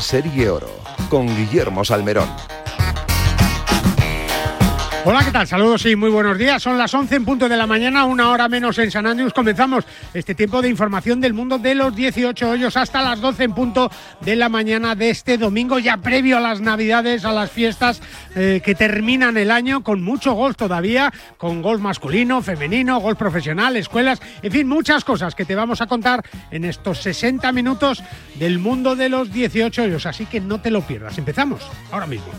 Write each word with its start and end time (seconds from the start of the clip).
Serie 0.00 0.48
Oro 0.48 0.70
con 1.08 1.26
Guillermo 1.26 1.84
Salmerón. 1.84 2.28
Hola, 5.10 5.24
¿qué 5.24 5.32
tal? 5.32 5.44
Saludos 5.44 5.84
y 5.86 5.96
muy 5.96 6.08
buenos 6.08 6.38
días. 6.38 6.62
Son 6.62 6.78
las 6.78 6.94
11 6.94 7.16
en 7.16 7.24
punto 7.24 7.48
de 7.48 7.56
la 7.56 7.66
mañana, 7.66 8.04
una 8.04 8.30
hora 8.30 8.48
menos 8.48 8.78
en 8.78 8.92
San 8.92 9.08
Andrés. 9.08 9.32
Comenzamos 9.32 9.84
este 10.14 10.36
tiempo 10.36 10.62
de 10.62 10.68
información 10.68 11.20
del 11.20 11.34
mundo 11.34 11.58
de 11.58 11.74
los 11.74 11.96
18 11.96 12.48
hoyos 12.48 12.76
hasta 12.76 13.02
las 13.02 13.20
12 13.20 13.42
en 13.42 13.52
punto 13.52 13.90
de 14.20 14.36
la 14.36 14.48
mañana 14.48 14.94
de 14.94 15.10
este 15.10 15.36
domingo, 15.36 15.80
ya 15.80 15.96
previo 15.96 16.36
a 16.36 16.40
las 16.40 16.60
Navidades, 16.60 17.24
a 17.24 17.32
las 17.32 17.50
fiestas 17.50 18.00
eh, 18.36 18.62
que 18.64 18.76
terminan 18.76 19.36
el 19.36 19.50
año 19.50 19.82
con 19.82 20.00
mucho 20.00 20.34
golf 20.34 20.56
todavía, 20.56 21.12
con 21.38 21.60
golf 21.60 21.80
masculino, 21.80 22.40
femenino, 22.40 23.00
golf 23.00 23.18
profesional, 23.18 23.76
escuelas, 23.76 24.22
en 24.42 24.52
fin, 24.52 24.68
muchas 24.68 25.02
cosas 25.02 25.34
que 25.34 25.44
te 25.44 25.56
vamos 25.56 25.80
a 25.80 25.88
contar 25.88 26.24
en 26.52 26.64
estos 26.64 27.02
60 27.02 27.50
minutos 27.50 28.00
del 28.36 28.60
mundo 28.60 28.94
de 28.94 29.08
los 29.08 29.32
18 29.32 29.82
hoyos. 29.82 30.06
Así 30.06 30.26
que 30.26 30.40
no 30.40 30.60
te 30.60 30.70
lo 30.70 30.82
pierdas. 30.82 31.18
Empezamos 31.18 31.68
ahora 31.90 32.06
mismo. 32.06 32.30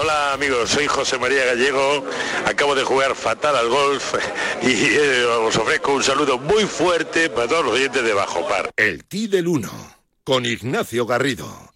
Hola 0.00 0.32
amigos, 0.32 0.70
soy 0.70 0.86
José 0.86 1.18
María 1.18 1.44
Gallego, 1.44 2.04
acabo 2.46 2.74
de 2.74 2.82
jugar 2.82 3.14
fatal 3.14 3.56
al 3.56 3.68
golf 3.68 4.14
y 4.62 4.70
eh, 4.70 5.24
os 5.24 5.56
ofrezco 5.56 5.92
un 5.92 6.02
saludo 6.02 6.38
muy 6.38 6.64
fuerte 6.64 7.28
para 7.28 7.48
todos 7.48 7.64
los 7.64 7.74
oyentes 7.74 8.02
de 8.02 8.14
Bajo 8.14 8.46
Par. 8.48 8.70
El 8.76 9.04
Ti 9.04 9.26
del 9.26 9.48
1 9.48 9.70
con 10.24 10.46
Ignacio 10.46 11.04
Garrido. 11.04 11.72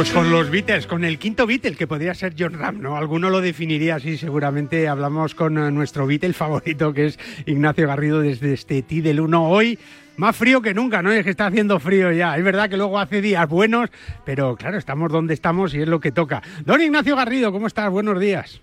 Pues 0.00 0.12
con 0.12 0.30
los 0.30 0.48
Beatles, 0.48 0.86
con 0.86 1.04
el 1.04 1.18
quinto 1.18 1.46
Beatle, 1.46 1.76
que 1.76 1.86
podría 1.86 2.14
ser 2.14 2.32
John 2.38 2.54
Ram, 2.54 2.80
¿no? 2.80 2.96
Alguno 2.96 3.28
lo 3.28 3.42
definiría 3.42 3.96
así, 3.96 4.16
seguramente. 4.16 4.88
Hablamos 4.88 5.34
con 5.34 5.58
eh, 5.58 5.70
nuestro 5.70 6.06
Beatle 6.06 6.32
favorito, 6.32 6.94
que 6.94 7.04
es 7.04 7.18
Ignacio 7.44 7.86
Garrido, 7.86 8.22
desde 8.22 8.54
este 8.54 8.80
T 8.80 9.02
del 9.02 9.20
1. 9.20 9.50
Hoy, 9.50 9.78
más 10.16 10.34
frío 10.34 10.62
que 10.62 10.72
nunca, 10.72 11.02
¿no? 11.02 11.12
Es 11.12 11.22
que 11.22 11.28
está 11.28 11.48
haciendo 11.48 11.78
frío 11.80 12.10
ya. 12.12 12.34
Es 12.38 12.42
verdad 12.42 12.70
que 12.70 12.78
luego 12.78 12.98
hace 12.98 13.20
días 13.20 13.46
buenos, 13.46 13.90
pero 14.24 14.56
claro, 14.56 14.78
estamos 14.78 15.12
donde 15.12 15.34
estamos 15.34 15.74
y 15.74 15.82
es 15.82 15.88
lo 15.88 16.00
que 16.00 16.12
toca. 16.12 16.42
Don 16.64 16.80
Ignacio 16.80 17.14
Garrido, 17.14 17.52
¿cómo 17.52 17.66
estás? 17.66 17.90
Buenos 17.90 18.18
días. 18.18 18.62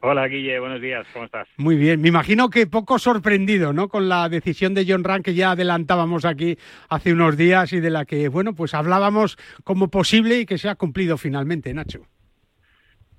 Hola 0.00 0.28
Guille, 0.28 0.60
buenos 0.60 0.80
días, 0.80 1.06
¿cómo 1.12 1.24
estás? 1.24 1.48
Muy 1.56 1.76
bien, 1.76 2.00
me 2.00 2.08
imagino 2.08 2.50
que 2.50 2.66
poco 2.66 2.98
sorprendido, 2.98 3.72
¿no? 3.72 3.88
Con 3.88 4.08
la 4.08 4.28
decisión 4.28 4.74
de 4.74 4.84
John 4.86 5.04
Rand 5.04 5.24
que 5.24 5.34
ya 5.34 5.52
adelantábamos 5.52 6.24
aquí 6.24 6.58
hace 6.88 7.12
unos 7.12 7.36
días 7.36 7.72
y 7.72 7.80
de 7.80 7.90
la 7.90 8.04
que, 8.04 8.28
bueno, 8.28 8.54
pues 8.54 8.74
hablábamos 8.74 9.36
como 9.64 9.88
posible 9.88 10.40
y 10.40 10.46
que 10.46 10.58
se 10.58 10.68
ha 10.68 10.74
cumplido 10.74 11.16
finalmente, 11.16 11.72
Nacho. 11.72 12.06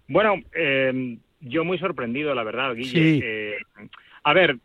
Bueno, 0.08 0.36
eh, 0.55 1.17
yo 1.42 1.66
muy 1.66 1.80
sorprendido, 1.80 2.33
la 2.36 2.44
verdad, 2.44 2.75
Guille. 2.75 3.20
Eh, 3.23 3.58
a 4.23 4.33
ver, 4.33 4.58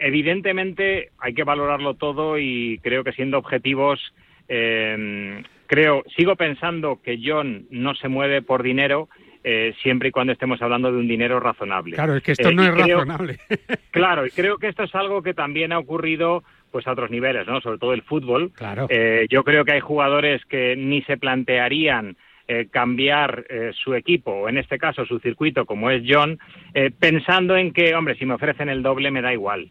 evidentemente 0.00 1.10
hay 1.18 1.34
que 1.34 1.44
valorarlo 1.44 1.94
todo 1.94 2.38
y 2.38 2.80
creo 2.82 3.04
que 3.04 3.12
siendo 3.12 3.38
objetivos, 3.38 4.00
eh, 4.48 5.42
creo, 5.66 6.02
sigo 6.16 6.36
pensando 6.36 7.00
que 7.02 7.20
John 7.22 7.66
no 7.70 7.94
se 7.94 8.08
mueve 8.08 8.42
por 8.42 8.62
dinero 8.62 9.08
eh, 9.44 9.74
siempre 9.82 10.08
y 10.08 10.12
cuando 10.12 10.32
estemos 10.32 10.60
hablando 10.62 10.90
de 10.92 10.98
un 10.98 11.08
dinero 11.08 11.40
razonable. 11.40 11.96
Claro, 11.96 12.16
es 12.16 12.22
que 12.22 12.32
esto 12.32 12.50
Eh, 12.50 12.54
no 12.54 12.62
es 12.64 12.70
creo- 12.70 12.98
razonable. 12.98 13.38
Claro, 13.90 14.26
y 14.26 14.30
creo 14.30 14.58
que 14.58 14.68
esto 14.68 14.82
es 14.84 14.94
algo 14.94 15.22
que 15.22 15.34
también 15.34 15.72
ha 15.72 15.78
ocurrido 15.78 16.44
pues 16.70 16.86
a 16.86 16.92
otros 16.92 17.10
niveles, 17.10 17.46
¿no? 17.48 17.60
Sobre 17.60 17.78
todo 17.78 17.92
el 17.94 18.02
fútbol. 18.02 18.52
Claro. 18.54 18.86
Eh, 18.90 19.26
yo 19.28 19.42
creo 19.42 19.64
que 19.64 19.72
hay 19.72 19.80
jugadores 19.80 20.44
que 20.44 20.76
ni 20.76 21.02
se 21.02 21.16
plantearían 21.16 22.16
eh, 22.46 22.68
cambiar 22.70 23.44
eh, 23.48 23.70
su 23.74 23.94
equipo, 23.94 24.30
o 24.32 24.48
en 24.48 24.58
este 24.58 24.78
caso 24.78 25.04
su 25.06 25.18
circuito, 25.20 25.64
como 25.66 25.90
es 25.90 26.02
John, 26.06 26.38
eh, 26.74 26.90
pensando 26.96 27.56
en 27.56 27.72
que, 27.72 27.94
hombre, 27.94 28.14
si 28.16 28.26
me 28.26 28.34
ofrecen 28.34 28.68
el 28.68 28.82
doble 28.82 29.10
me 29.10 29.22
da 29.22 29.32
igual. 29.32 29.70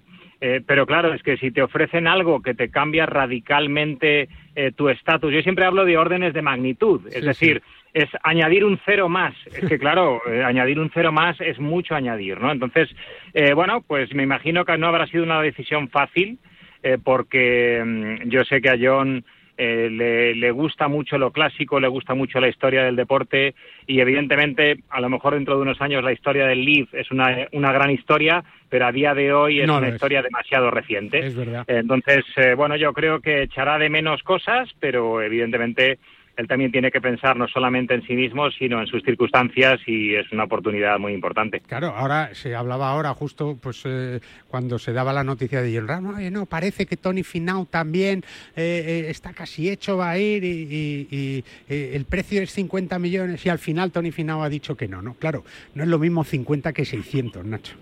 Pero 0.66 0.86
claro, 0.86 1.14
es 1.14 1.22
que 1.22 1.36
si 1.36 1.52
te 1.52 1.62
ofrecen 1.62 2.08
algo 2.08 2.42
que 2.42 2.54
te 2.54 2.70
cambia 2.72 3.06
radicalmente 3.06 4.30
tu 4.78 4.88
estatus, 4.88 5.34
yo 5.34 5.42
siempre 5.42 5.66
hablo 5.66 5.84
de 5.84 5.98
órdenes 5.98 6.34
de 6.34 6.42
magnitud, 6.42 7.06
es 7.08 7.16
Sí, 7.16 7.26
decir, 7.26 7.62
es 7.94 8.10
añadir 8.24 8.64
un 8.66 8.80
cero 8.86 9.10
más. 9.10 9.34
Es 9.46 9.68
que, 9.68 9.80
claro, 9.80 10.22
eh, 10.30 10.44
añadir 10.44 10.80
un 10.80 10.92
cero 10.94 11.12
más 11.12 11.40
es 11.42 11.60
mucho 11.60 11.96
añadir, 11.96 12.40
¿no? 12.40 12.52
Entonces, 12.52 12.90
eh, 13.34 13.54
bueno, 13.54 13.82
pues 13.82 14.14
me 14.14 14.24
imagino 14.24 14.66
que 14.66 14.78
no 14.78 14.88
habrá 14.88 15.08
sido 15.08 15.24
una 15.24 15.42
decisión 15.42 15.90
fácil, 15.90 16.40
eh, 16.84 16.98
porque 17.04 17.82
mm, 17.86 18.30
yo 18.30 18.44
sé 18.46 18.62
que 18.62 18.70
a 18.70 18.78
John 18.80 19.24
eh, 19.58 19.90
le, 19.92 20.34
le 20.36 20.52
gusta 20.52 20.88
mucho 20.88 21.18
lo 21.18 21.32
clásico, 21.32 21.82
le 21.82 21.90
gusta 21.90 22.14
mucho 22.14 22.40
la 22.40 22.48
historia 22.48 22.86
del 22.86 22.96
deporte 22.96 23.56
y 23.88 24.00
evidentemente 24.00 24.78
a 24.90 25.02
lo 25.02 25.10
mejor 25.10 25.34
dentro 25.34 25.58
de 25.58 25.64
unos 25.64 25.82
años 25.82 26.02
la 26.02 26.14
historia 26.14 26.46
del 26.48 26.64
Leaf 26.64 26.94
es 26.94 27.12
una, 27.12 27.46
una 27.52 27.74
gran 27.74 27.92
historia, 27.92 28.42
pero 28.70 28.86
a 28.86 28.94
día 28.94 29.14
de 29.14 29.34
hoy 29.34 29.60
es 29.60 29.68
No 29.68 29.80
una 29.80 29.90
es. 29.90 29.96
historia 29.96 30.22
demasiado 30.22 30.72
reciente. 30.72 31.20
Es 31.20 31.36
verdad. 31.36 31.66
Entonces, 31.68 32.24
eh, 32.38 32.54
bueno, 32.54 32.78
yo 32.78 32.94
creo 32.94 33.20
que 33.20 33.42
echará 33.42 33.78
de 33.78 33.90
menos 33.90 34.24
cosas, 34.24 34.70
pero 34.80 35.22
evidentemente 35.22 36.00
él 36.40 36.48
también 36.48 36.72
tiene 36.72 36.90
que 36.90 37.02
pensar 37.02 37.36
no 37.36 37.48
solamente 37.50 37.94
en 37.94 38.02
sí 38.08 38.14
mismo, 38.14 38.50
sino 38.52 38.80
en 38.80 38.88
sus 38.88 39.04
circunstancias 39.04 39.82
y 39.86 40.16
es 40.16 40.32
una 40.32 40.46
oportunidad 40.46 40.98
muy 40.98 41.12
importante. 41.14 41.60
Claro, 41.60 41.88
ahora 41.90 42.34
se 42.34 42.56
hablaba 42.56 42.90
ahora 42.90 43.14
justo 43.14 43.58
pues 43.62 43.82
eh, 43.86 44.22
cuando 44.48 44.80
se 44.80 44.94
daba 44.94 45.12
la 45.12 45.26
noticia 45.26 45.62
de 45.62 45.76
John 45.76 45.88
Ram, 45.90 46.16
"Oye, 46.16 46.32
no, 46.32 46.46
parece 46.46 46.86
que 46.86 46.96
Tony 46.96 47.24
Finau 47.24 47.66
también 47.66 48.24
eh, 48.56 49.04
eh, 49.06 49.10
está 49.10 49.34
casi 49.34 49.70
hecho, 49.70 49.98
va 49.98 50.12
a 50.12 50.18
ir 50.18 50.46
y, 50.46 50.48
y- 50.50 51.08
y, 51.12 51.44
eh, 51.68 51.92
el 51.96 52.06
precio 52.06 52.42
es 52.42 52.52
50 52.52 52.98
millones 53.00 53.46
y 53.46 53.50
al 53.50 53.60
final 53.60 53.92
Tony 53.92 54.12
Finau 54.12 54.42
ha 54.42 54.48
dicho 54.50 54.78
que 54.78 54.88
no, 54.88 55.02
¿no? 55.02 55.16
Claro, 55.16 55.44
no 55.76 55.84
es 55.84 55.90
lo 55.90 56.00
mismo 56.00 56.24
50 56.24 56.72
que 56.72 56.86
600, 56.86 57.46
Nacho. 57.46 57.76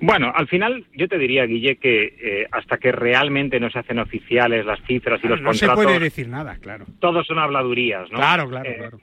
Bueno, 0.00 0.32
al 0.34 0.48
final 0.48 0.84
yo 0.94 1.08
te 1.08 1.18
diría, 1.18 1.44
Guille, 1.44 1.76
que 1.76 2.14
eh, 2.20 2.46
hasta 2.50 2.78
que 2.78 2.90
realmente 2.92 3.60
no 3.60 3.70
se 3.70 3.78
hacen 3.78 3.98
oficiales 3.98 4.64
las 4.64 4.80
cifras 4.86 5.20
y 5.22 5.28
los 5.28 5.40
no 5.40 5.52
se 5.52 5.66
contratos, 5.66 5.84
puede 5.84 5.98
decir 6.00 6.28
nada, 6.28 6.56
claro. 6.60 6.86
todos 7.00 7.26
son 7.26 7.38
habladurías, 7.38 8.10
¿no? 8.10 8.16
Claro, 8.18 8.48
claro, 8.48 8.70
Eh, 8.70 8.76
claro. 8.78 9.00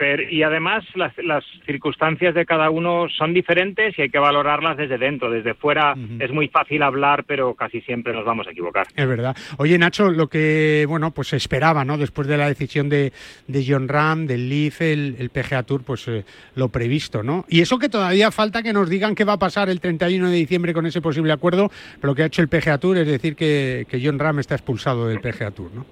Pero, 0.00 0.22
y 0.22 0.42
además 0.42 0.82
las, 0.94 1.12
las 1.18 1.44
circunstancias 1.66 2.34
de 2.34 2.46
cada 2.46 2.70
uno 2.70 3.06
son 3.10 3.34
diferentes 3.34 3.98
y 3.98 4.02
hay 4.02 4.08
que 4.08 4.18
valorarlas 4.18 4.78
desde 4.78 4.96
dentro. 4.96 5.30
Desde 5.30 5.52
fuera 5.52 5.94
es 6.18 6.30
muy 6.32 6.48
fácil 6.48 6.82
hablar, 6.82 7.24
pero 7.24 7.54
casi 7.54 7.82
siempre 7.82 8.14
nos 8.14 8.24
vamos 8.24 8.46
a 8.46 8.52
equivocar. 8.52 8.86
Es 8.96 9.06
verdad. 9.06 9.36
Oye, 9.58 9.76
Nacho, 9.76 10.10
lo 10.10 10.28
que, 10.28 10.86
bueno, 10.88 11.10
pues 11.10 11.28
se 11.28 11.36
esperaba, 11.36 11.84
¿no? 11.84 11.98
Después 11.98 12.28
de 12.28 12.38
la 12.38 12.48
decisión 12.48 12.88
de, 12.88 13.12
de 13.46 13.64
John 13.68 13.88
Ram, 13.88 14.26
del 14.26 14.48
Leaf, 14.48 14.80
el, 14.80 15.16
el 15.18 15.28
PGA 15.28 15.64
Tour, 15.64 15.84
pues 15.84 16.08
eh, 16.08 16.24
lo 16.54 16.70
previsto, 16.70 17.22
¿no? 17.22 17.44
Y 17.50 17.60
eso 17.60 17.78
que 17.78 17.90
todavía 17.90 18.30
falta 18.30 18.62
que 18.62 18.72
nos 18.72 18.88
digan 18.88 19.14
qué 19.14 19.24
va 19.24 19.34
a 19.34 19.38
pasar 19.38 19.68
el 19.68 19.80
31 19.80 20.30
de 20.30 20.36
diciembre 20.36 20.72
con 20.72 20.86
ese 20.86 21.02
posible 21.02 21.30
acuerdo, 21.34 21.68
pero 21.96 22.12
lo 22.12 22.14
que 22.14 22.22
ha 22.22 22.26
hecho 22.26 22.40
el 22.40 22.48
PGA 22.48 22.78
Tour 22.78 22.96
es 22.96 23.06
decir 23.06 23.36
que, 23.36 23.86
que 23.86 24.00
John 24.02 24.18
Ram 24.18 24.38
está 24.38 24.54
expulsado 24.54 25.08
del 25.08 25.20
PGA 25.20 25.50
Tour, 25.50 25.74
¿no? 25.74 25.84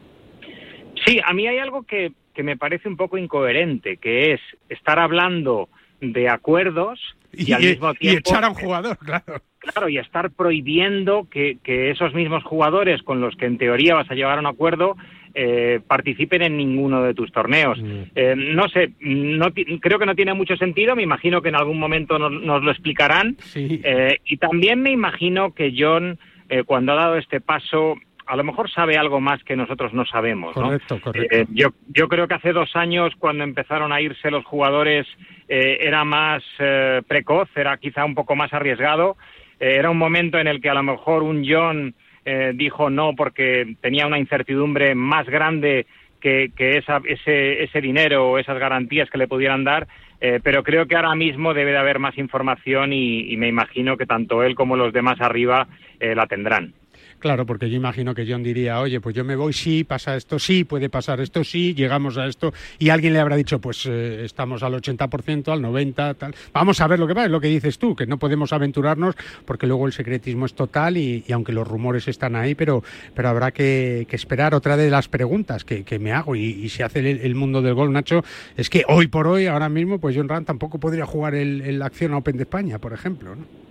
Sí, 1.05 1.21
a 1.23 1.33
mí 1.35 1.47
hay 1.47 1.59
algo 1.59 1.83
que, 1.83 2.13
que 2.39 2.45
me 2.45 2.57
parece 2.57 2.89
un 2.89 2.97
poco 2.97 3.19
incoherente, 3.19 3.97
que 3.97 4.35
es 4.35 4.41
estar 4.69 5.01
hablando 5.01 5.69
de 6.01 6.29
acuerdos 6.29 7.01
y, 7.33 7.51
al 7.51 7.63
mismo 7.63 7.91
y 7.91 7.97
tiempo 7.97 8.31
echar 8.31 8.45
a 8.45 8.51
un 8.51 8.55
jugador, 8.55 8.97
claro. 8.99 9.43
Claro, 9.59 9.89
y 9.89 9.99
estar 9.99 10.31
prohibiendo 10.31 11.27
que, 11.29 11.59
que 11.65 11.91
esos 11.91 12.15
mismos 12.15 12.45
jugadores 12.45 13.03
con 13.03 13.21
los 13.21 13.35
que 13.35 13.47
en 13.47 13.59
teoría 13.59 13.97
vas 13.97 14.09
a 14.09 14.15
llegar 14.15 14.39
a 14.39 14.41
un 14.41 14.47
acuerdo 14.47 14.97
eh, 15.35 15.81
participen 15.85 16.43
en 16.43 16.57
ninguno 16.57 17.03
de 17.03 17.13
tus 17.13 17.33
torneos. 17.33 17.77
Mm. 17.83 18.03
Eh, 18.15 18.35
no 18.37 18.69
sé, 18.69 18.93
no, 19.01 19.53
creo 19.81 19.99
que 19.99 20.07
no 20.07 20.15
tiene 20.15 20.33
mucho 20.33 20.57
sentido, 20.57 20.95
me 20.95 21.03
imagino 21.03 21.43
que 21.43 21.49
en 21.49 21.57
algún 21.57 21.81
momento 21.81 22.21
nos, 22.21 22.31
nos 22.31 22.63
lo 22.63 22.71
explicarán. 22.71 23.37
Sí. 23.41 23.81
Eh, 23.83 24.19
y 24.27 24.37
también 24.37 24.81
me 24.81 24.93
imagino 24.93 25.57
que 25.57 25.75
John, 25.77 26.21
eh, 26.49 26.63
cuando 26.63 26.93
ha 26.93 26.95
dado 26.95 27.17
este 27.17 27.41
paso, 27.41 27.97
a 28.29 28.37
lo 28.37 28.45
mejor 28.45 28.71
sabe 28.71 28.97
algo 28.97 29.21
más 29.21 29.43
que 29.43 29.57
nosotros 29.57 29.93
no 29.95 30.05
sabemos. 30.05 30.55
¿no? 30.57 30.65
Correcto, 30.65 31.01
correcto. 31.01 31.37
Eh, 31.37 31.47
yo, 31.51 31.69
yo 31.89 32.09
creo 32.09 32.29
que 32.29 32.35
hace 32.35 32.53
dos 32.53 32.77
años, 32.77 33.13
cuando 33.19 33.43
empezaron 33.45 33.93
a 33.93 34.01
irse 34.01 34.31
los 34.31 34.45
jugadores, 34.45 35.07
eh, 35.49 35.79
era 35.81 36.05
más 36.05 36.43
eh, 36.59 37.03
precoz, 37.09 37.49
era 37.57 37.77
quizá 37.79 38.05
un 38.05 38.15
poco 38.15 38.37
más 38.37 38.53
arriesgado. 38.53 39.17
Eh, 39.59 39.77
era 39.79 39.91
un 39.91 39.99
momento 39.99 40.39
en 40.39 40.47
el 40.47 40.61
que 40.61 40.69
a 40.71 40.75
lo 40.75 40.83
mejor 40.83 41.23
un 41.23 41.43
John 41.49 41.95
eh, 42.25 42.53
dijo 42.55 42.91
no 42.91 43.15
porque 43.17 43.77
tenía 43.81 44.07
una 44.07 44.19
incertidumbre 44.19 44.95
más 44.95 45.27
grande 45.27 45.87
que, 46.21 46.51
que 46.57 46.77
esa- 46.79 47.01
ese, 47.05 47.63
ese 47.63 47.81
dinero 47.81 48.31
o 48.31 48.39
esas 48.39 48.59
garantías 48.59 49.09
que 49.09 49.19
le 49.19 49.29
pudieran 49.29 49.65
dar. 49.65 49.87
Eh, 50.21 50.41
pero 50.43 50.65
creo 50.65 50.87
que 50.87 50.97
ahora 50.97 51.15
mismo 51.15 51.55
debe 51.55 51.71
de 51.71 51.79
haber 51.79 52.01
más 52.01 52.19
información 52.19 52.93
y, 52.93 53.33
y 53.33 53.37
me 53.37 53.47
imagino 53.49 53.97
que 53.97 54.05
tanto 54.05 54.43
él 54.43 54.55
como 54.57 54.77
los 54.77 54.93
demás 54.93 55.21
arriba 55.21 55.69
eh, 56.01 56.15
la 56.17 56.27
tendrán. 56.27 56.75
Claro, 57.19 57.47
porque 57.47 57.69
yo 57.69 57.77
imagino 57.77 58.15
que 58.15 58.27
John 58.29 58.43
diría, 58.43 58.81
oye, 58.81 59.01
pues 59.01 59.15
yo 59.15 59.25
me 59.25 59.35
voy, 59.35 59.53
sí, 59.53 59.83
pasa 59.83 60.17
esto, 60.17 60.39
sí, 60.39 60.65
puede 60.65 60.89
pasar 60.89 61.21
esto, 61.21 61.43
sí, 61.43 61.75
llegamos 61.75 62.17
a 62.17 62.27
esto, 62.27 62.53
y 62.79 62.91
alguien 62.91 63.13
le 63.13 63.19
habrá 63.19 63.37
dicho, 63.37 63.59
pues 63.61 63.87
eh, 63.87 64.25
estamos 64.25 64.63
al 64.63 64.75
80%, 64.75 65.53
al 65.53 65.61
90%, 65.61 66.17
tal. 66.17 66.35
Vamos 66.53 66.81
a 66.81 66.87
ver 66.87 66.99
lo 66.99 67.07
que 67.07 67.15
pasa, 67.15 67.27
es 67.27 67.33
lo 67.33 67.41
que 67.41 67.49
dices 67.49 67.79
tú, 67.79 67.97
que 67.97 68.07
no 68.07 68.19
podemos 68.19 68.53
aventurarnos 68.53 69.17
porque 69.45 69.67
luego 69.67 69.87
el 69.87 69.93
secretismo 69.93 70.47
es 70.47 70.55
total 70.55 70.97
y, 70.97 71.25
aunque 71.33 71.53
los 71.53 71.67
rumores 71.67 72.07
están 72.09 72.37
ahí, 72.37 72.55
pero, 72.55 72.83
pero 73.15 73.29
habrá 73.29 73.51
que, 73.51 74.07
esperar. 74.11 74.55
Otra 74.55 74.77
de 74.77 74.91
las 74.91 75.09
preguntas 75.09 75.65
que, 75.65 75.99
me 75.99 76.13
hago 76.13 76.37
y, 76.37 76.69
se 76.69 76.85
hace 76.85 77.01
el, 77.01 77.35
mundo 77.35 77.63
del 77.63 77.75
gol, 77.75 77.93
Nacho, 77.93 78.23
es 78.57 78.71
que 78.71 78.85
hoy 78.89 79.09
por 79.09 79.27
hoy, 79.27 79.47
ahora 79.47 79.69
mismo, 79.69 79.99
pues 79.99 80.17
John 80.17 80.29
Ram 80.29 80.45
tampoco 80.45 80.79
podría 80.79 81.07
jugar 81.07 81.35
el, 81.35 81.79
la 81.79 81.87
Acción 81.87 82.15
Open 82.15 82.37
de 82.37 82.43
España, 82.45 82.79
por 82.79 82.93
ejemplo, 82.93 83.35
¿no? 83.35 83.68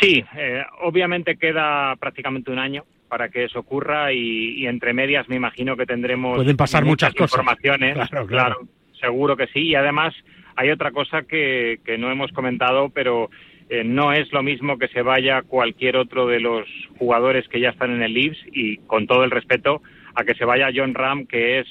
Sí, 0.00 0.24
eh, 0.36 0.62
obviamente 0.82 1.36
queda 1.36 1.94
prácticamente 1.96 2.50
un 2.50 2.58
año 2.58 2.84
para 3.08 3.28
que 3.28 3.44
eso 3.44 3.60
ocurra 3.60 4.12
y, 4.12 4.66
entre 4.66 4.92
medias 4.92 5.28
me 5.28 5.36
imagino 5.36 5.76
que 5.76 5.86
tendremos 5.86 6.36
pueden 6.36 6.56
pasar 6.56 6.84
muchas, 6.84 7.14
informaciones. 7.18 7.96
Claro, 8.10 8.26
claro, 8.26 8.56
seguro 9.00 9.36
que 9.36 9.46
sí. 9.48 9.60
Y 9.60 9.74
además 9.74 10.14
hay 10.56 10.70
otra 10.70 10.90
cosa 10.90 11.22
que, 11.22 11.78
que 11.84 11.98
no 11.98 12.10
hemos 12.10 12.32
comentado 12.32 12.90
pero 12.90 13.30
eh, 13.68 13.82
no 13.82 14.12
es 14.12 14.32
lo 14.32 14.42
mismo 14.42 14.78
que 14.78 14.88
se 14.88 15.02
vaya 15.02 15.42
cualquier 15.42 15.96
otro 15.96 16.26
de 16.26 16.38
los 16.38 16.68
jugadores 16.98 17.48
que 17.48 17.60
ya 17.60 17.70
están 17.70 17.90
en 17.90 18.02
el 18.02 18.14
Leeds 18.14 18.38
y 18.52 18.76
con 18.78 19.06
todo 19.06 19.24
el 19.24 19.30
respeto 19.32 19.82
a 20.14 20.24
que 20.24 20.34
se 20.34 20.44
vaya 20.44 20.70
John 20.74 20.94
Ram 20.94 21.26
que 21.26 21.58
es 21.58 21.66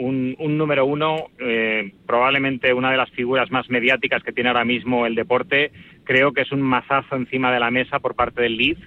un, 0.00 0.58
número 0.58 0.84
uno, 0.86 1.28
eh, 1.38 1.92
probablemente 2.06 2.72
una 2.72 2.90
de 2.90 2.96
las 2.96 3.10
figuras 3.10 3.50
más 3.50 3.68
mediáticas 3.70 4.22
que 4.22 4.32
tiene 4.32 4.48
ahora 4.48 4.64
mismo 4.64 5.06
el 5.06 5.14
deporte. 5.14 5.72
Creo 6.04 6.32
que 6.32 6.42
es 6.42 6.52
un 6.52 6.62
mazazo 6.62 7.16
encima 7.16 7.52
de 7.52 7.60
la 7.60 7.70
mesa 7.70 7.98
por 7.98 8.14
parte 8.14 8.42
del 8.42 8.56
Leeds 8.56 8.80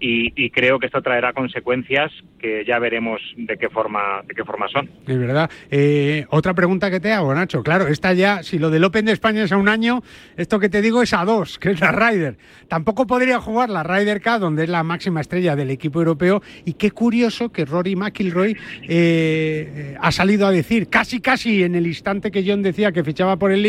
y, 0.00 0.50
creo 0.50 0.78
que 0.78 0.86
esto 0.86 1.02
traerá 1.02 1.32
consecuencias 1.32 2.12
que 2.38 2.64
ya 2.64 2.78
veremos 2.78 3.20
de 3.36 3.56
qué 3.56 3.68
forma 3.68 4.22
de 4.26 4.34
qué 4.34 4.44
forma 4.44 4.68
son. 4.68 4.88
Es 5.06 5.18
verdad. 5.18 5.50
Eh, 5.70 6.26
otra 6.30 6.54
pregunta 6.54 6.90
que 6.90 7.00
te 7.00 7.12
hago, 7.12 7.34
Nacho. 7.34 7.62
Claro, 7.62 7.88
esta 7.88 8.12
ya, 8.12 8.42
si 8.42 8.58
lo 8.58 8.70
del 8.70 8.84
Open 8.84 9.06
de 9.06 9.12
España 9.12 9.42
es 9.42 9.52
a 9.52 9.56
un 9.56 9.68
año, 9.68 10.02
esto 10.36 10.58
que 10.58 10.68
te 10.68 10.82
digo 10.82 11.02
es 11.02 11.12
a 11.12 11.24
dos, 11.24 11.58
que 11.58 11.70
es 11.70 11.80
la 11.80 11.92
Ryder. 11.92 12.36
Tampoco 12.68 13.06
podría 13.06 13.40
jugar 13.40 13.70
la 13.70 13.82
Ryder 13.82 14.20
K, 14.20 14.38
donde 14.38 14.64
es 14.64 14.68
la 14.68 14.82
máxima 14.82 15.20
estrella 15.20 15.56
del 15.56 15.70
equipo 15.70 15.98
europeo. 15.98 16.42
Y 16.64 16.74
qué 16.74 16.90
curioso 16.90 17.50
que 17.50 17.64
Rory 17.64 17.96
McIlroy 17.96 18.56
eh, 18.88 19.96
ha 20.00 20.12
salido 20.12 20.46
a 20.46 20.50
decir, 20.50 20.88
casi 20.88 21.20
casi 21.20 21.62
en 21.62 21.74
el 21.74 21.86
instante 21.86 22.30
que 22.30 22.44
John 22.46 22.62
decía 22.62 22.92
que 22.92 23.04
fichaba 23.04 23.36
por 23.36 23.52
el 23.52 23.62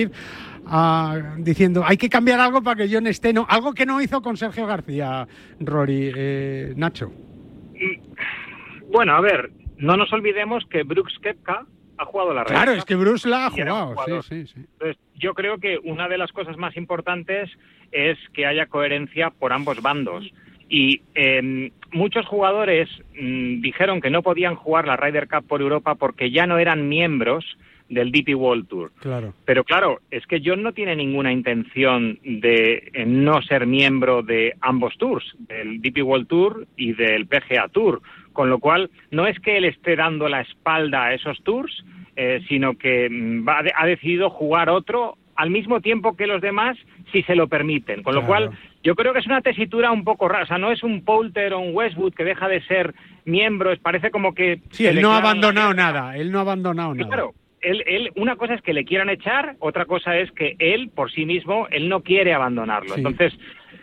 Diciendo 1.37 1.83
hay 1.85 1.97
que 1.97 2.09
cambiar 2.09 2.39
algo 2.39 2.61
para 2.61 2.75
que 2.75 2.93
John 2.93 3.07
esté, 3.07 3.33
no, 3.33 3.45
algo 3.49 3.73
que 3.73 3.85
no 3.85 4.01
hizo 4.01 4.21
con 4.21 4.37
Sergio 4.37 4.67
García, 4.67 5.27
Rory, 5.59 6.11
eh, 6.15 6.73
Nacho. 6.75 7.09
Mm, 7.09 8.91
bueno, 8.91 9.15
a 9.15 9.21
ver, 9.21 9.51
no 9.77 9.97
nos 9.97 10.11
olvidemos 10.13 10.63
que 10.69 10.83
Brooks 10.83 11.17
Kepka 11.21 11.65
ha 11.97 12.05
jugado 12.05 12.33
la 12.33 12.45
Claro, 12.45 12.71
es 12.71 12.85
que 12.85 12.95
Bruce 12.95 13.27
la 13.27 13.47
ha 13.47 13.49
jugado, 13.49 14.21
sí, 14.21 14.45
sí, 14.47 14.55
Entonces, 14.55 14.97
yo 15.15 15.33
creo 15.33 15.57
que 15.57 15.79
una 15.83 16.07
de 16.07 16.17
las 16.17 16.31
cosas 16.31 16.57
más 16.57 16.77
importantes 16.77 17.49
es 17.91 18.17
que 18.33 18.45
haya 18.45 18.67
coherencia 18.67 19.31
por 19.31 19.53
ambos 19.53 19.81
bandos. 19.81 20.31
Y 20.69 21.01
em, 21.15 21.71
muchos 21.91 22.25
jugadores 22.27 22.87
mm, 23.19 23.61
dijeron 23.61 24.01
que 24.01 24.11
no 24.11 24.21
podían 24.21 24.55
jugar 24.55 24.87
la 24.87 24.97
Ryder 24.97 25.27
Cup 25.27 25.47
por 25.47 25.61
Europa 25.61 25.95
porque 25.95 26.31
ya 26.31 26.45
no 26.45 26.57
eran 26.57 26.87
miembros 26.87 27.43
del 27.89 28.11
DP 28.11 28.35
World 28.35 28.67
Tour. 28.67 28.91
Claro. 28.99 29.33
Pero 29.45 29.63
claro, 29.63 29.99
es 30.11 30.25
que 30.27 30.41
John 30.43 30.63
no 30.63 30.73
tiene 30.73 30.95
ninguna 30.95 31.31
intención 31.31 32.19
de 32.23 32.89
eh, 32.93 33.05
no 33.05 33.41
ser 33.41 33.65
miembro 33.65 34.21
de 34.21 34.53
ambos 34.61 34.97
tours, 34.97 35.35
del 35.39 35.81
DP 35.81 36.03
World 36.03 36.27
Tour 36.27 36.67
y 36.77 36.93
del 36.93 37.27
PGA 37.27 37.67
Tour, 37.69 38.01
con 38.33 38.49
lo 38.49 38.59
cual 38.59 38.89
no 39.11 39.27
es 39.27 39.39
que 39.39 39.57
él 39.57 39.65
esté 39.65 39.95
dando 39.95 40.29
la 40.29 40.41
espalda 40.41 41.05
a 41.05 41.13
esos 41.13 41.41
tours, 41.43 41.83
eh, 42.15 42.41
sino 42.47 42.77
que 42.77 43.09
mm, 43.09 43.47
va, 43.47 43.63
ha 43.75 43.85
decidido 43.85 44.29
jugar 44.29 44.69
otro 44.69 45.17
al 45.35 45.49
mismo 45.49 45.79
tiempo 45.79 46.17
que 46.17 46.27
los 46.27 46.41
demás 46.41 46.77
si 47.13 47.23
se 47.23 47.33
lo 47.33 47.47
permiten. 47.47 48.03
Con 48.03 48.13
lo 48.13 48.25
cual, 48.25 48.51
yo 48.83 48.93
creo 48.93 49.13
que 49.13 49.19
es 49.19 49.25
una 49.25 49.41
tesitura 49.41 49.89
un 49.91 50.03
poco 50.03 50.27
rara. 50.27 50.43
O 50.43 50.47
sea, 50.47 50.57
no 50.57 50.71
es 50.71 50.83
un 50.83 51.03
Poulter 51.05 51.53
o 51.53 51.59
un 51.59 51.73
Westwood 51.73 52.13
que 52.13 52.25
deja 52.25 52.47
de 52.49 52.61
ser 52.63 52.93
miembro. 53.23 53.71
Parece 53.81 54.11
como 54.11 54.35
que... 54.35 54.61
Sí, 54.71 54.85
él 54.85 55.01
no 55.01 55.13
ha 55.13 55.17
abandonado 55.19 55.73
nada. 55.73 56.17
Él 56.17 56.31
no 56.31 56.39
ha 56.39 56.41
abandonado 56.41 56.93
nada. 56.93 57.07
Claro, 57.07 57.33
él, 57.61 57.83
él, 57.85 58.11
una 58.15 58.35
cosa 58.35 58.55
es 58.55 58.61
que 58.61 58.73
le 58.73 58.85
quieran 58.85 59.09
echar, 59.09 59.55
otra 59.59 59.85
cosa 59.85 60.17
es 60.17 60.31
que 60.31 60.55
él, 60.59 60.89
por 60.89 61.11
sí 61.11 61.25
mismo, 61.25 61.67
él 61.71 61.89
no 61.89 62.01
quiere 62.01 62.33
abandonarlo. 62.33 62.95
Entonces, 62.95 63.33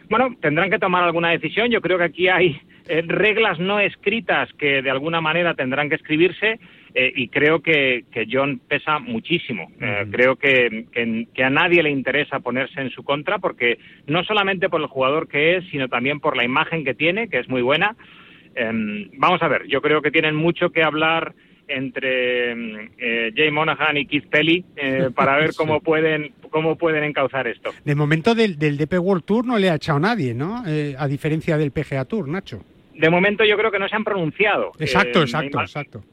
bueno, 0.08 0.37
tendrán 0.40 0.70
que 0.70 0.78
tomar 0.78 1.05
alguna 1.05 1.31
decisión. 1.31 1.70
Yo 1.70 1.81
creo 1.81 1.99
que 1.99 2.05
aquí 2.05 2.28
hay 2.28 2.61
eh, 2.88 3.02
reglas 3.06 3.58
no 3.58 3.81
escritas 3.81 4.52
que 4.55 4.82
de 4.82 4.90
alguna 4.90 5.20
manera 5.20 5.55
tendrán 5.55 5.88
que 5.88 5.96
escribirse 5.96 6.61
eh, 6.94 7.12
y 7.17 7.28
creo 7.28 7.61
que, 7.61 8.05
que, 8.12 8.26
John 8.31 8.61
pesa 8.69 9.00
muchísimo. 9.00 9.70
Eh, 9.81 10.06
creo 10.11 10.37
que, 10.37 10.87
que, 11.34 11.44
a 11.44 11.50
nadie 11.50 11.82
le 11.82 11.90
interesa 11.90 12.40
ponerse 12.40 12.81
en 12.81 12.90
su 12.90 13.02
contra 13.02 13.38
porque 13.38 13.79
no 14.06 14.22
solamente 14.25 14.69
por 14.69 14.81
el 14.81 14.87
jugador 14.87 15.29
que 15.29 15.56
es, 15.56 15.64
sino 15.70 15.88
también 15.88 16.20
por 16.20 16.37
la 16.37 16.44
imagen 16.44 16.84
que 16.84 16.94
tiene, 16.94 17.29
que 17.29 17.38
es 17.38 17.49
muy 17.49 17.62
buena. 17.62 17.96
Em, 18.55 19.11
vamos 19.19 19.43
a 19.43 19.49
ver, 19.49 19.67
yo 19.67 19.82
creo 19.82 20.00
que 20.00 20.11
tienen 20.11 20.34
mucho 20.34 20.70
que 20.70 20.82
hablar 20.82 21.34
entre 21.69 22.53
eh, 22.99 23.33
Jay 23.35 23.51
Monahan 23.51 23.97
y 23.97 24.07
Keith 24.07 24.29
Pelly 24.29 24.65
eh, 24.77 25.11
para 25.15 25.37
ver 25.37 25.51
cómo 25.57 25.81
pueden 25.81 26.33
cómo 26.51 26.77
pueden 26.77 27.05
encauzar 27.05 27.47
esto. 27.47 27.71
De 27.85 27.95
momento 27.95 28.35
del, 28.35 28.59
del 28.59 28.77
DP 28.77 28.95
World 29.01 29.25
Tour 29.25 29.47
no 29.47 29.59
le 29.59 29.71
ha 29.71 29.75
echado 29.75 29.99
nadie, 29.99 30.35
¿no? 30.35 30.63
Eh, 30.67 30.95
a 30.99 31.07
diferencia 31.07 31.59
del 31.59 31.71
PGA 31.71 32.05
Tour, 32.05 32.29
Nacho. 32.29 32.63
De 32.95 33.11
momento 33.11 33.45
yo 33.45 33.57
creo 33.59 33.71
que 33.71 33.79
no 33.79 33.89
se 33.89 33.97
han 33.97 34.05
pronunciado. 34.05 34.73
Exacto, 34.79 35.21
exacto, 35.21 35.61
exacto. 35.61 36.05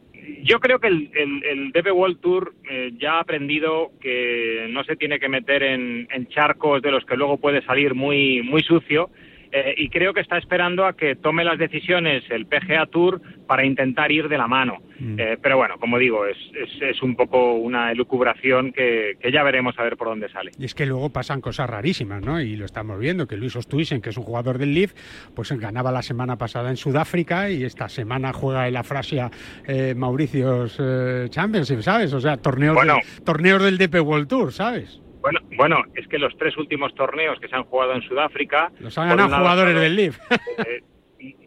Yo 0.43 0.59
creo 0.59 0.79
que 0.79 0.87
el, 0.87 1.09
el, 1.13 1.71
DP 1.71 1.91
World 1.93 2.19
Tour 2.19 2.53
ya 2.97 3.13
ha 3.13 3.19
aprendido 3.21 3.91
que 4.01 4.67
no 4.69 4.83
se 4.83 4.95
tiene 4.95 5.19
que 5.19 5.29
meter 5.29 5.63
en, 5.63 6.07
en 6.11 6.27
charcos 6.27 6.81
de 6.81 6.91
los 6.91 7.05
que 7.05 7.15
luego 7.15 7.37
puede 7.37 7.61
salir 7.65 7.93
muy 7.93 8.41
muy 8.41 8.61
sucio 8.63 9.09
eh, 9.55 9.75
y 9.77 9.89
creo 9.89 10.15
que 10.15 10.21
está 10.21 10.39
esperando 10.39 10.83
a 10.83 10.93
que 10.93 11.15
tome 11.15 11.43
las 11.43 11.59
decisiones 11.59 12.23
el 12.31 12.47
PGA 12.47 12.87
Tour 12.87 13.21
para 13.45 13.63
intentar 13.63 14.11
ir 14.11 14.27
de 14.27 14.37
la 14.39 14.47
mano. 14.47 14.79
Mm. 14.97 15.19
Eh, 15.19 15.37
pero 15.39 15.57
bueno, 15.57 15.77
como 15.77 15.99
digo, 15.99 16.25
es, 16.25 16.37
es, 16.81 17.01
un 17.03 17.15
poco 17.15 17.53
una 17.53 17.91
elucubración 17.91 18.71
que, 18.71 19.15
ya 19.31 19.43
veremos 19.43 19.77
a 19.77 19.83
ver 19.83 19.95
por 19.95 20.07
dónde 20.07 20.27
sale. 20.29 20.51
Y 20.57 20.65
es 20.65 20.73
que 20.73 20.87
luego 20.87 21.11
pasan 21.11 21.39
cosas 21.39 21.69
rarísimas, 21.69 22.23
¿no? 22.23 22.41
Y 22.41 22.55
lo 22.55 22.65
estamos 22.65 22.97
viendo, 22.97 23.27
que 23.27 23.37
Luis 23.37 23.55
Ostuisen, 23.55 24.01
que 24.01 24.09
es 24.09 24.17
un 24.17 24.23
jugador 24.23 24.57
del 24.57 24.73
Leaf, 24.73 24.93
pues 25.35 25.51
ganaba 25.51 25.91
la 25.91 26.01
semana 26.01 26.35
pasada 26.35 26.71
en 26.71 26.77
Sudáfrica 26.77 27.51
y 27.51 27.63
esta 27.63 27.89
semana 27.89 28.33
juega 28.33 28.67
en 28.67 28.73
la 28.73 28.83
Frasia 28.83 29.29
eh, 29.67 29.93
Mauricios 29.95 30.77
eh, 30.79 31.27
Championship, 31.29 31.81
¿sabes? 31.81 32.11
O 32.13 32.19
sea, 32.19 32.37
torneos, 32.37 32.77
torneos 33.23 33.61
del 33.61 33.77
DP 33.77 34.01
World 34.01 34.27
Tour, 34.27 34.51
¿sabes? 34.51 34.99
Bueno, 35.23 35.39
bueno, 35.55 35.83
es 35.95 36.05
que 36.09 36.19
los 36.19 36.37
tres 36.37 36.57
últimos 36.57 36.93
torneos 36.95 37.39
que 37.39 37.47
se 37.47 37.55
han 37.55 37.63
jugado 37.63 37.93
en 37.93 38.01
Sudáfrica... 38.01 38.69
Los 38.79 38.97
han 38.97 39.07
ganado 39.07 39.37
jugadores 39.37 39.75
del 39.75 39.95
LIV. 39.95 40.13
Eh, 40.67 40.83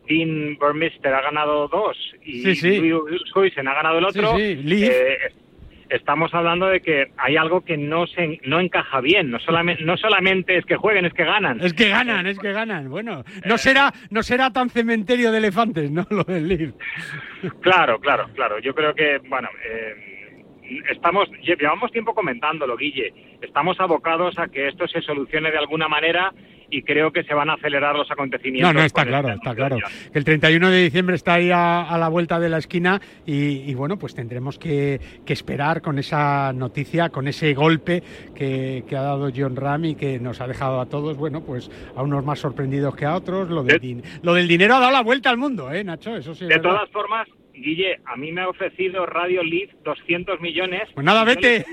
Dean 0.08 0.56
Burmister 0.58 1.12
ha 1.12 1.20
ganado 1.20 1.68
dos 1.68 1.98
y 2.24 2.54
sí, 2.54 2.78
ha 2.78 3.74
ganado 3.74 3.98
el 3.98 4.04
otro. 4.06 4.38
Eh, 4.38 5.18
estamos 5.90 6.32
hablando 6.32 6.66
de 6.68 6.80
que 6.80 7.12
hay 7.18 7.36
algo 7.36 7.62
que 7.62 7.76
no 7.76 8.06
se 8.06 8.40
no 8.44 8.58
encaja 8.60 9.00
bien. 9.02 9.30
No 9.30 9.38
solamente, 9.38 9.84
no 9.84 9.98
solamente 9.98 10.56
es 10.56 10.64
que 10.64 10.76
jueguen, 10.76 11.04
es 11.04 11.12
que 11.12 11.24
ganan. 11.24 11.60
Es 11.60 11.74
que 11.74 11.90
ganan, 11.90 12.26
es 12.26 12.38
que 12.38 12.52
ganan. 12.52 12.88
Bueno, 12.88 13.24
no 13.44 13.58
será, 13.58 13.92
no 14.08 14.22
será 14.22 14.50
tan 14.50 14.70
cementerio 14.70 15.30
de 15.30 15.38
elefantes, 15.38 15.90
¿no? 15.90 16.06
Lo 16.10 16.24
del 16.24 16.48
LIV. 16.48 16.72
Claro, 17.60 17.98
claro, 18.00 18.28
claro. 18.34 18.58
Yo 18.60 18.74
creo 18.74 18.94
que, 18.94 19.18
bueno... 19.28 19.48
Eh, 19.68 20.15
estamos, 20.90 21.28
llevamos 21.42 21.92
tiempo 21.92 22.14
comentándolo, 22.14 22.76
Guille, 22.76 23.12
estamos 23.40 23.78
abocados 23.80 24.38
a 24.38 24.48
que 24.48 24.68
esto 24.68 24.86
se 24.88 25.02
solucione 25.02 25.50
de 25.50 25.58
alguna 25.58 25.88
manera 25.88 26.32
y 26.70 26.82
creo 26.82 27.12
que 27.12 27.22
se 27.24 27.34
van 27.34 27.50
a 27.50 27.54
acelerar 27.54 27.94
los 27.94 28.10
acontecimientos. 28.10 28.74
No, 28.74 28.80
no, 28.80 28.84
está 28.84 29.04
claro, 29.04 29.28
está 29.30 29.54
claro. 29.54 29.78
El 30.12 30.24
31 30.24 30.70
de 30.70 30.82
diciembre 30.82 31.16
está 31.16 31.34
ahí 31.34 31.50
a, 31.52 31.96
la 31.98 32.08
vuelta 32.08 32.40
de 32.40 32.48
la 32.48 32.58
esquina 32.58 33.00
y, 33.24 33.74
bueno, 33.74 33.98
pues 33.98 34.14
tendremos 34.14 34.58
que, 34.58 35.00
esperar 35.26 35.82
con 35.82 35.98
esa 35.98 36.52
noticia, 36.52 37.10
con 37.10 37.28
ese 37.28 37.54
golpe 37.54 38.02
que, 38.34 38.82
ha 38.90 39.02
dado 39.02 39.30
John 39.34 39.54
Ram 39.54 39.84
y 39.84 39.94
que 39.94 40.18
nos 40.18 40.40
ha 40.40 40.46
dejado 40.46 40.80
a 40.80 40.86
todos, 40.86 41.16
bueno, 41.16 41.42
pues 41.42 41.70
a 41.94 42.02
unos 42.02 42.24
más 42.24 42.38
sorprendidos 42.38 42.96
que 42.96 43.04
a 43.04 43.14
otros. 43.14 43.50
Lo 43.50 43.62
del, 43.62 44.02
lo 44.22 44.34
del 44.34 44.48
dinero 44.48 44.76
ha 44.76 44.80
dado 44.80 44.92
la 44.92 45.02
vuelta 45.02 45.30
al 45.30 45.36
mundo, 45.36 45.70
¿eh, 45.70 45.84
Nacho? 45.84 46.16
Eso 46.16 46.34
sí. 46.34 46.46
De 46.46 46.58
todas 46.58 46.88
formas, 46.90 47.28
Guille, 47.56 48.00
a 48.04 48.16
mí 48.16 48.32
me 48.32 48.42
ha 48.42 48.48
ofrecido 48.48 49.06
Radio 49.06 49.42
Leaf 49.42 49.70
200 49.84 50.40
millones. 50.40 50.82
Pues 50.94 51.04
nada, 51.04 51.24
vete. 51.24 51.64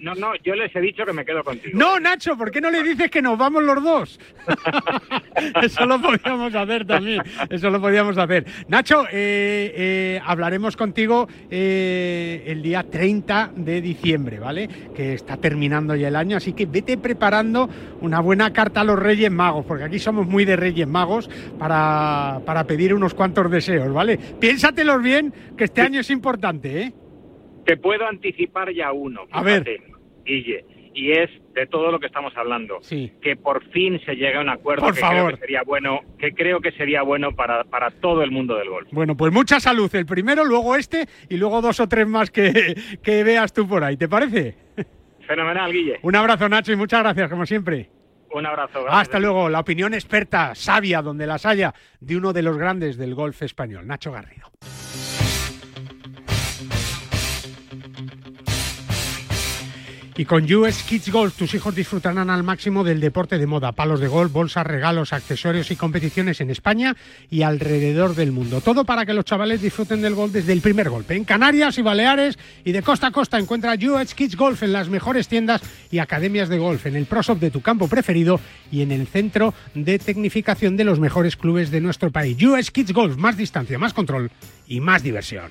no, 0.00 0.14
no, 0.14 0.34
yo 0.42 0.54
les 0.54 0.74
he 0.74 0.80
dicho 0.80 1.04
que 1.04 1.12
me 1.12 1.24
quedo 1.24 1.44
contigo. 1.44 1.78
No, 1.78 2.00
Nacho, 2.00 2.36
¿por 2.36 2.50
qué 2.50 2.60
no 2.60 2.70
le 2.70 2.82
dices 2.82 3.10
que 3.10 3.22
nos 3.22 3.38
vamos 3.38 3.62
los 3.62 3.82
dos? 3.82 4.20
Eso 5.62 5.86
lo 5.86 6.00
podíamos 6.00 6.54
hacer 6.54 6.86
también. 6.86 7.22
Eso 7.48 7.70
lo 7.70 7.80
podíamos 7.80 8.18
hacer. 8.18 8.44
Nacho, 8.68 9.04
eh, 9.06 9.72
eh, 9.76 10.20
hablaremos 10.24 10.76
contigo 10.76 11.28
eh, 11.50 12.44
el 12.46 12.62
día 12.62 12.82
30 12.82 13.52
de 13.56 13.80
diciembre, 13.80 14.38
¿vale? 14.38 14.68
Que 14.94 15.14
está 15.14 15.36
terminando 15.36 15.94
ya 15.94 16.08
el 16.08 16.16
año, 16.16 16.36
así 16.36 16.52
que 16.52 16.66
vete 16.66 16.98
preparando 16.98 17.68
una 18.00 18.20
buena 18.20 18.52
carta 18.52 18.80
a 18.80 18.84
los 18.84 18.98
Reyes 18.98 19.30
Magos, 19.30 19.64
porque 19.64 19.84
aquí 19.84 19.98
somos 19.98 20.26
muy 20.26 20.44
de 20.44 20.56
Reyes 20.56 20.88
Magos 20.88 21.30
para, 21.58 22.40
para 22.44 22.64
pedir 22.64 22.94
unos 22.94 23.14
cuantos 23.14 23.50
deseos, 23.50 23.92
¿vale? 23.92 24.18
Piénsatelos 24.72 25.02
bien, 25.02 25.34
que 25.56 25.64
este 25.64 25.82
año 25.82 26.00
es 26.00 26.10
importante, 26.10 26.82
¿eh? 26.82 26.92
Te 27.66 27.76
puedo 27.76 28.06
anticipar 28.06 28.72
ya 28.72 28.92
uno. 28.92 29.22
A 29.30 29.42
ver. 29.42 29.64
Guille, 30.24 30.64
y 30.94 31.12
es 31.12 31.30
de 31.54 31.66
todo 31.66 31.90
lo 31.90 32.00
que 32.00 32.06
estamos 32.06 32.32
hablando. 32.36 32.78
Sí. 32.82 33.12
Que 33.20 33.36
por 33.36 33.62
fin 33.70 34.00
se 34.06 34.14
llegue 34.14 34.36
a 34.36 34.40
un 34.40 34.48
acuerdo 34.48 34.84
Por 34.86 34.94
que 34.94 35.00
favor. 35.00 35.24
creo 35.26 35.30
que 35.36 35.40
sería 35.40 35.62
bueno, 35.62 36.00
que 36.18 36.32
creo 36.32 36.60
que 36.60 36.72
sería 36.72 37.02
bueno 37.02 37.32
para, 37.32 37.64
para 37.64 37.90
todo 37.90 38.22
el 38.22 38.30
mundo 38.30 38.56
del 38.56 38.70
golf. 38.70 38.88
Bueno, 38.92 39.16
pues 39.16 39.32
mucha 39.32 39.60
salud. 39.60 39.94
El 39.94 40.06
primero, 40.06 40.44
luego 40.44 40.74
este 40.74 41.06
y 41.28 41.36
luego 41.36 41.60
dos 41.60 41.78
o 41.80 41.88
tres 41.88 42.06
más 42.08 42.30
que, 42.30 42.74
que 43.02 43.24
veas 43.24 43.52
tú 43.52 43.68
por 43.68 43.84
ahí. 43.84 43.96
¿Te 43.96 44.08
parece? 44.08 44.56
Fenomenal, 45.26 45.70
Guille. 45.70 45.98
Un 46.02 46.16
abrazo, 46.16 46.48
Nacho, 46.48 46.72
y 46.72 46.76
muchas 46.76 47.00
gracias, 47.02 47.28
como 47.30 47.44
siempre. 47.46 47.90
Un 48.32 48.46
abrazo. 48.46 48.88
Hasta 48.88 49.18
luego. 49.18 49.48
La 49.48 49.60
opinión 49.60 49.94
experta, 49.94 50.54
sabia, 50.54 51.02
donde 51.02 51.26
las 51.26 51.46
haya, 51.46 51.74
de 52.00 52.16
uno 52.16 52.32
de 52.32 52.42
los 52.42 52.56
grandes 52.56 52.96
del 52.96 53.14
golf 53.14 53.42
español, 53.42 53.86
Nacho 53.86 54.12
Garrido. 54.12 54.50
Y 60.22 60.24
con 60.24 60.44
US 60.54 60.84
Kids 60.84 61.10
Golf 61.10 61.36
tus 61.36 61.52
hijos 61.52 61.74
disfrutarán 61.74 62.30
al 62.30 62.44
máximo 62.44 62.84
del 62.84 63.00
deporte 63.00 63.38
de 63.38 63.46
moda, 63.48 63.72
palos 63.72 63.98
de 63.98 64.06
golf, 64.06 64.30
bolsas, 64.30 64.64
regalos, 64.64 65.12
accesorios 65.12 65.72
y 65.72 65.74
competiciones 65.74 66.40
en 66.40 66.48
España 66.48 66.94
y 67.28 67.42
alrededor 67.42 68.14
del 68.14 68.30
mundo. 68.30 68.60
Todo 68.60 68.84
para 68.84 69.04
que 69.04 69.14
los 69.14 69.24
chavales 69.24 69.60
disfruten 69.60 70.00
del 70.00 70.14
golf 70.14 70.32
desde 70.32 70.52
el 70.52 70.60
primer 70.60 70.90
golpe. 70.90 71.16
En 71.16 71.24
Canarias 71.24 71.76
y 71.76 71.82
Baleares 71.82 72.38
y 72.64 72.70
de 72.70 72.82
costa 72.84 73.08
a 73.08 73.10
costa 73.10 73.36
encuentra 73.36 73.74
US 73.74 74.14
Kids 74.14 74.36
Golf 74.36 74.62
en 74.62 74.72
las 74.72 74.88
mejores 74.88 75.26
tiendas 75.26 75.60
y 75.90 75.98
academias 75.98 76.48
de 76.48 76.58
golf, 76.58 76.86
en 76.86 76.94
el 76.94 77.06
Pro 77.06 77.22
Shop 77.22 77.40
de 77.40 77.50
tu 77.50 77.60
campo 77.60 77.88
preferido 77.88 78.38
y 78.70 78.82
en 78.82 78.92
el 78.92 79.08
centro 79.08 79.54
de 79.74 79.98
tecnificación 79.98 80.76
de 80.76 80.84
los 80.84 81.00
mejores 81.00 81.36
clubes 81.36 81.72
de 81.72 81.80
nuestro 81.80 82.12
país. 82.12 82.40
US 82.44 82.70
Kids 82.70 82.92
Golf, 82.92 83.16
más 83.16 83.36
distancia, 83.36 83.76
más 83.76 83.92
control 83.92 84.30
y 84.68 84.78
más 84.78 85.02
diversión. 85.02 85.50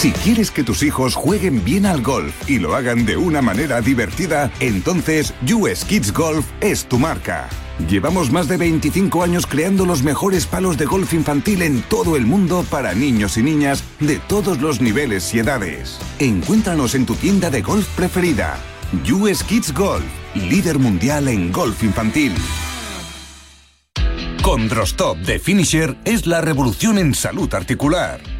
Si 0.00 0.12
quieres 0.12 0.50
que 0.50 0.64
tus 0.64 0.82
hijos 0.82 1.14
jueguen 1.14 1.62
bien 1.62 1.84
al 1.84 2.00
golf 2.00 2.48
y 2.48 2.58
lo 2.58 2.74
hagan 2.74 3.04
de 3.04 3.18
una 3.18 3.42
manera 3.42 3.82
divertida, 3.82 4.50
entonces 4.58 5.34
US 5.52 5.84
Kids 5.84 6.14
Golf 6.14 6.46
es 6.62 6.86
tu 6.86 6.98
marca. 6.98 7.50
Llevamos 7.86 8.32
más 8.32 8.48
de 8.48 8.56
25 8.56 9.22
años 9.22 9.46
creando 9.46 9.84
los 9.84 10.02
mejores 10.02 10.46
palos 10.46 10.78
de 10.78 10.86
golf 10.86 11.12
infantil 11.12 11.60
en 11.60 11.82
todo 11.82 12.16
el 12.16 12.24
mundo 12.24 12.64
para 12.70 12.94
niños 12.94 13.36
y 13.36 13.42
niñas 13.42 13.84
de 13.98 14.16
todos 14.20 14.62
los 14.62 14.80
niveles 14.80 15.34
y 15.34 15.40
edades. 15.40 15.98
Encuéntranos 16.18 16.94
en 16.94 17.04
tu 17.04 17.14
tienda 17.14 17.50
de 17.50 17.60
golf 17.60 17.86
preferida. 17.88 18.56
US 19.12 19.44
Kids 19.44 19.74
Golf, 19.74 20.06
líder 20.34 20.78
mundial 20.78 21.28
en 21.28 21.52
golf 21.52 21.82
infantil. 21.82 22.32
Condrostop 24.42 25.18
de 25.18 25.38
Finisher 25.38 25.98
es 26.06 26.26
la 26.26 26.40
revolución 26.40 26.96
en 26.96 27.14
salud 27.14 27.52
articular. 27.52 28.39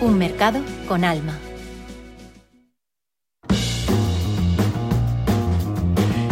Un 0.00 0.18
mercado 0.18 0.60
con 0.88 1.04
alma. 1.04 1.38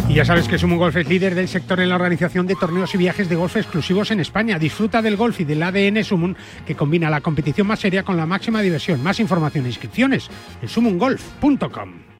Y 0.09 0.15
ya 0.15 0.25
sabes 0.25 0.49
que 0.49 0.57
Sumo 0.57 0.77
Golf 0.77 0.97
es 0.97 1.07
líder 1.07 1.35
del 1.35 1.47
sector 1.47 1.79
en 1.79 1.87
la 1.87 1.95
organización 1.95 2.45
de 2.45 2.55
torneos 2.55 2.93
y 2.93 2.97
viajes 2.97 3.29
de 3.29 3.37
golf 3.37 3.55
exclusivos 3.55 4.11
en 4.11 4.19
España. 4.19 4.59
Disfruta 4.59 5.01
del 5.01 5.15
golf 5.15 5.39
y 5.39 5.45
del 5.45 5.63
ADN 5.63 6.03
Sumun 6.03 6.35
que 6.65 6.75
combina 6.75 7.09
la 7.09 7.21
competición 7.21 7.67
más 7.67 7.79
seria 7.79 8.03
con 8.03 8.17
la 8.17 8.25
máxima 8.25 8.61
diversión. 8.61 9.01
Más 9.01 9.21
información 9.21 9.65
e 9.65 9.69
inscripciones 9.69 10.29
en 10.61 10.67
sumungolf.com. 10.67 12.10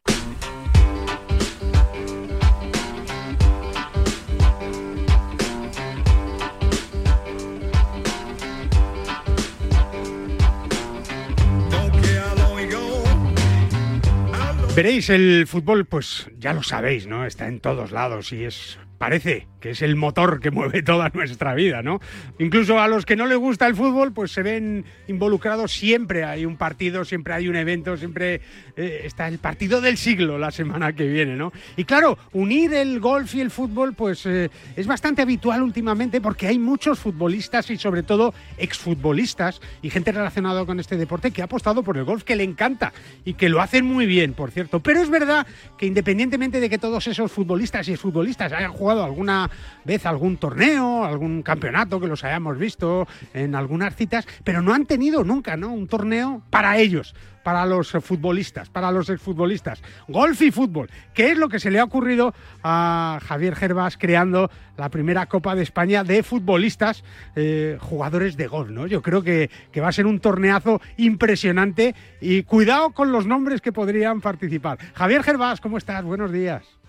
Veréis, 14.73 15.09
el 15.09 15.47
fútbol, 15.47 15.85
pues 15.85 16.27
ya 16.39 16.53
lo 16.53 16.63
sabéis, 16.63 17.05
¿no? 17.05 17.25
Está 17.25 17.47
en 17.47 17.59
todos 17.59 17.91
lados 17.91 18.31
y 18.31 18.45
es 18.45 18.79
parece 19.01 19.47
que 19.59 19.71
es 19.71 19.81
el 19.81 19.95
motor 19.95 20.39
que 20.39 20.51
mueve 20.51 20.83
toda 20.83 21.09
nuestra 21.11 21.55
vida, 21.55 21.81
¿no? 21.81 21.99
Incluso 22.37 22.79
a 22.79 22.87
los 22.87 23.03
que 23.03 23.15
no 23.15 23.25
les 23.25 23.39
gusta 23.39 23.65
el 23.65 23.75
fútbol, 23.75 24.13
pues 24.13 24.31
se 24.31 24.43
ven 24.43 24.85
involucrados 25.07 25.71
siempre. 25.71 26.23
Hay 26.23 26.45
un 26.45 26.55
partido, 26.55 27.03
siempre 27.03 27.33
hay 27.33 27.47
un 27.47 27.55
evento, 27.55 27.97
siempre 27.97 28.41
eh, 28.75 29.01
está 29.03 29.27
el 29.27 29.39
partido 29.39 29.81
del 29.81 29.97
siglo 29.97 30.37
la 30.37 30.51
semana 30.51 30.93
que 30.93 31.07
viene, 31.07 31.35
¿no? 31.35 31.51
Y 31.77 31.85
claro, 31.85 32.19
unir 32.33 32.75
el 32.75 32.99
golf 32.99 33.33
y 33.33 33.41
el 33.41 33.49
fútbol, 33.49 33.95
pues 33.95 34.23
eh, 34.27 34.51
es 34.75 34.85
bastante 34.85 35.23
habitual 35.23 35.63
últimamente 35.63 36.21
porque 36.21 36.45
hay 36.45 36.59
muchos 36.59 36.99
futbolistas 36.99 37.71
y 37.71 37.77
sobre 37.79 38.03
todo 38.03 38.35
exfutbolistas 38.59 39.61
y 39.81 39.89
gente 39.89 40.11
relacionada 40.11 40.63
con 40.63 40.79
este 40.79 40.95
deporte 40.95 41.31
que 41.31 41.41
ha 41.41 41.45
apostado 41.45 41.81
por 41.81 41.97
el 41.97 42.03
golf, 42.03 42.23
que 42.23 42.35
le 42.35 42.43
encanta 42.43 42.93
y 43.25 43.33
que 43.33 43.49
lo 43.49 43.61
hacen 43.61 43.83
muy 43.83 44.05
bien, 44.05 44.33
por 44.33 44.51
cierto. 44.51 44.79
Pero 44.79 45.01
es 45.01 45.09
verdad 45.09 45.47
que 45.79 45.87
independientemente 45.87 46.59
de 46.59 46.69
que 46.69 46.77
todos 46.77 47.07
esos 47.07 47.31
futbolistas 47.31 47.87
y 47.87 47.93
exfutbolistas 47.93 48.53
hayan 48.53 48.73
jugado 48.73 48.90
alguna 48.99 49.49
vez 49.85 50.05
algún 50.05 50.37
torneo, 50.37 51.05
algún 51.05 51.41
campeonato 51.41 51.99
que 51.99 52.07
los 52.07 52.23
hayamos 52.23 52.57
visto 52.57 53.07
en 53.33 53.55
algunas 53.55 53.95
citas, 53.95 54.27
pero 54.43 54.61
no 54.61 54.73
han 54.73 54.85
tenido 54.85 55.23
nunca 55.23 55.57
¿no? 55.57 55.71
un 55.71 55.87
torneo 55.87 56.41
para 56.49 56.77
ellos, 56.77 57.15
para 57.43 57.65
los 57.65 57.91
futbolistas, 57.91 58.69
para 58.69 58.91
los 58.91 59.09
exfutbolistas. 59.09 59.81
Golf 60.07 60.41
y 60.41 60.51
fútbol, 60.51 60.89
¿Qué 61.13 61.31
es 61.31 61.37
lo 61.37 61.49
que 61.49 61.59
se 61.59 61.71
le 61.71 61.79
ha 61.79 61.83
ocurrido 61.83 62.33
a 62.63 63.19
Javier 63.23 63.55
Gervas 63.55 63.97
creando 63.97 64.49
la 64.77 64.89
primera 64.89 65.27
Copa 65.27 65.55
de 65.55 65.63
España 65.63 66.03
de 66.03 66.23
futbolistas, 66.23 67.03
eh, 67.35 67.77
jugadores 67.79 68.35
de 68.37 68.47
golf. 68.47 68.71
¿no? 68.71 68.87
Yo 68.87 69.01
creo 69.01 69.21
que, 69.21 69.49
que 69.71 69.81
va 69.81 69.89
a 69.89 69.91
ser 69.91 70.07
un 70.07 70.19
torneazo 70.19 70.81
impresionante 70.97 71.95
y 72.19 72.43
cuidado 72.43 72.91
con 72.91 73.11
los 73.11 73.25
nombres 73.25 73.61
que 73.61 73.71
podrían 73.71 74.21
participar. 74.21 74.79
Javier 74.93 75.23
Gervas, 75.23 75.61
¿cómo 75.61 75.77
estás? 75.77 76.03
Buenos 76.03 76.31
días. 76.31 76.80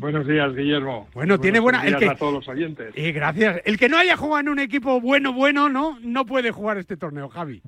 Buenos 0.00 0.26
días, 0.26 0.56
Guillermo. 0.56 1.08
Bueno, 1.12 1.38
tiene 1.38 1.60
buena. 1.60 1.84
El 1.86 1.96
que, 1.96 2.08
a 2.08 2.14
todos 2.14 2.32
los 2.32 2.48
oyentes. 2.48 2.96
Y 2.96 3.12
gracias. 3.12 3.60
El 3.66 3.76
que 3.76 3.90
no 3.90 3.98
haya 3.98 4.16
jugado 4.16 4.40
en 4.40 4.48
un 4.48 4.58
equipo 4.58 4.98
bueno, 4.98 5.34
bueno, 5.34 5.68
no, 5.68 5.98
no 6.00 6.24
puede 6.24 6.52
jugar 6.52 6.78
este 6.78 6.96
torneo, 6.96 7.28
Javi. 7.28 7.60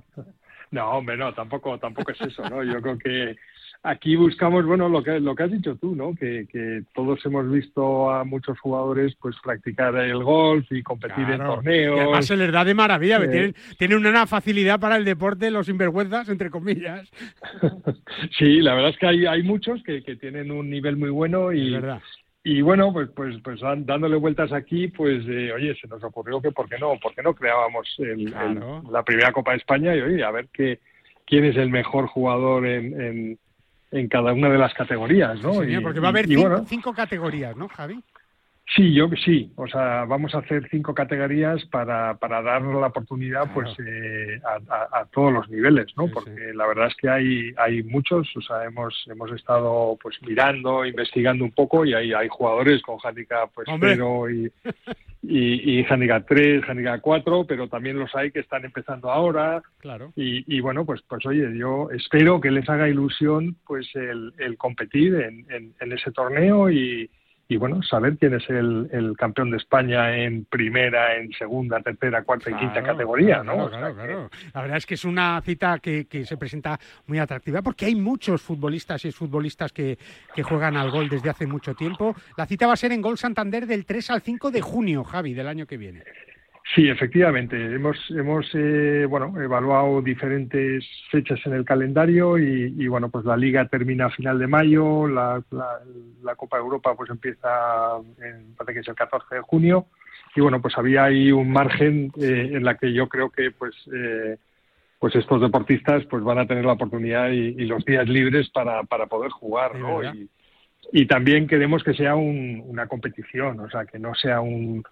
No, 0.71 0.93
hombre, 0.93 1.19
no, 1.19 1.35
tampoco, 1.35 1.79
tampoco 1.79 2.13
es 2.13 2.21
eso, 2.23 2.49
¿no? 2.49 2.65
Yo 2.65 2.81
creo 2.81 2.97
que 2.97 3.37
aquí 3.83 4.17
buscamos, 4.17 4.65
bueno, 4.65 4.89
lo 4.89 5.03
que, 5.03 5.21
lo 5.21 5.35
que 5.35 5.43
has 5.43 5.51
dicho 5.51 5.77
tú, 5.77 5.95
¿no? 5.95 6.15
Que, 6.15 6.47
que 6.51 6.85
todos 6.95 7.25
hemos 7.27 7.51
visto 7.51 8.11
a 8.11 8.25
muchos 8.25 8.59
jugadores 8.61 9.15
pues 9.21 9.37
practicar 9.43 9.95
el 9.97 10.25
golf 10.25 10.65
y 10.73 10.83
competir 10.83 11.29
en 11.29 11.39
torneos. 11.39 11.99
Y 11.99 12.01
además 12.01 12.27
se 12.27 12.37
les 12.39 12.51
da 12.51 12.65
de 12.65 12.73
maravilla, 12.73 13.19
tienen, 13.29 13.55
tienen, 13.77 14.07
una 14.07 14.27
facilidad 14.27 14.81
para 14.81 14.97
el 14.97 15.05
deporte, 15.05 15.51
los 15.51 15.67
sinvergüenzas, 15.67 16.31
entre 16.31 16.49
comillas. 16.49 17.11
sí, 18.39 18.63
la 18.63 18.73
verdad 18.73 18.91
es 18.91 18.97
que 18.97 19.07
hay, 19.07 19.27
hay 19.27 19.43
muchos 19.43 19.83
que, 19.83 20.03
que 20.03 20.17
tienen 20.17 20.51
un 20.51 20.71
nivel 20.71 20.97
muy 20.97 21.11
bueno 21.11 21.53
y, 21.53 21.77
y 22.45 22.61
bueno, 22.61 22.93
pues, 22.93 23.09
pues, 23.15 23.37
pues 23.43 23.61
dándole 23.61 24.17
vueltas 24.17 24.53
aquí, 24.53 24.89
pues, 24.89 25.25
eh, 25.29 25.53
oye, 25.53 25.77
se 25.81 25.87
nos 25.87 26.03
ocurrió 26.03 26.41
que 26.41 26.51
por 26.51 26.69
qué 26.69 26.77
no, 26.77 26.99
por 27.01 27.15
qué 27.15 27.23
no 27.23 27.35
creábamos 27.35 27.97
la 28.91 29.05
primera 29.05 29.33
Copa 29.33 29.53
de 29.53 29.59
España 29.59 29.95
y 29.95 30.01
oye, 30.01 30.25
a 30.25 30.31
ver 30.33 30.49
qué, 30.53 30.81
quién 31.25 31.45
es 31.45 31.57
el 31.57 31.71
mejor 31.71 32.09
jugador 32.09 32.67
en, 32.67 33.39
en, 33.93 34.09
cada 34.09 34.33
una 34.33 34.49
de 34.49 34.59
las 34.59 34.75
categorías, 34.75 35.41
¿no? 35.41 35.53
porque 35.83 36.01
va 36.01 36.09
a 36.09 36.11
haber 36.11 36.27
cinco, 36.67 36.93
categorías, 36.93 37.57
¿no, 37.57 37.69
Javi? 37.69 38.03
Sí, 38.69 38.95
yo 38.95 39.09
sí. 39.23 39.53
O 39.57 39.67
sea, 39.67 40.05
vamos 40.07 40.35
a 40.35 40.39
hacer 40.39 40.67
cinco 40.71 40.95
categorías 40.95 41.63
para, 41.67 42.15
para 42.15 42.41
dar 42.41 42.63
la 42.63 42.87
oportunidad 42.87 43.53
pues 43.53 43.69
eh, 43.87 44.41
a, 44.45 45.05
todos 45.13 45.33
los 45.33 45.49
niveles, 45.51 45.87
¿no? 45.97 46.09
Porque 46.09 46.55
la 46.55 46.67
verdad 46.67 46.87
es 46.87 46.95
que 46.97 47.09
hay 47.11 47.53
hay 47.59 47.83
muchos. 47.83 48.35
O 48.35 48.41
sea, 48.41 48.65
hemos 48.65 48.95
hemos 49.11 49.31
estado 49.33 49.99
pues 50.01 50.17
mirando, 50.23 50.87
investigando 50.87 51.45
un 51.45 51.51
poco 51.51 51.85
y 51.85 51.93
hay 51.93 52.15
hay 52.15 52.29
jugadores 52.29 52.81
con 52.83 52.99
handicap 53.03 53.51
pues 53.55 53.69
cero 53.79 54.31
y, 54.31 54.51
y, 55.23 55.81
y 55.81 55.85
handicap 55.85 56.25
3, 56.27 56.63
handicap 56.67 57.01
4, 57.03 57.45
pero 57.47 57.69
también 57.69 57.99
los 57.99 58.15
hay 58.15 58.31
que 58.31 58.41
están 58.41 58.65
empezando 58.65 59.11
ahora. 59.11 59.61
Claro. 59.79 60.13
Y, 60.17 60.57
y 60.57 60.61
bueno, 60.61 60.87
pues 60.87 61.03
pues 61.07 61.27
oye, 61.27 61.59
yo 61.59 61.91
espero 61.91 62.41
que 62.41 62.51
les 62.51 62.67
haga 62.71 62.89
ilusión 62.89 63.57
pues 63.67 63.87
el, 63.95 64.33
el 64.39 64.57
competir 64.57 65.15
en, 65.17 65.47
en, 65.51 65.75
en 65.79 65.93
ese 65.93 66.11
torneo 66.11 66.71
y 66.71 67.11
y 67.53 67.57
bueno, 67.57 67.83
saber 67.83 68.17
quién 68.19 68.35
es 68.35 68.49
el, 68.49 69.15
campeón 69.19 69.51
de 69.51 69.59
España 69.59 70.17
en 70.17 70.45
primera, 70.47 71.17
en 71.17 71.33
segunda, 71.33 71.81
tercera, 71.81 72.23
cuarta 72.23 72.51
y 72.51 72.55
quinta 72.55 72.83
categoría, 72.83 73.43
¿no? 73.43 73.69
Claro, 73.69 73.95
claro, 73.95 74.31
La 74.55 74.63
verdad 74.63 74.79
es 74.79 74.87
que 74.87 74.95
es 74.95 75.05
una 75.05 75.41
cita 75.43 75.79
que, 75.79 76.07
se 76.25 76.37
presenta 76.37 76.79
muy 77.07 77.19
atractiva 77.19 77.63
porque 77.63 77.87
hay 77.87 77.95
muchos 77.95 78.41
futbolistas 78.41 79.05
y 79.05 79.09
exfutbolistas 79.09 79.73
que, 79.73 79.99
que 80.35 80.43
juegan 80.43 80.77
al 80.77 80.91
gol 80.91 81.09
desde 81.09 81.31
hace 81.31 81.47
mucho 81.47 81.75
tiempo. 81.75 82.15
La 82.37 82.47
cita 82.47 82.67
va 82.67 82.73
a 82.73 82.77
ser 82.77 82.93
en 82.93 83.03
Gol 83.03 83.19
Santander 83.19 83.67
del 83.67 83.85
3 83.85 84.11
al 84.11 84.23
5 84.23 84.51
de 84.51 84.61
junio, 84.61 85.05
Javi, 85.05 85.35
del 85.35 85.49
año 85.49 85.67
que 85.67 85.77
viene. 85.77 86.03
Sí, 86.75 86.89
efectivamente. 86.89 87.57
Hemos, 87.75 87.99
hemos 88.11 88.49
eh, 88.55 89.05
bueno, 89.09 89.35
evaluado 89.41 90.01
diferentes 90.01 90.85
fechas 91.11 91.41
en 91.45 91.55
el 91.55 91.65
calendario 91.65 92.39
y, 92.39 92.87
bueno, 92.87 93.11
pues 93.11 93.25
la 93.25 93.37
liga 93.37 93.67
termina 93.67 94.07
a 94.07 94.11
final 94.11 94.39
de 94.39 94.47
mayo, 94.47 95.07
la, 95.09 95.43
la, 95.51 96.37
Copa 96.37 96.57
de 96.57 96.63
Europa 96.63 96.95
pues 96.97 97.11
empieza, 97.11 97.99
en, 98.21 98.55
parece 98.55 98.75
que 98.75 98.81
es 98.81 98.89
el 98.89 98.95
14 98.95 99.35
de 99.35 99.41
junio 99.43 99.87
y 100.35 100.41
bueno, 100.41 100.63
pues 100.63 100.77
había 100.79 101.05
ahí 101.05 101.31
un 101.31 101.51
margen 101.51 102.11
eh, 102.21 102.51
en 102.53 102.65
la 102.65 102.77
que 102.77 102.93
yo 102.93 103.09
creo 103.09 103.31
que 103.31 103.51
pues 103.51 103.75
eh, 103.93 104.39
pues 104.99 105.15
estos 105.17 105.41
deportistas 105.41 106.05
pues 106.07 106.23
van 106.23 106.39
a 106.39 106.47
tener 106.47 106.65
la 106.65 106.73
oportunidad 106.73 107.29
y, 107.31 107.53
los 107.67 107.85
días 107.85 108.09
libres 108.09 108.49
para, 108.51 108.85
para 108.85 109.07
poder 109.07 109.31
jugar, 109.31 109.77
¿no? 109.79 110.03
Y, 110.03 110.31
y, 110.93 111.07
también 111.07 111.47
queremos 111.47 111.83
que 111.83 111.93
sea 111.93 112.15
un, 112.15 112.63
una 112.67 112.87
competición, 112.87 113.61
o 113.61 113.69
sea, 113.69 113.85
que 113.85 113.99
no 113.99 114.15
sea 114.15 114.41
un 114.41 114.83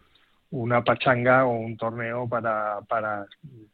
una 0.51 0.83
pachanga 0.83 1.45
o 1.45 1.53
un 1.53 1.77
torneo 1.77 2.29
para, 2.29 2.81
para 2.89 3.27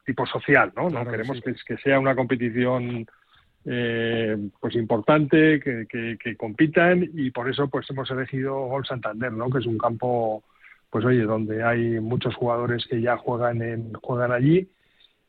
tipo 0.05 0.27
social, 0.27 0.73
¿no? 0.77 0.91
no 0.91 1.07
queremos 1.07 1.41
que, 1.41 1.55
que, 1.67 1.77
sea 1.79 1.99
una 1.99 2.15
competición 2.15 3.07
eh, 3.69 4.37
pues 4.61 4.77
importante, 4.77 5.59
que, 5.59 5.87
que, 5.89 6.37
compitan 6.37 7.09
y 7.15 7.33
por 7.33 7.51
eso 7.51 7.69
pues 7.69 7.91
hemos 7.91 8.09
elegido 8.13 8.55
Gol 8.67 8.87
Santander, 8.87 9.33
¿no? 9.33 9.51
Que 9.51 9.59
es 9.59 9.67
un 9.67 9.77
campo, 9.77 10.45
pues 10.89 11.05
oye, 11.05 11.23
donde 11.23 11.65
hay 11.65 11.99
muchos 11.99 12.37
jugadores 12.37 12.87
que 12.87 13.01
ya 13.01 13.17
juegan 13.17 13.63
en, 13.63 13.93
juegan 13.95 14.31
allí. 14.31 14.69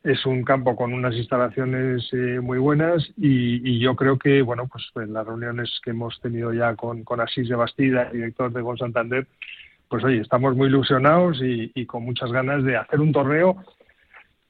Es 0.03 0.23
un 0.27 0.43
campo 0.43 0.75
con 0.75 0.93
unas 0.93 1.15
instalaciones 1.15 2.07
eh, 2.13 2.39
muy 2.39 2.59
buenas 2.59 3.03
y, 3.17 3.67
y, 3.67 3.79
yo 3.79 3.95
creo 3.95 4.19
que, 4.19 4.43
bueno, 4.43 4.67
pues 4.67 4.85
en 4.95 5.13
las 5.13 5.25
reuniones 5.25 5.79
que 5.83 5.89
hemos 5.89 6.19
tenido 6.21 6.53
ya 6.53 6.75
con, 6.75 7.03
con 7.03 7.19
Asís 7.19 7.49
de 7.49 7.55
Bastida, 7.55 8.11
director 8.11 8.53
de 8.53 8.61
Gol 8.61 8.77
Santander, 8.77 9.27
pues 9.89 10.03
oye, 10.03 10.21
estamos 10.21 10.55
muy 10.55 10.67
ilusionados 10.67 11.39
y, 11.41 11.85
con 11.85 12.03
muchas 12.03 12.31
ganas 12.31 12.63
de 12.63 12.77
hacer 12.77 12.99
un 12.99 13.11
torneo 13.11 13.57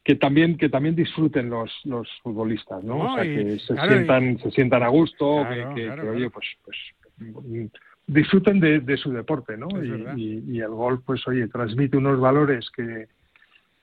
que 0.04 0.16
también 0.16 0.58
que 0.58 0.70
también 0.70 0.96
disfruten 0.96 1.50
los, 1.50 1.72
los 1.84 2.08
futbolistas, 2.24 2.84
¿no? 2.84 3.00
o 3.00 3.16
sea, 3.16 3.24
que 3.24 3.60
se 3.60 3.76
sientan 3.76 4.40
se 4.40 4.52
sientan 4.52 4.84
a 4.84 4.88
gusto, 4.88 5.46
que, 5.76 5.90
oye, 5.90 6.30
pues, 6.30 6.48
pues 6.64 6.78
disfruten 8.08 8.60
de, 8.60 8.98
su 8.98 9.12
deporte, 9.12 9.58
¿no? 9.58 9.68
Y, 10.16 10.60
el 10.60 10.70
golf, 10.70 11.02
pues 11.06 11.28
oye, 11.28 11.48
transmite 11.50 11.98
unos 11.98 12.20
valores 12.20 12.70
que, 12.72 13.08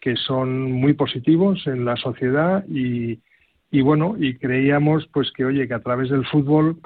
que 0.01 0.17
son 0.17 0.73
muy 0.73 0.95
positivos 0.95 1.67
en 1.67 1.85
la 1.85 1.97
sociedad 1.97 2.65
y, 2.69 3.21
y 3.71 3.81
bueno, 3.83 4.17
y 4.19 4.35
creíamos 4.37 5.07
pues 5.13 5.31
que 5.33 5.45
oye, 5.45 5.69
que 5.69 5.75
a 5.75 5.83
través 5.83 6.09
del 6.09 6.25
fútbol 6.27 6.79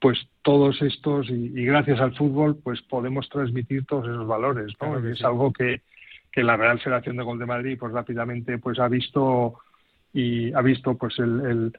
pues 0.00 0.18
todos 0.42 0.80
estos 0.82 1.28
y, 1.28 1.64
gracias 1.64 2.00
al 2.00 2.16
fútbol 2.16 2.56
pues 2.62 2.80
podemos 2.82 3.28
transmitir 3.28 3.84
todos 3.86 4.06
esos 4.06 4.26
valores 4.26 4.72
¿no? 4.80 4.98
es 5.06 5.22
algo 5.22 5.52
que, 5.52 5.82
que 6.32 6.42
la 6.42 6.56
Real 6.56 6.80
Federación 6.80 7.16
de 7.16 7.22
Gol 7.22 7.38
de 7.38 7.46
Madrid 7.46 7.76
pues 7.78 7.92
rápidamente 7.92 8.58
pues 8.58 8.78
ha 8.78 8.88
visto 8.88 9.60
y 10.12 10.52
ha 10.54 10.62
visto 10.62 10.96
pues 10.96 11.18
el 11.18 11.72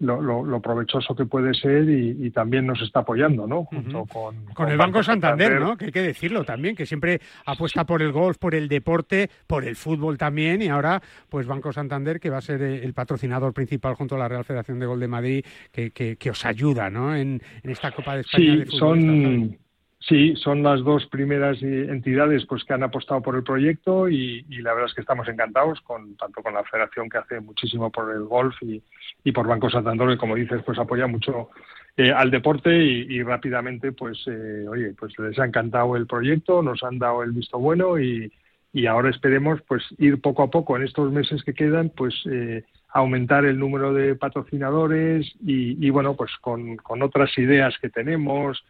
lo, 0.00 0.60
provechoso 0.60 1.14
que 1.14 1.26
puede 1.26 1.54
ser 1.54 1.88
y, 1.88 2.30
también 2.30 2.66
nos 2.66 2.80
está 2.82 3.00
apoyando, 3.00 3.46
¿no? 3.46 3.64
Junto 3.64 4.04
con, 4.06 4.44
con, 4.46 4.68
el 4.68 4.78
Banco, 4.78 5.02
Santander, 5.02 5.60
¿no? 5.60 5.76
Que 5.76 5.86
hay 5.86 5.92
que 5.92 6.02
decirlo 6.02 6.44
también, 6.44 6.74
que 6.74 6.86
siempre 6.86 7.20
apuesta 7.44 7.84
por 7.84 8.02
el 8.02 8.12
golf, 8.12 8.38
por 8.38 8.54
el 8.54 8.68
deporte, 8.68 9.30
por 9.46 9.64
el 9.64 9.76
fútbol 9.76 10.16
también 10.16 10.62
y 10.62 10.68
ahora 10.68 11.02
pues 11.28 11.46
Banco 11.46 11.72
Santander 11.72 12.20
que 12.20 12.30
va 12.30 12.38
a 12.38 12.42
ser 12.42 12.62
el 12.62 12.94
patrocinador 12.94 13.52
principal 13.52 13.94
junto 13.94 14.14
a 14.14 14.18
la 14.18 14.28
Real 14.28 14.44
Federación 14.44 14.78
de 14.78 14.86
Gol 14.86 15.00
de 15.00 15.08
Madrid 15.08 15.44
que, 15.72 15.90
que, 15.90 16.30
os 16.30 16.44
ayuda, 16.44 16.90
¿no? 16.90 17.14
En, 17.14 17.42
esta 17.62 17.92
Copa 17.92 18.14
de 18.14 18.20
España 18.22 18.64
sí, 18.64 18.76
Son... 18.76 19.58
Sí, 20.02 20.34
son 20.36 20.62
las 20.62 20.82
dos 20.82 21.06
primeras 21.06 21.62
entidades 21.62 22.46
pues 22.46 22.64
que 22.64 22.72
han 22.72 22.82
apostado 22.82 23.20
por 23.20 23.36
el 23.36 23.42
proyecto 23.42 24.08
y, 24.08 24.42
la 24.48 24.72
verdad 24.72 24.88
es 24.88 24.94
que 24.94 25.02
estamos 25.02 25.28
encantados 25.28 25.78
con 25.82 26.16
tanto 26.16 26.42
con 26.42 26.54
la 26.54 26.64
Federación 26.64 27.10
que 27.10 27.18
hace 27.18 27.40
muchísimo 27.40 27.90
por 27.90 28.10
el 28.10 28.24
golf 28.24 28.54
y, 28.62 28.82
y 29.24 29.32
por 29.32 29.46
Banco 29.46 29.68
Santander 29.68 30.08
que 30.08 30.16
como 30.16 30.36
dices 30.36 30.62
pues 30.64 30.78
apoya 30.78 31.06
mucho 31.06 31.50
eh, 31.98 32.12
al 32.12 32.30
deporte 32.30 32.74
y, 32.74 33.22
rápidamente 33.22 33.92
pues 33.92 34.24
eh, 34.26 34.64
oye 34.66 34.94
pues 34.98 35.18
les 35.18 35.38
ha 35.38 35.44
encantado 35.44 35.94
el 35.96 36.06
proyecto, 36.06 36.62
nos 36.62 36.82
han 36.82 36.98
dado 36.98 37.22
el 37.22 37.32
visto 37.32 37.58
bueno 37.58 37.98
y, 37.98 38.32
y 38.72 38.86
ahora 38.86 39.10
esperemos 39.10 39.60
pues 39.68 39.84
ir 39.98 40.18
poco 40.22 40.42
a 40.44 40.50
poco 40.50 40.78
en 40.78 40.84
estos 40.84 41.12
meses 41.12 41.42
que 41.44 41.52
quedan 41.52 41.90
pues 41.90 42.14
eh, 42.30 42.64
aumentar 42.88 43.44
el 43.44 43.58
número 43.58 43.92
de 43.92 44.14
patrocinadores 44.14 45.30
y, 45.44 45.86
y 45.86 45.90
bueno 45.90 46.16
pues 46.16 46.30
con, 46.40 46.76
con 46.76 47.02
otras 47.02 47.36
ideas 47.36 47.76
que 47.82 47.90
tenemos 47.90 48.64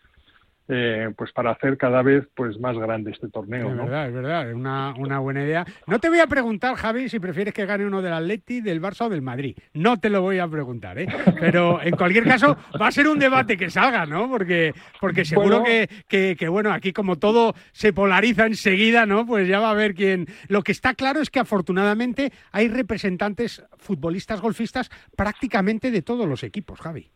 eh, 0.70 1.10
pues 1.16 1.32
para 1.32 1.50
hacer 1.50 1.76
cada 1.76 2.02
vez 2.02 2.28
pues 2.34 2.58
más 2.58 2.76
grande 2.78 3.10
este 3.10 3.28
torneo. 3.28 3.68
Es 3.70 3.76
¿no? 3.76 3.84
verdad, 3.84 4.06
es 4.08 4.14
verdad, 4.14 4.48
es 4.48 4.54
una, 4.54 4.94
una 4.96 5.18
buena 5.18 5.42
idea. 5.42 5.66
No 5.86 5.98
te 5.98 6.08
voy 6.08 6.20
a 6.20 6.26
preguntar, 6.26 6.76
Javi, 6.76 7.08
si 7.08 7.18
prefieres 7.18 7.52
que 7.52 7.66
gane 7.66 7.86
uno 7.86 8.00
del 8.02 8.12
Atleti, 8.12 8.60
del 8.60 8.80
Barça 8.80 9.06
o 9.06 9.08
del 9.08 9.22
Madrid. 9.22 9.56
No 9.74 9.98
te 9.98 10.08
lo 10.10 10.22
voy 10.22 10.38
a 10.38 10.48
preguntar, 10.48 10.98
¿eh? 10.98 11.08
Pero 11.40 11.82
en 11.82 11.96
cualquier 11.96 12.24
caso 12.24 12.56
va 12.80 12.86
a 12.86 12.92
ser 12.92 13.08
un 13.08 13.18
debate 13.18 13.56
que 13.56 13.70
salga, 13.70 14.06
¿no? 14.06 14.28
Porque, 14.28 14.72
porque 15.00 15.24
seguro 15.24 15.60
Bueno. 15.60 15.64
que, 15.64 15.88
que, 16.08 16.36
que, 16.38 16.48
bueno, 16.48 16.72
aquí 16.72 16.92
como 16.92 17.16
todo 17.16 17.54
se 17.72 17.92
polariza 17.92 18.46
enseguida, 18.46 19.06
¿no? 19.06 19.26
Pues 19.26 19.48
ya 19.48 19.58
va 19.60 19.68
a 19.68 19.72
haber 19.72 19.94
quién. 19.94 20.26
Lo 20.48 20.62
que 20.62 20.72
está 20.72 20.94
claro 20.94 21.20
es 21.20 21.30
que 21.30 21.40
afortunadamente 21.40 22.32
hay 22.52 22.68
representantes 22.68 23.64
futbolistas, 23.78 24.40
golfistas, 24.40 24.90
prácticamente 25.16 25.90
de 25.90 26.02
todos 26.02 26.28
los 26.28 26.42
equipos, 26.44 26.80
Javi. 26.80 27.10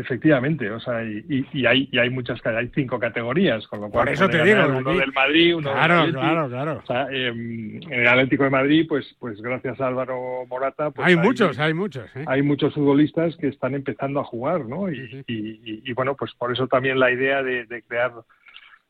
Efectivamente, 0.00 0.70
o 0.70 0.80
sea, 0.80 1.02
y, 1.04 1.46
y- 1.52 1.66
hay, 1.66 1.88
y 1.92 1.98
hay 1.98 2.10
muchas, 2.10 2.44
hay 2.46 2.68
cinco 2.74 2.98
categorías, 2.98 3.66
con 3.68 3.80
lo 3.82 3.90
cual 3.90 4.06
Por 4.06 4.14
eso 4.14 4.28
te 4.28 4.42
digo, 4.42 4.60
uno 4.66 4.94
del 4.94 5.12
Madrid, 5.12 5.56
uno 5.56 5.72
Claro, 5.72 6.02
del 6.02 6.12
claro, 6.12 6.48
claro. 6.48 6.80
O 6.82 6.86
sea, 6.86 7.06
em, 7.10 7.76
en 7.82 7.92
el 8.00 8.08
Atlético 8.08 8.44
de 8.44 8.50
Madrid, 8.50 8.86
pues, 8.88 9.14
pues 9.18 9.40
gracias 9.40 9.80
a 9.80 9.86
Álvaro 9.88 10.44
Morata, 10.48 10.90
pues 10.90 11.06
hay 11.06 11.16
muchos, 11.16 11.58
hay 11.58 11.74
muchos. 11.74 12.04
¿eh? 12.16 12.24
hay 12.26 12.42
muchos 12.42 12.74
futbolistas 12.74 13.36
que 13.36 13.48
están 13.48 13.74
empezando 13.74 14.20
a 14.20 14.24
jugar, 14.24 14.64
¿no? 14.66 14.90
Y, 14.90 15.24
y- 15.26 15.60
y- 15.64 15.82
y, 15.84 15.92
bueno, 15.92 16.16
pues 16.16 16.32
por 16.34 16.50
eso 16.52 16.66
también 16.66 16.98
la 16.98 17.10
idea 17.10 17.42
de, 17.42 17.66
de 17.66 17.82
crear 17.82 18.12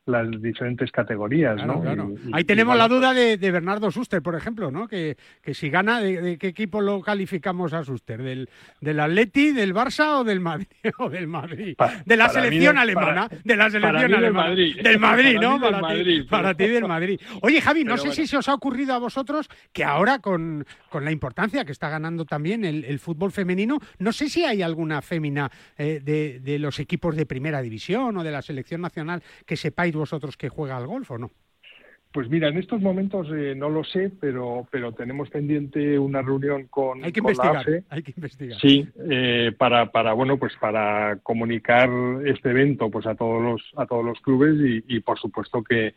las 0.07 0.27
diferentes 0.41 0.91
categorías, 0.91 1.55
Claro, 1.57 1.73
¿no? 1.75 1.81
claro. 1.81 2.09
Y- 2.09 2.29
y- 2.29 2.31
Ahí 2.33 2.41
y 2.41 2.45
tenemos 2.45 2.75
la 2.75 2.87
duda 2.87 3.13
de, 3.13 3.37
de 3.37 3.51
Bernardo 3.51 3.91
Suster, 3.91 4.21
por 4.23 4.35
ejemplo, 4.35 4.71
¿no? 4.71 4.87
Que, 4.87 5.15
que 5.43 5.53
si 5.53 5.69
gana, 5.69 6.01
de, 6.01 6.19
de 6.21 6.37
qué 6.39 6.47
equipo 6.47 6.81
lo 6.81 7.01
calificamos 7.01 7.71
a 7.73 7.83
Suster? 7.83 8.21
¿Del, 8.23 8.49
¿Del 8.81 8.99
Atleti, 8.99 9.51
del 9.51 9.75
Barça 9.75 10.19
o 10.19 10.23
del 10.23 10.39
Madrid? 10.39 10.65
O 10.97 11.09
del 11.09 11.27
Madrid? 11.27 11.75
Pa- 11.77 12.01
de 12.03 12.17
la 12.17 12.29
selección 12.29 12.77
alemana. 12.79 13.27
para- 13.29 13.41
de 13.43 13.55
la 13.55 13.69
selección 13.69 13.95
mí 13.95 14.01
del 14.01 14.15
alemana. 14.15 14.49
Madrid. 14.49 14.75
Del 14.83 14.99
Madrid, 14.99 15.35
Para 15.35 15.47
¿no? 15.47 15.53
mí 15.53 15.59
para, 15.61 15.77
ti, 15.77 15.81
Madrid, 15.81 16.25
para 16.29 16.53
ti 16.55 16.67
del 16.67 16.87
Madrid. 16.87 17.19
Oye, 17.43 17.61
Javi, 17.61 17.83
no 17.83 17.91
Pero 17.91 17.97
sé 17.97 18.07
bueno. 18.07 18.15
si 18.15 18.27
se 18.27 18.37
os 18.37 18.49
ha 18.49 18.53
ocurrido 18.55 18.93
a 18.93 18.97
vosotros 18.97 19.47
que 19.71 19.83
ahora 19.83 20.19
con, 20.19 20.65
con 20.89 21.05
la 21.05 21.11
importancia 21.11 21.63
que 21.63 21.71
está 21.71 21.89
ganando 21.89 22.25
también 22.25 22.65
el, 22.65 22.85
el 22.85 22.97
fútbol 22.99 23.31
femenino, 23.31 23.77
no 23.99 24.11
sé 24.11 24.29
si 24.29 24.43
hay 24.43 24.61
alguna 24.63 25.01
fémina 25.01 25.51
eh, 25.77 26.01
de, 26.03 26.39
de 26.39 26.59
los 26.59 26.79
equipos 26.79 27.15
de 27.15 27.25
primera 27.25 27.61
división 27.61 28.17
o 28.17 28.23
de 28.23 28.31
la 28.31 28.41
selección 28.41 28.81
nacional 28.81 29.21
que 29.45 29.55
sepáis 29.55 29.90
vosotros 29.95 30.37
que 30.37 30.49
juega 30.49 30.77
al 30.77 30.87
golf 30.87 31.09
o 31.11 31.17
no. 31.17 31.31
Pues 32.13 32.29
mira, 32.29 32.49
en 32.49 32.57
estos 32.57 32.81
momentos 32.81 33.27
eh, 33.33 33.53
no 33.55 33.69
lo 33.69 33.85
sé, 33.85 34.11
pero, 34.19 34.67
pero 34.69 34.91
tenemos 34.91 35.29
pendiente 35.29 35.97
una 35.97 36.21
reunión 36.21 36.67
con, 36.67 37.01
Hay 37.05 37.13
que 37.13 37.21
con 37.21 37.27
la 37.27 37.31
investigar, 37.31 37.61
AFE. 37.61 37.83
hay 37.89 38.03
que 38.03 38.13
investigar. 38.17 38.59
Sí, 38.59 38.85
eh, 39.09 39.53
para, 39.57 39.91
para 39.93 40.11
bueno 40.11 40.37
pues 40.37 40.53
para 40.59 41.19
comunicar 41.23 41.89
este 42.25 42.49
evento 42.49 42.89
pues 42.89 43.05
a 43.07 43.15
todos 43.15 43.41
los 43.41 43.61
a 43.77 43.85
todos 43.85 44.03
los 44.03 44.19
clubes 44.19 44.55
y, 44.59 44.83
y 44.93 44.99
por 44.99 45.17
supuesto 45.19 45.63
que, 45.63 45.93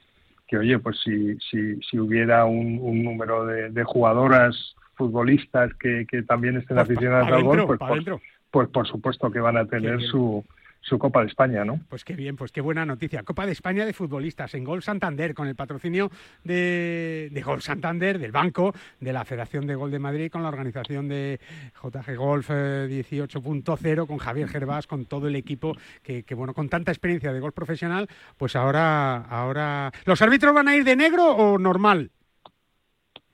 que 0.46 0.56
oye 0.58 0.78
pues 0.78 1.00
si 1.02 1.36
si, 1.50 1.80
si 1.82 1.98
hubiera 1.98 2.44
un, 2.44 2.78
un 2.80 3.02
número 3.02 3.44
de, 3.46 3.70
de 3.70 3.82
jugadoras 3.82 4.76
futbolistas 4.94 5.74
que, 5.80 6.06
que 6.08 6.22
también 6.22 6.58
estén 6.58 6.76
Pues 6.76 6.86
pa- 6.86 6.92
aficionadas 6.92 7.32
al 7.32 7.42
golf 7.42 7.64
pues, 7.66 8.04
pues 8.52 8.68
por 8.68 8.86
supuesto 8.86 9.32
que 9.32 9.40
van 9.40 9.56
a 9.56 9.66
tener 9.66 10.00
su 10.00 10.44
su 10.84 10.98
Copa 10.98 11.20
de 11.20 11.26
España, 11.26 11.64
¿no? 11.64 11.80
Pues 11.88 12.04
qué 12.04 12.14
bien, 12.14 12.36
pues 12.36 12.52
qué 12.52 12.60
buena 12.60 12.84
noticia. 12.84 13.22
Copa 13.22 13.46
de 13.46 13.52
España 13.52 13.86
de 13.86 13.94
futbolistas 13.94 14.54
en 14.54 14.64
Gol 14.64 14.82
Santander, 14.82 15.32
con 15.34 15.48
el 15.48 15.56
patrocinio 15.56 16.10
de, 16.44 17.30
de 17.32 17.42
Gol 17.42 17.62
Santander, 17.62 18.18
del 18.18 18.32
Banco, 18.32 18.74
de 19.00 19.12
la 19.12 19.24
Federación 19.24 19.66
de 19.66 19.74
Gol 19.76 19.90
de 19.90 19.98
Madrid, 19.98 20.30
con 20.30 20.42
la 20.42 20.48
organización 20.48 21.08
de 21.08 21.40
JG 21.82 22.16
Golf 22.16 22.50
eh, 22.50 22.86
18.0, 23.10 24.06
con 24.06 24.18
Javier 24.18 24.48
Gervás, 24.48 24.86
con 24.86 25.06
todo 25.06 25.26
el 25.28 25.36
equipo 25.36 25.74
que, 26.02 26.22
que, 26.22 26.34
bueno, 26.34 26.52
con 26.52 26.68
tanta 26.68 26.92
experiencia 26.92 27.32
de 27.32 27.40
golf 27.40 27.54
profesional, 27.54 28.06
pues 28.36 28.54
ahora, 28.54 29.16
ahora. 29.22 29.90
¿Los 30.04 30.20
árbitros 30.20 30.54
van 30.54 30.68
a 30.68 30.76
ir 30.76 30.84
de 30.84 30.96
negro 30.96 31.24
o 31.24 31.58
normal? 31.58 32.10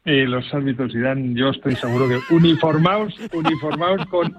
Eh, 0.06 0.24
los 0.26 0.52
árbitros 0.54 0.94
irán, 0.94 1.36
yo 1.36 1.50
estoy 1.50 1.76
seguro 1.76 2.08
que 2.08 2.18
uniformados, 2.34 3.14
uniformados 3.34 4.06
con, 4.06 4.34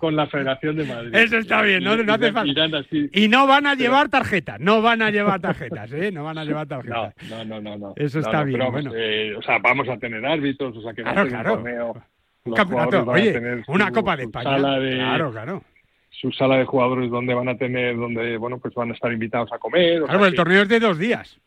con 0.00 0.16
la 0.16 0.26
Federación 0.26 0.74
de 0.76 0.84
Madrid. 0.84 1.14
Eso 1.14 1.38
está 1.38 1.62
bien, 1.62 1.84
no, 1.84 1.96
no 1.96 2.14
hace 2.14 2.32
falta. 2.32 2.82
Y 3.12 3.28
no 3.28 3.46
van 3.46 3.66
a 3.68 3.76
llevar 3.76 4.08
tarjeta, 4.08 4.56
no 4.58 4.82
van 4.82 5.02
a 5.02 5.10
llevar 5.12 5.40
tarjetas, 5.40 5.92
¿eh? 5.92 6.10
No 6.10 6.24
van 6.24 6.38
a 6.38 6.44
llevar 6.44 6.66
tarjetas. 6.66 7.14
No, 7.30 7.44
no, 7.44 7.60
no, 7.60 7.78
no. 7.78 7.92
Eso 7.94 8.18
No, 8.18 8.26
está 8.26 8.40
no, 8.40 8.44
bien, 8.46 8.58
pero 8.58 8.72
bueno. 8.72 8.90
eh, 8.94 9.36
o 9.36 9.42
sea, 9.42 9.58
vamos 9.58 9.88
a 9.88 9.96
tener 9.98 10.26
árbitros, 10.26 10.76
o 10.76 10.82
sea, 10.82 10.92
que 10.92 11.02
Claro, 11.02 11.20
ser 11.22 11.28
claro. 11.28 11.50
un 11.52 11.56
torneo. 11.62 11.92
Un 12.46 12.50
Los 12.50 12.56
campeonato, 12.58 13.04
oye, 13.10 13.32
tener 13.32 13.64
una 13.68 13.90
Copa 13.92 14.16
de 14.16 14.24
España. 14.24 14.78
de- 14.80 14.94
Claro, 14.96 15.30
claro. 15.30 15.62
Su 16.10 16.32
sala 16.32 16.56
de 16.58 16.64
jugadores 16.64 17.08
donde 17.10 17.34
van 17.34 17.48
a 17.48 17.56
tener, 17.56 17.96
donde, 17.96 18.36
bueno, 18.36 18.58
pues 18.58 18.74
van 18.74 18.90
a 18.90 18.94
estar 18.94 19.12
invitados 19.12 19.52
a 19.52 19.58
comer. 19.58 20.02
o 20.02 20.06
Claro, 20.06 20.18
sea 20.18 20.26
el 20.28 20.32
que 20.32 20.36
torneo 20.38 20.62
es 20.62 20.68
de 20.68 20.80
dos 20.80 20.98
días. 20.98 21.38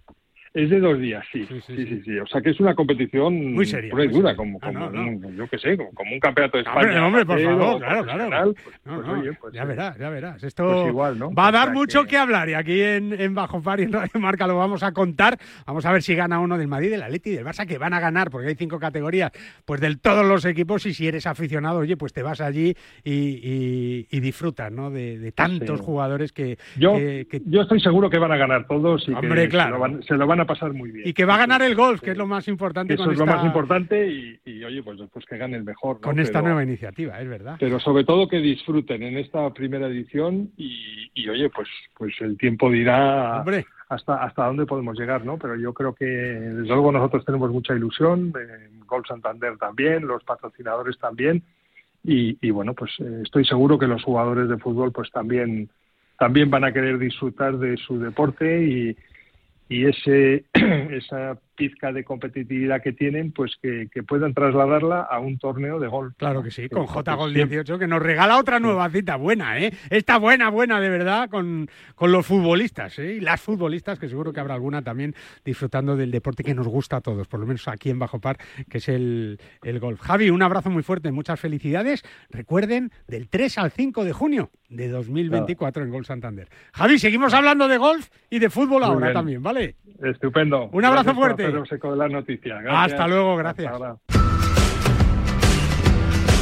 Es 0.58 0.72
de 0.72 0.80
dos 0.80 1.00
días, 1.00 1.24
sí. 1.32 1.46
Sí 1.46 1.62
sí, 1.68 2.02
sí, 2.04 2.18
O 2.20 2.26
sea, 2.26 2.42
que 2.42 2.50
es 2.50 2.60
una 2.60 2.74
competición 2.74 3.54
Muy 3.54 3.66
seria, 3.68 3.94
muy 3.94 4.08
dura, 4.08 4.30
seria. 4.30 4.36
como, 4.36 4.58
Ah, 4.62 4.68
como 4.68 4.80
no, 4.80 4.90
no. 4.92 5.02
un- 5.28 5.36
yo 5.38 5.48
qué 5.48 5.60
sé, 5.60 5.78
como, 5.78 5.92
como 5.92 6.12
un 6.14 6.20
campeonato 6.20 6.58
de 6.58 6.64
España. 6.64 7.06
hombre, 7.06 7.26
por 7.28 7.40
favor, 7.40 7.78
claro, 7.78 8.04
claro. 8.04 8.54
pues- 8.54 8.76
No, 8.86 8.96
pues, 8.96 9.08
oye, 9.20 9.34
pues, 9.40 9.54
ya 9.54 9.66
verás, 9.66 9.98
ya 10.00 10.10
verás. 10.10 10.44
Esto 10.44 10.88
igual, 10.88 11.20
¿no? 11.20 11.32
va 11.32 11.46
a 11.46 11.50
O 11.50 11.52
dar 11.52 11.66
sea 11.66 11.74
mucho 11.74 12.02
que- 12.04 12.08
que... 12.10 12.18
hablar 12.18 12.50
y 12.50 12.56
aquí 12.56 12.82
en, 12.82 13.14
en 13.14 13.36
Bajo 13.36 13.62
Par 13.62 13.80
y 13.80 13.84
en 13.84 13.94
Radio 13.94 14.20
Marca 14.20 14.48
lo 14.48 14.58
vamos 14.58 14.82
a 14.82 14.92
contar. 14.94 15.38
Vamos 15.68 15.86
a 15.86 15.92
ver 15.92 16.02
si 16.02 16.16
gana 16.16 16.40
uno 16.40 16.58
del 16.58 16.68
Madrid, 16.68 16.90
del 16.90 17.04
Atleti 17.04 17.30
y 17.30 17.36
del 17.36 17.46
Barça, 17.46 17.68
que 17.68 17.78
van 17.78 17.94
a 17.94 18.00
ganar, 18.00 18.32
porque 18.32 18.48
hay 18.48 18.56
cinco 18.56 18.80
categorías, 18.80 19.32
pues 19.64 19.80
del 19.80 20.00
todos 20.00 20.26
los 20.26 20.44
equipos 20.46 20.88
y 20.88 20.94
si 20.96 21.08
eres 21.08 21.28
aficionado, 21.28 21.80
oye, 21.80 21.98
pues 21.98 22.14
te 22.14 22.24
vas 22.24 22.42
allí 22.42 22.74
y, 23.04 23.12
y- 23.14 24.08
y 24.10 24.20
disfrutas, 24.22 24.72
¿no? 24.72 24.90
De, 24.90 25.20
de 25.20 25.32
tantos 25.32 25.82
jugadores 25.82 26.32
que, 26.32 26.58
Yo, 26.78 26.96
que- 26.96 27.28
que- 27.30 27.42
yo 27.46 27.62
estoy 27.62 27.80
seguro 27.80 28.10
que 28.10 28.18
van 28.18 28.32
a 28.32 28.38
ganar 28.38 28.66
todos 28.66 29.08
y 29.08 29.14
Hombre, 29.14 29.44
que 29.44 29.50
claro. 29.50 29.68
se, 29.68 29.72
lo 29.74 29.80
van, 29.80 30.04
se 30.04 30.14
lo 30.16 30.26
van 30.26 30.40
a 30.40 30.47
pasar 30.48 30.74
muy 30.74 30.90
bien. 30.92 31.08
y 31.08 31.14
que 31.14 31.26
va 31.26 31.36
a 31.36 31.40
ganar 31.40 31.62
el 31.62 31.76
golf, 31.76 32.02
que 32.02 32.12
es 32.12 32.18
lo 32.18 32.26
más 32.26 32.48
importante 32.48 32.94
Eso 32.96 33.04
con 33.04 33.12
es 33.14 33.20
lo 33.20 33.26
esta, 33.26 33.36
más 33.38 33.46
importante 33.46 34.08
y, 34.08 34.40
y, 34.46 34.64
oye, 34.64 34.82
pues 34.82 34.98
después 34.98 35.26
que 35.26 35.38
gane 35.38 35.58
el 35.58 35.64
mejor. 35.64 35.98
¿no? 35.98 36.02
con 36.02 36.20
esta 36.20 36.40
Pero- 36.40 36.46
nueva 36.48 36.64
iniciativa, 36.64 37.20
es 37.22 37.28
verdad. 37.30 37.58
Pero 37.60 37.80
sobre 37.80 38.04
todo 38.04 38.28
que 38.28 38.38
disfruten 38.40 39.04
en 39.04 39.18
esta 39.18 39.54
primera 39.54 39.88
edición 39.88 40.50
y, 40.58 41.12
y, 41.14 41.30
oye, 41.30 41.50
pues, 41.50 41.68
pues 41.96 42.14
el 42.22 42.38
tiempo 42.38 42.72
dirá 42.72 43.40
Hombre. 43.42 43.66
hasta 43.90 44.24
hasta 44.24 44.46
dónde 44.46 44.66
podemos 44.66 44.98
llegar, 44.98 45.24
¿no? 45.26 45.38
Pero 45.38 45.56
yo 45.56 45.74
creo 45.74 45.94
que 45.94 46.06
desde 46.06 46.68
luego 46.68 46.92
nosotros 46.92 47.24
tenemos 47.26 47.52
mucha 47.52 47.76
ilusión, 47.76 48.34
eh, 48.40 48.70
Gol 48.86 49.04
Santander 49.08 49.58
también, 49.58 50.08
los 50.08 50.24
patrocinadores 50.24 50.98
también 50.98 51.44
y, 52.04 52.38
y, 52.42 52.52
bueno, 52.52 52.74
pues 52.74 52.92
eh, 53.00 53.22
estoy 53.24 53.44
seguro 53.46 53.78
que 53.78 53.88
los 53.88 54.02
jugadores 54.04 54.48
de 54.48 54.58
fútbol 54.58 54.92
pues 54.94 55.12
también 55.12 55.70
también 56.20 56.50
van 56.50 56.64
a 56.64 56.72
querer 56.72 56.98
disfrutar 56.98 57.58
de 57.60 57.78
su 57.78 58.00
deporte 58.00 58.64
y, 58.64 58.98
y 59.70 59.86
ese 59.86 60.46
esa 60.54 61.40
pizca 61.58 61.92
de 61.92 62.06
competitividad 62.06 62.82
que 62.82 62.94
tienen, 62.94 63.34
pues 63.34 63.56
que, 63.62 63.90
que 63.92 64.04
puedan 64.04 64.34
trasladarla 64.34 65.02
a 65.02 65.20
un 65.20 65.38
torneo 65.38 65.80
de 65.80 65.88
golf. 65.88 66.14
Claro 66.18 66.42
que 66.44 66.52
sí, 66.52 66.70
con 66.70 66.84
Porque 66.86 66.94
J 66.94 67.14
Gol 67.16 67.34
siempre- 67.34 67.56
18, 67.58 67.80
que 67.80 67.88
nos 67.88 68.02
regala 68.02 68.38
otra 68.38 68.60
nueva 68.60 68.90
cita 68.90 69.16
buena, 69.18 69.60
¿eh? 69.60 69.74
Esta 69.90 70.18
buena, 70.20 70.50
buena 70.50 70.80
de 70.80 70.90
verdad 70.90 71.30
con, 71.30 71.68
con 71.96 72.12
los 72.12 72.26
futbolistas, 72.26 72.98
¿eh? 73.00 73.16
Y 73.16 73.20
las 73.20 73.42
futbolistas, 73.42 74.00
que 74.00 74.08
seguro 74.08 74.32
que 74.32 74.40
habrá 74.40 74.54
alguna 74.54 74.82
también 74.84 75.16
disfrutando 75.44 75.98
del 75.98 76.12
deporte 76.12 76.44
que 76.44 76.54
nos 76.54 76.68
gusta 76.68 76.98
a 76.98 77.02
todos, 77.02 77.28
por 77.28 77.40
lo 77.40 77.48
menos 77.48 77.68
aquí 77.68 77.90
en 77.90 78.00
Bajo 78.00 78.20
Par, 78.22 78.38
que 78.70 78.78
es 78.78 78.88
el, 78.88 79.40
el 79.64 79.80
golf. 79.80 80.00
Javi, 80.00 80.30
un 80.30 80.44
abrazo 80.44 80.70
muy 80.70 80.84
fuerte, 80.84 81.12
muchas 81.12 81.40
felicidades. 81.40 82.04
Recuerden, 82.30 82.92
del 83.08 83.28
3 83.28 83.58
al 83.58 83.72
5 83.72 84.06
de 84.06 84.14
junio 84.14 84.52
de 84.70 84.90
2024 84.90 85.84
en 85.84 85.90
Gol 85.90 86.06
Santander. 86.06 86.48
Javi, 86.74 87.00
seguimos 87.00 87.34
hablando 87.34 87.68
de 87.68 87.78
golf 87.78 88.10
y 88.30 88.38
de 88.40 88.50
fútbol 88.52 88.82
Muy 88.82 88.90
ahora 88.92 89.08
bien. 89.08 89.14
también, 89.14 89.42
¿vale? 89.44 89.76
Estupendo. 90.04 90.70
Un 90.72 90.86
abrazo 90.86 91.06
Gracias 91.06 91.16
fuerte. 91.18 91.47
De 91.52 91.96
la 91.96 92.10
noticia. 92.10 92.62
Gracias. 92.62 92.94
Hasta 92.94 93.08
luego, 93.08 93.36
gracias. 93.38 93.74
Hasta. 93.74 93.98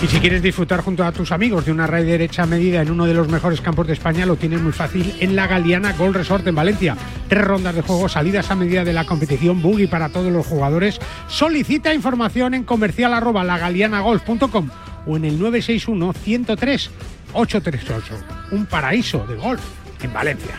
Y 0.05 0.07
si 0.07 0.19
quieres 0.19 0.43
disfrutar 0.43 0.81
junto 0.81 1.03
a 1.03 1.11
tus 1.11 1.31
amigos 1.31 1.65
de 1.65 1.71
una 1.71 1.87
red 1.87 2.05
derecha 2.05 2.45
medida 2.45 2.81
en 2.81 2.91
uno 2.91 3.05
de 3.05 3.13
los 3.13 3.27
mejores 3.27 3.61
campos 3.61 3.87
de 3.87 3.93
España, 3.93 4.25
lo 4.25 4.35
tienes 4.35 4.61
muy 4.61 4.71
fácil 4.71 5.15
en 5.19 5.35
la 5.35 5.47
Galiana 5.47 5.93
Gold 5.93 6.17
Resort 6.17 6.45
en 6.45 6.53
Valencia. 6.53 6.95
Tres 7.27 7.43
rondas 7.43 7.73
de 7.73 7.81
juego, 7.81 8.07
salidas 8.07 8.51
a 8.51 8.55
medida 8.55 8.83
de 8.83 8.93
la 8.93 9.05
competición, 9.05 9.61
buggy 9.61 9.87
para 9.87 10.09
todos 10.09 10.31
los 10.31 10.45
jugadores. 10.45 10.99
Solicita 11.27 11.93
información 11.93 12.53
en 12.53 12.65
comercial 12.65 13.13
arroba 13.13 13.43
lagalianagolf.com 13.43 14.69
o 15.07 15.17
en 15.17 15.25
el 15.25 15.39
961 15.39 16.13
103 16.13 16.91
838. 17.33 18.15
Un 18.51 18.65
paraíso 18.65 19.25
de 19.25 19.35
golf 19.37 19.63
en 20.03 20.13
Valencia. 20.13 20.55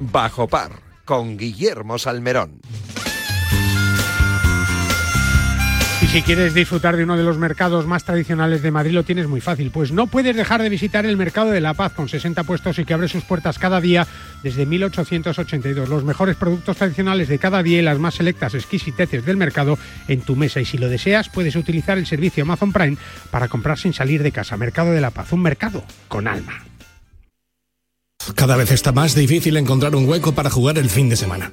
Bajo 0.00 0.48
par 0.48 0.72
con 1.04 1.36
Guillermo 1.36 1.98
Salmerón. 1.98 2.60
Si 6.12 6.22
quieres 6.22 6.54
disfrutar 6.54 6.96
de 6.96 7.04
uno 7.04 7.18
de 7.18 7.22
los 7.22 7.36
mercados 7.36 7.86
más 7.86 8.02
tradicionales 8.02 8.62
de 8.62 8.70
Madrid, 8.70 8.92
lo 8.92 9.02
tienes 9.02 9.28
muy 9.28 9.42
fácil, 9.42 9.70
pues 9.70 9.92
no 9.92 10.06
puedes 10.06 10.34
dejar 10.34 10.62
de 10.62 10.70
visitar 10.70 11.04
el 11.04 11.18
Mercado 11.18 11.50
de 11.50 11.60
la 11.60 11.74
Paz 11.74 11.92
con 11.92 12.08
60 12.08 12.44
puestos 12.44 12.78
y 12.78 12.86
que 12.86 12.94
abre 12.94 13.08
sus 13.08 13.24
puertas 13.24 13.58
cada 13.58 13.78
día 13.78 14.06
desde 14.42 14.64
1882. 14.64 15.86
Los 15.86 16.04
mejores 16.04 16.36
productos 16.36 16.78
tradicionales 16.78 17.28
de 17.28 17.38
cada 17.38 17.62
día 17.62 17.80
y 17.80 17.82
las 17.82 17.98
más 17.98 18.14
selectas 18.14 18.54
exquisiteces 18.54 19.26
del 19.26 19.36
mercado 19.36 19.78
en 20.08 20.22
tu 20.22 20.34
mesa. 20.34 20.60
Y 20.60 20.64
si 20.64 20.78
lo 20.78 20.88
deseas, 20.88 21.28
puedes 21.28 21.56
utilizar 21.56 21.98
el 21.98 22.06
servicio 22.06 22.42
Amazon 22.42 22.72
Prime 22.72 22.96
para 23.30 23.48
comprar 23.48 23.78
sin 23.78 23.92
salir 23.92 24.22
de 24.22 24.32
casa. 24.32 24.56
Mercado 24.56 24.92
de 24.92 25.02
la 25.02 25.10
Paz, 25.10 25.32
un 25.34 25.42
mercado 25.42 25.84
con 26.08 26.26
alma. 26.26 26.64
cada 28.34 28.56
vez 28.56 28.72
está 28.72 28.92
más 28.92 29.14
difícil 29.14 29.58
encontrar 29.58 29.94
un 29.94 30.08
hueco 30.08 30.32
para 30.32 30.48
jugar 30.48 30.78
el 30.78 30.88
fin 30.88 31.10
de 31.10 31.16
semana. 31.16 31.52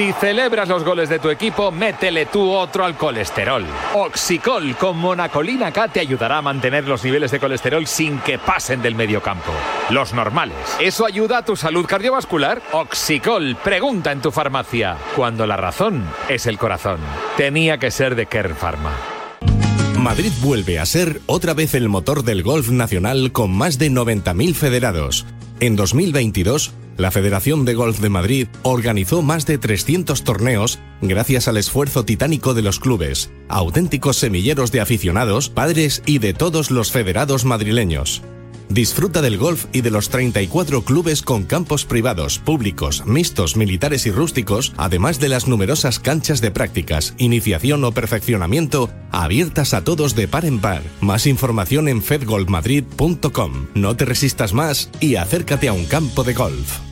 Si 0.00 0.14
celebras 0.14 0.66
los 0.66 0.82
goles 0.82 1.10
de 1.10 1.18
tu 1.18 1.28
equipo, 1.28 1.70
métele 1.70 2.24
tú 2.24 2.52
otro 2.52 2.86
al 2.86 2.96
colesterol. 2.96 3.66
Oxicol 3.92 4.74
con 4.76 4.96
monacolina 4.96 5.70
K 5.72 5.88
te 5.88 6.00
ayudará 6.00 6.38
a 6.38 6.42
mantener 6.42 6.88
los 6.88 7.04
niveles 7.04 7.30
de 7.30 7.38
colesterol 7.38 7.86
sin 7.86 8.18
que 8.20 8.38
pasen 8.38 8.80
del 8.80 8.94
mediocampo. 8.94 9.52
Los 9.90 10.14
normales. 10.14 10.56
¿Eso 10.80 11.04
ayuda 11.04 11.36
a 11.36 11.44
tu 11.44 11.54
salud 11.54 11.84
cardiovascular? 11.84 12.62
Oxicol, 12.72 13.58
pregunta 13.62 14.10
en 14.10 14.22
tu 14.22 14.30
farmacia. 14.30 14.96
Cuando 15.14 15.46
la 15.46 15.58
razón 15.58 16.02
es 16.30 16.46
el 16.46 16.56
corazón. 16.56 17.00
Tenía 17.36 17.76
que 17.76 17.90
ser 17.90 18.14
de 18.14 18.24
Kern 18.24 18.56
Pharma. 18.56 18.96
Madrid 19.98 20.32
vuelve 20.40 20.78
a 20.78 20.86
ser 20.86 21.20
otra 21.26 21.52
vez 21.52 21.74
el 21.74 21.90
motor 21.90 22.24
del 22.24 22.42
golf 22.42 22.70
nacional 22.70 23.32
con 23.32 23.50
más 23.50 23.78
de 23.78 23.90
90.000 23.90 24.54
federados. 24.54 25.26
En 25.60 25.76
2022, 25.76 26.72
la 27.00 27.10
Federación 27.10 27.64
de 27.64 27.74
Golf 27.74 28.00
de 28.00 28.08
Madrid 28.08 28.48
organizó 28.62 29.22
más 29.22 29.46
de 29.46 29.58
300 29.58 30.22
torneos 30.22 30.78
gracias 31.00 31.48
al 31.48 31.56
esfuerzo 31.56 32.04
titánico 32.04 32.54
de 32.54 32.62
los 32.62 32.78
clubes, 32.78 33.30
auténticos 33.48 34.18
semilleros 34.18 34.70
de 34.70 34.80
aficionados, 34.80 35.48
padres 35.48 36.02
y 36.06 36.18
de 36.18 36.34
todos 36.34 36.70
los 36.70 36.92
federados 36.92 37.44
madrileños. 37.44 38.22
Disfruta 38.70 39.20
del 39.20 39.36
golf 39.36 39.64
y 39.72 39.80
de 39.80 39.90
los 39.90 40.10
34 40.10 40.84
clubes 40.84 41.22
con 41.22 41.42
campos 41.42 41.84
privados, 41.84 42.38
públicos, 42.38 43.04
mixtos, 43.04 43.56
militares 43.56 44.06
y 44.06 44.12
rústicos, 44.12 44.72
además 44.76 45.18
de 45.18 45.28
las 45.28 45.48
numerosas 45.48 45.98
canchas 45.98 46.40
de 46.40 46.52
prácticas, 46.52 47.14
iniciación 47.18 47.82
o 47.84 47.90
perfeccionamiento 47.90 48.88
abiertas 49.10 49.74
a 49.74 49.82
todos 49.82 50.14
de 50.14 50.28
par 50.28 50.44
en 50.44 50.60
par. 50.60 50.82
Más 51.00 51.26
información 51.26 51.88
en 51.88 52.00
fedgolfmadrid.com. 52.00 53.66
No 53.74 53.96
te 53.96 54.04
resistas 54.04 54.52
más 54.52 54.88
y 55.00 55.16
acércate 55.16 55.66
a 55.66 55.72
un 55.72 55.86
campo 55.86 56.22
de 56.22 56.34
golf. 56.34 56.89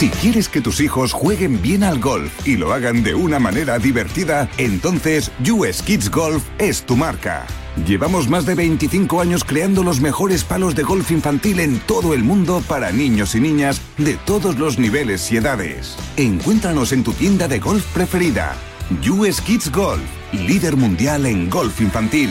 Si 0.00 0.08
quieres 0.08 0.48
que 0.48 0.62
tus 0.62 0.80
hijos 0.80 1.12
jueguen 1.12 1.60
bien 1.60 1.82
al 1.82 1.98
golf 1.98 2.32
y 2.46 2.56
lo 2.56 2.72
hagan 2.72 3.02
de 3.02 3.14
una 3.14 3.38
manera 3.38 3.78
divertida, 3.78 4.48
entonces 4.56 5.30
US 5.52 5.82
Kids 5.82 6.10
Golf 6.10 6.42
es 6.58 6.84
tu 6.86 6.96
marca. 6.96 7.46
Llevamos 7.86 8.26
más 8.26 8.46
de 8.46 8.54
25 8.54 9.20
años 9.20 9.44
creando 9.44 9.84
los 9.84 10.00
mejores 10.00 10.42
palos 10.42 10.74
de 10.74 10.84
golf 10.84 11.10
infantil 11.10 11.60
en 11.60 11.80
todo 11.80 12.14
el 12.14 12.24
mundo 12.24 12.62
para 12.66 12.92
niños 12.92 13.34
y 13.34 13.40
niñas 13.40 13.82
de 13.98 14.14
todos 14.16 14.58
los 14.58 14.78
niveles 14.78 15.30
y 15.32 15.36
edades. 15.36 15.96
Encuéntranos 16.16 16.92
en 16.92 17.04
tu 17.04 17.12
tienda 17.12 17.46
de 17.46 17.58
golf 17.58 17.84
preferida. 17.92 18.56
US 19.06 19.42
Kids 19.42 19.70
Golf, 19.70 20.00
líder 20.32 20.76
mundial 20.76 21.26
en 21.26 21.50
golf 21.50 21.78
infantil. 21.82 22.30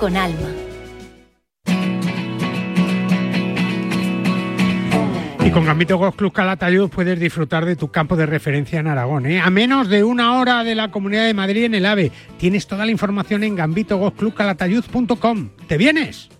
con 0.00 0.16
alma. 0.16 0.48
Y 5.44 5.50
con 5.50 5.66
Gambito 5.66 5.98
Golf 5.98 6.16
Club 6.16 6.32
Calatayud 6.32 6.88
puedes 6.88 7.20
disfrutar 7.20 7.66
de 7.66 7.76
tu 7.76 7.90
campo 7.90 8.16
de 8.16 8.24
referencia 8.24 8.80
en 8.80 8.86
Aragón. 8.86 9.26
¿eh? 9.26 9.40
A 9.40 9.50
menos 9.50 9.88
de 9.88 10.02
una 10.02 10.38
hora 10.38 10.64
de 10.64 10.74
la 10.74 10.90
Comunidad 10.90 11.26
de 11.26 11.34
Madrid 11.34 11.64
en 11.64 11.74
el 11.74 11.84
AVE. 11.84 12.12
Tienes 12.38 12.66
toda 12.66 12.86
la 12.86 12.92
información 12.92 13.44
en 13.44 13.56
gambitogolfclubcalatayud.com. 13.56 15.50
¿Te 15.66 15.76
vienes? 15.76 16.30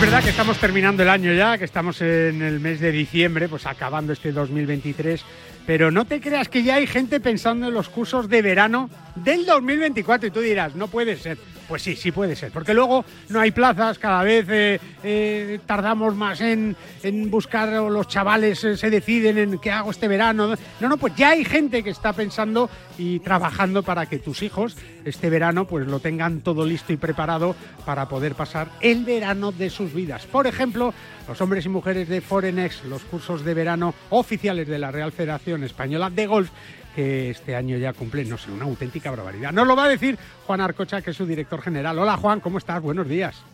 Es 0.00 0.06
verdad 0.06 0.24
que 0.24 0.30
estamos 0.30 0.56
terminando 0.58 1.02
el 1.02 1.10
año 1.10 1.34
ya, 1.34 1.58
que 1.58 1.66
estamos 1.66 2.00
en 2.00 2.40
el 2.40 2.58
mes 2.58 2.80
de 2.80 2.90
diciembre, 2.90 3.50
pues 3.50 3.66
acabando 3.66 4.14
este 4.14 4.32
2023, 4.32 5.22
pero 5.66 5.90
no 5.90 6.06
te 6.06 6.22
creas 6.22 6.48
que 6.48 6.62
ya 6.62 6.76
hay 6.76 6.86
gente 6.86 7.20
pensando 7.20 7.68
en 7.68 7.74
los 7.74 7.90
cursos 7.90 8.26
de 8.30 8.40
verano 8.40 8.88
del 9.14 9.44
2024 9.44 10.28
y 10.28 10.30
tú 10.30 10.40
dirás, 10.40 10.74
no 10.74 10.88
puede 10.88 11.18
ser. 11.18 11.36
Pues 11.70 11.82
sí, 11.82 11.94
sí 11.94 12.10
puede 12.10 12.34
ser, 12.34 12.50
porque 12.50 12.74
luego 12.74 13.04
no 13.28 13.38
hay 13.38 13.52
plazas, 13.52 13.96
cada 14.00 14.24
vez 14.24 14.44
eh, 14.50 14.80
eh, 15.04 15.60
tardamos 15.66 16.16
más 16.16 16.40
en, 16.40 16.74
en 17.04 17.30
buscar, 17.30 17.72
o 17.74 17.88
los 17.88 18.08
chavales 18.08 18.64
eh, 18.64 18.76
se 18.76 18.90
deciden 18.90 19.38
en 19.38 19.58
qué 19.60 19.70
hago 19.70 19.92
este 19.92 20.08
verano. 20.08 20.56
No, 20.80 20.88
no, 20.88 20.96
pues 20.96 21.14
ya 21.14 21.28
hay 21.28 21.44
gente 21.44 21.84
que 21.84 21.90
está 21.90 22.12
pensando 22.12 22.68
y 22.98 23.20
trabajando 23.20 23.84
para 23.84 24.06
que 24.06 24.18
tus 24.18 24.42
hijos 24.42 24.76
este 25.04 25.30
verano 25.30 25.64
pues 25.64 25.86
lo 25.86 26.00
tengan 26.00 26.40
todo 26.40 26.66
listo 26.66 26.92
y 26.92 26.96
preparado 26.96 27.54
para 27.86 28.08
poder 28.08 28.34
pasar 28.34 28.68
el 28.80 29.04
verano 29.04 29.52
de 29.52 29.70
sus 29.70 29.94
vidas. 29.94 30.26
Por 30.26 30.48
ejemplo, 30.48 30.92
los 31.28 31.40
hombres 31.40 31.64
y 31.66 31.68
mujeres 31.68 32.08
de 32.08 32.20
Forenex, 32.20 32.84
los 32.84 33.02
cursos 33.04 33.44
de 33.44 33.54
verano 33.54 33.94
oficiales 34.10 34.66
de 34.66 34.78
la 34.78 34.90
Real 34.90 35.12
Federación 35.12 35.62
Española 35.62 36.10
de 36.10 36.26
Golf, 36.26 36.50
que 36.94 37.30
este 37.30 37.56
año 37.56 37.76
ya 37.76 37.92
cumplen, 37.92 38.28
no 38.28 38.38
sé, 38.38 38.50
una 38.50 38.64
auténtica 38.64 39.10
barbaridad. 39.10 39.52
Nos 39.52 39.66
lo 39.66 39.76
va 39.76 39.84
a 39.84 39.88
decir 39.88 40.18
Juan 40.46 40.60
Arcocha, 40.60 41.02
que 41.02 41.10
es 41.10 41.16
su 41.16 41.26
director 41.26 41.60
general. 41.62 41.98
Hola 41.98 42.16
Juan, 42.16 42.40
¿cómo 42.40 42.58
estás? 42.58 42.82
Buenos 42.82 43.08
días. 43.08 43.44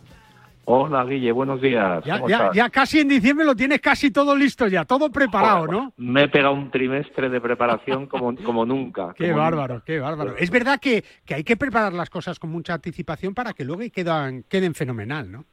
Hola 0.68 1.04
Guille, 1.04 1.30
buenos 1.30 1.60
días. 1.60 2.04
Ya, 2.04 2.20
ya, 2.26 2.50
ya, 2.52 2.68
casi 2.70 2.98
en 2.98 3.08
diciembre 3.08 3.46
lo 3.46 3.54
tienes 3.54 3.80
casi 3.80 4.10
todo 4.10 4.34
listo 4.34 4.66
ya, 4.66 4.84
todo 4.84 5.10
preparado, 5.10 5.68
¿no? 5.68 5.92
Me 5.96 6.24
he 6.24 6.28
pegado 6.28 6.54
un 6.54 6.72
trimestre 6.72 7.28
de 7.28 7.40
preparación 7.40 8.06
como, 8.06 8.34
como 8.34 8.66
nunca. 8.66 9.14
Qué 9.16 9.28
como 9.28 9.42
bárbaro, 9.42 9.74
nunca. 9.74 9.86
qué 9.86 10.00
bárbaro. 10.00 10.36
Es 10.36 10.50
verdad 10.50 10.80
que, 10.80 11.04
que 11.24 11.36
hay 11.36 11.44
que 11.44 11.56
preparar 11.56 11.92
las 11.92 12.10
cosas 12.10 12.40
con 12.40 12.50
mucha 12.50 12.74
anticipación 12.74 13.32
para 13.32 13.52
que 13.52 13.64
luego 13.64 13.82
quedan, 13.92 14.42
queden 14.48 14.74
fenomenal, 14.74 15.30
¿no? 15.30 15.44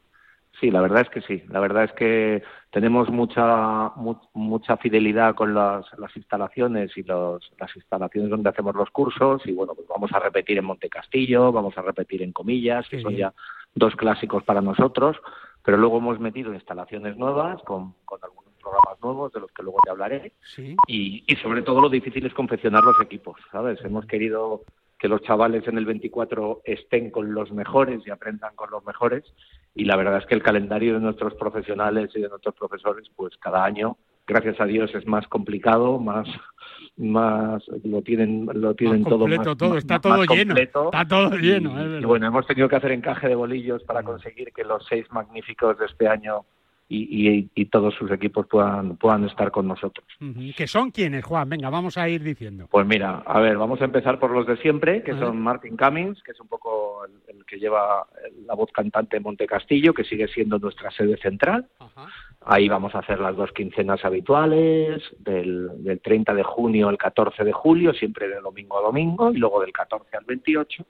Sí, 0.64 0.72
la 0.72 0.80
verdad 0.80 1.02
es 1.02 1.10
que 1.10 1.20
sí. 1.20 1.44
La 1.50 1.60
verdad 1.60 1.84
es 1.84 1.92
que 1.92 2.42
tenemos 2.72 3.10
mucha 3.10 3.90
mu- 3.98 4.16
mucha 4.34 4.78
fidelidad 4.78 5.36
con 5.36 5.54
las, 5.54 5.86
las 6.00 6.16
instalaciones 6.16 6.96
y 6.96 7.04
los, 7.04 7.52
las 7.60 7.76
instalaciones 7.76 8.30
donde 8.30 8.48
hacemos 8.48 8.74
los 8.74 8.90
cursos 8.92 9.46
y 9.46 9.52
bueno, 9.52 9.74
pues 9.76 9.86
vamos 9.90 10.10
a 10.14 10.20
repetir 10.20 10.58
en 10.58 10.64
Monte 10.64 10.88
Castillo, 10.88 11.52
vamos 11.52 11.78
a 11.78 11.82
repetir 11.82 12.22
en 12.24 12.32
Comillas, 12.32 12.88
que 12.88 13.02
son 13.02 13.14
ya 13.14 13.34
dos 13.76 13.94
clásicos 13.98 14.42
para 14.46 14.62
nosotros, 14.62 15.18
pero 15.66 15.76
luego 15.76 15.98
hemos 15.98 16.18
metido 16.22 16.54
instalaciones 16.54 17.18
nuevas 17.18 17.62
con, 17.64 17.96
con 18.06 18.20
algunos 18.24 18.54
programas 18.62 19.02
nuevos 19.04 19.34
de 19.34 19.42
los 19.42 19.52
que 19.52 19.64
luego 19.64 19.80
te 19.84 19.90
hablaré 19.90 20.32
Sí. 20.56 20.78
y, 20.88 21.26
y 21.28 21.36
sobre 21.42 21.62
todo 21.64 21.82
lo 21.82 21.90
difícil 21.90 22.26
es 22.26 22.34
confeccionar 22.34 22.86
los 22.86 23.02
equipos, 23.02 23.38
¿sabes? 23.52 23.84
Hemos 23.84 24.06
querido 24.06 24.62
que 25.04 25.10
los 25.10 25.22
chavales 25.24 25.68
en 25.68 25.78
el 25.78 25.86
24 25.86 26.62
estén 26.64 27.12
con 27.12 27.34
los 27.34 27.52
mejores 27.52 28.00
y 28.08 28.10
aprendan 28.10 28.56
con 28.56 28.72
los 28.72 28.86
mejores. 28.86 29.26
Y 29.76 29.84
la 29.84 29.98
verdad 29.98 30.20
es 30.20 30.26
que 30.26 30.34
el 30.34 30.42
calendario 30.42 30.94
de 30.94 31.02
nuestros 31.02 31.34
profesionales 31.34 32.10
y 32.16 32.22
de 32.22 32.30
nuestros 32.30 32.56
profesores 32.56 33.12
pues 33.14 33.36
cada 33.36 33.66
año 33.66 33.98
gracias 34.26 34.62
a 34.62 34.66
Dios 34.66 34.96
es 34.96 35.06
más 35.06 35.28
complicado, 35.28 36.00
más 36.00 36.26
más 36.96 37.62
lo 37.84 38.02
tienen 38.02 38.48
lo 38.54 38.74
tienen 38.76 39.04
todo 39.04 39.20
completo 39.20 39.50
más, 39.50 39.58
todo, 39.58 39.70
más- 39.72 39.78
está 39.80 39.96
más 39.96 40.02
todo 40.02 40.24
lleno, 40.24 40.54
completo. 40.56 40.86
está 40.86 41.06
todo 41.06 41.36
Y- 41.38 41.42
lleno, 41.42 41.98
es 41.98 42.02
y, 42.02 42.06
bueno, 42.06 42.28
hemos 42.28 42.48
tenido 42.48 42.70
que 42.70 42.76
hacer 42.78 42.92
encaje 42.94 43.28
de 43.28 43.36
bolillos 43.36 43.84
para 43.84 44.04
conseguir 44.04 44.54
que 44.54 44.64
los 44.64 44.86
seis 44.88 45.06
magníficos 45.12 45.78
de 45.80 45.86
este 45.88 46.08
año 46.08 46.46
y, 46.96 47.30
y- 47.38 47.50
y 47.56 47.66
todos 47.66 47.94
sus 47.96 48.12
equipos 48.12 48.46
puedan 48.48 48.98
puedan 48.98 49.24
estar 49.26 49.52
con 49.52 49.68
nosotros. 49.68 50.06
¿Que 50.56 50.68
son 50.68 50.92
quienes, 50.92 51.26
Juan? 51.26 51.50
Venga, 51.50 51.70
vamos 51.70 51.98
a 51.98 52.08
ir 52.08 52.22
diciendo. 52.24 52.68
Pues 52.70 52.86
mira, 52.86 53.24
a 53.26 53.40
ver, 53.40 53.58
vamos 53.58 53.82
a 53.82 53.86
empezar 53.86 54.20
por 54.20 54.32
los 54.32 54.46
de 54.48 54.58
siempre, 54.58 55.02
que 55.04 55.12
Ajá. 55.12 55.22
son 55.26 55.42
Martin 55.42 55.76
Cummings, 55.78 56.22
que 56.24 56.32
es 56.32 56.40
un 56.40 56.48
poco 56.48 57.06
el, 57.06 57.36
el 57.38 57.46
que 57.46 57.58
lleva 57.58 58.06
la 58.46 58.54
voz 58.56 58.72
cantante 58.72 59.18
de 59.18 59.22
Monte 59.22 59.46
Castillo, 59.48 59.94
que 59.94 60.04
sigue 60.04 60.28
siendo 60.28 60.60
nuestra 60.60 60.92
sede 60.92 61.18
central. 61.18 61.68
Ahí 62.46 62.68
vamos 62.68 62.94
a 62.96 63.00
hacer 63.00 63.20
las 63.20 63.36
dos 63.36 63.52
quincenas 63.54 64.04
habituales, 64.04 65.02
del, 65.20 65.70
del 65.84 66.00
30 66.02 66.34
de 66.34 66.44
junio 66.44 66.90
al 66.90 66.98
14 66.98 67.44
de 67.44 67.54
julio, 67.54 67.94
siempre 67.94 68.28
de 68.28 68.40
domingo 68.42 68.78
a 68.80 68.82
domingo, 68.84 69.32
y 69.32 69.38
luego 69.38 69.62
del 69.62 69.72
14 69.72 70.18
al 70.18 70.26
28. 70.26 70.86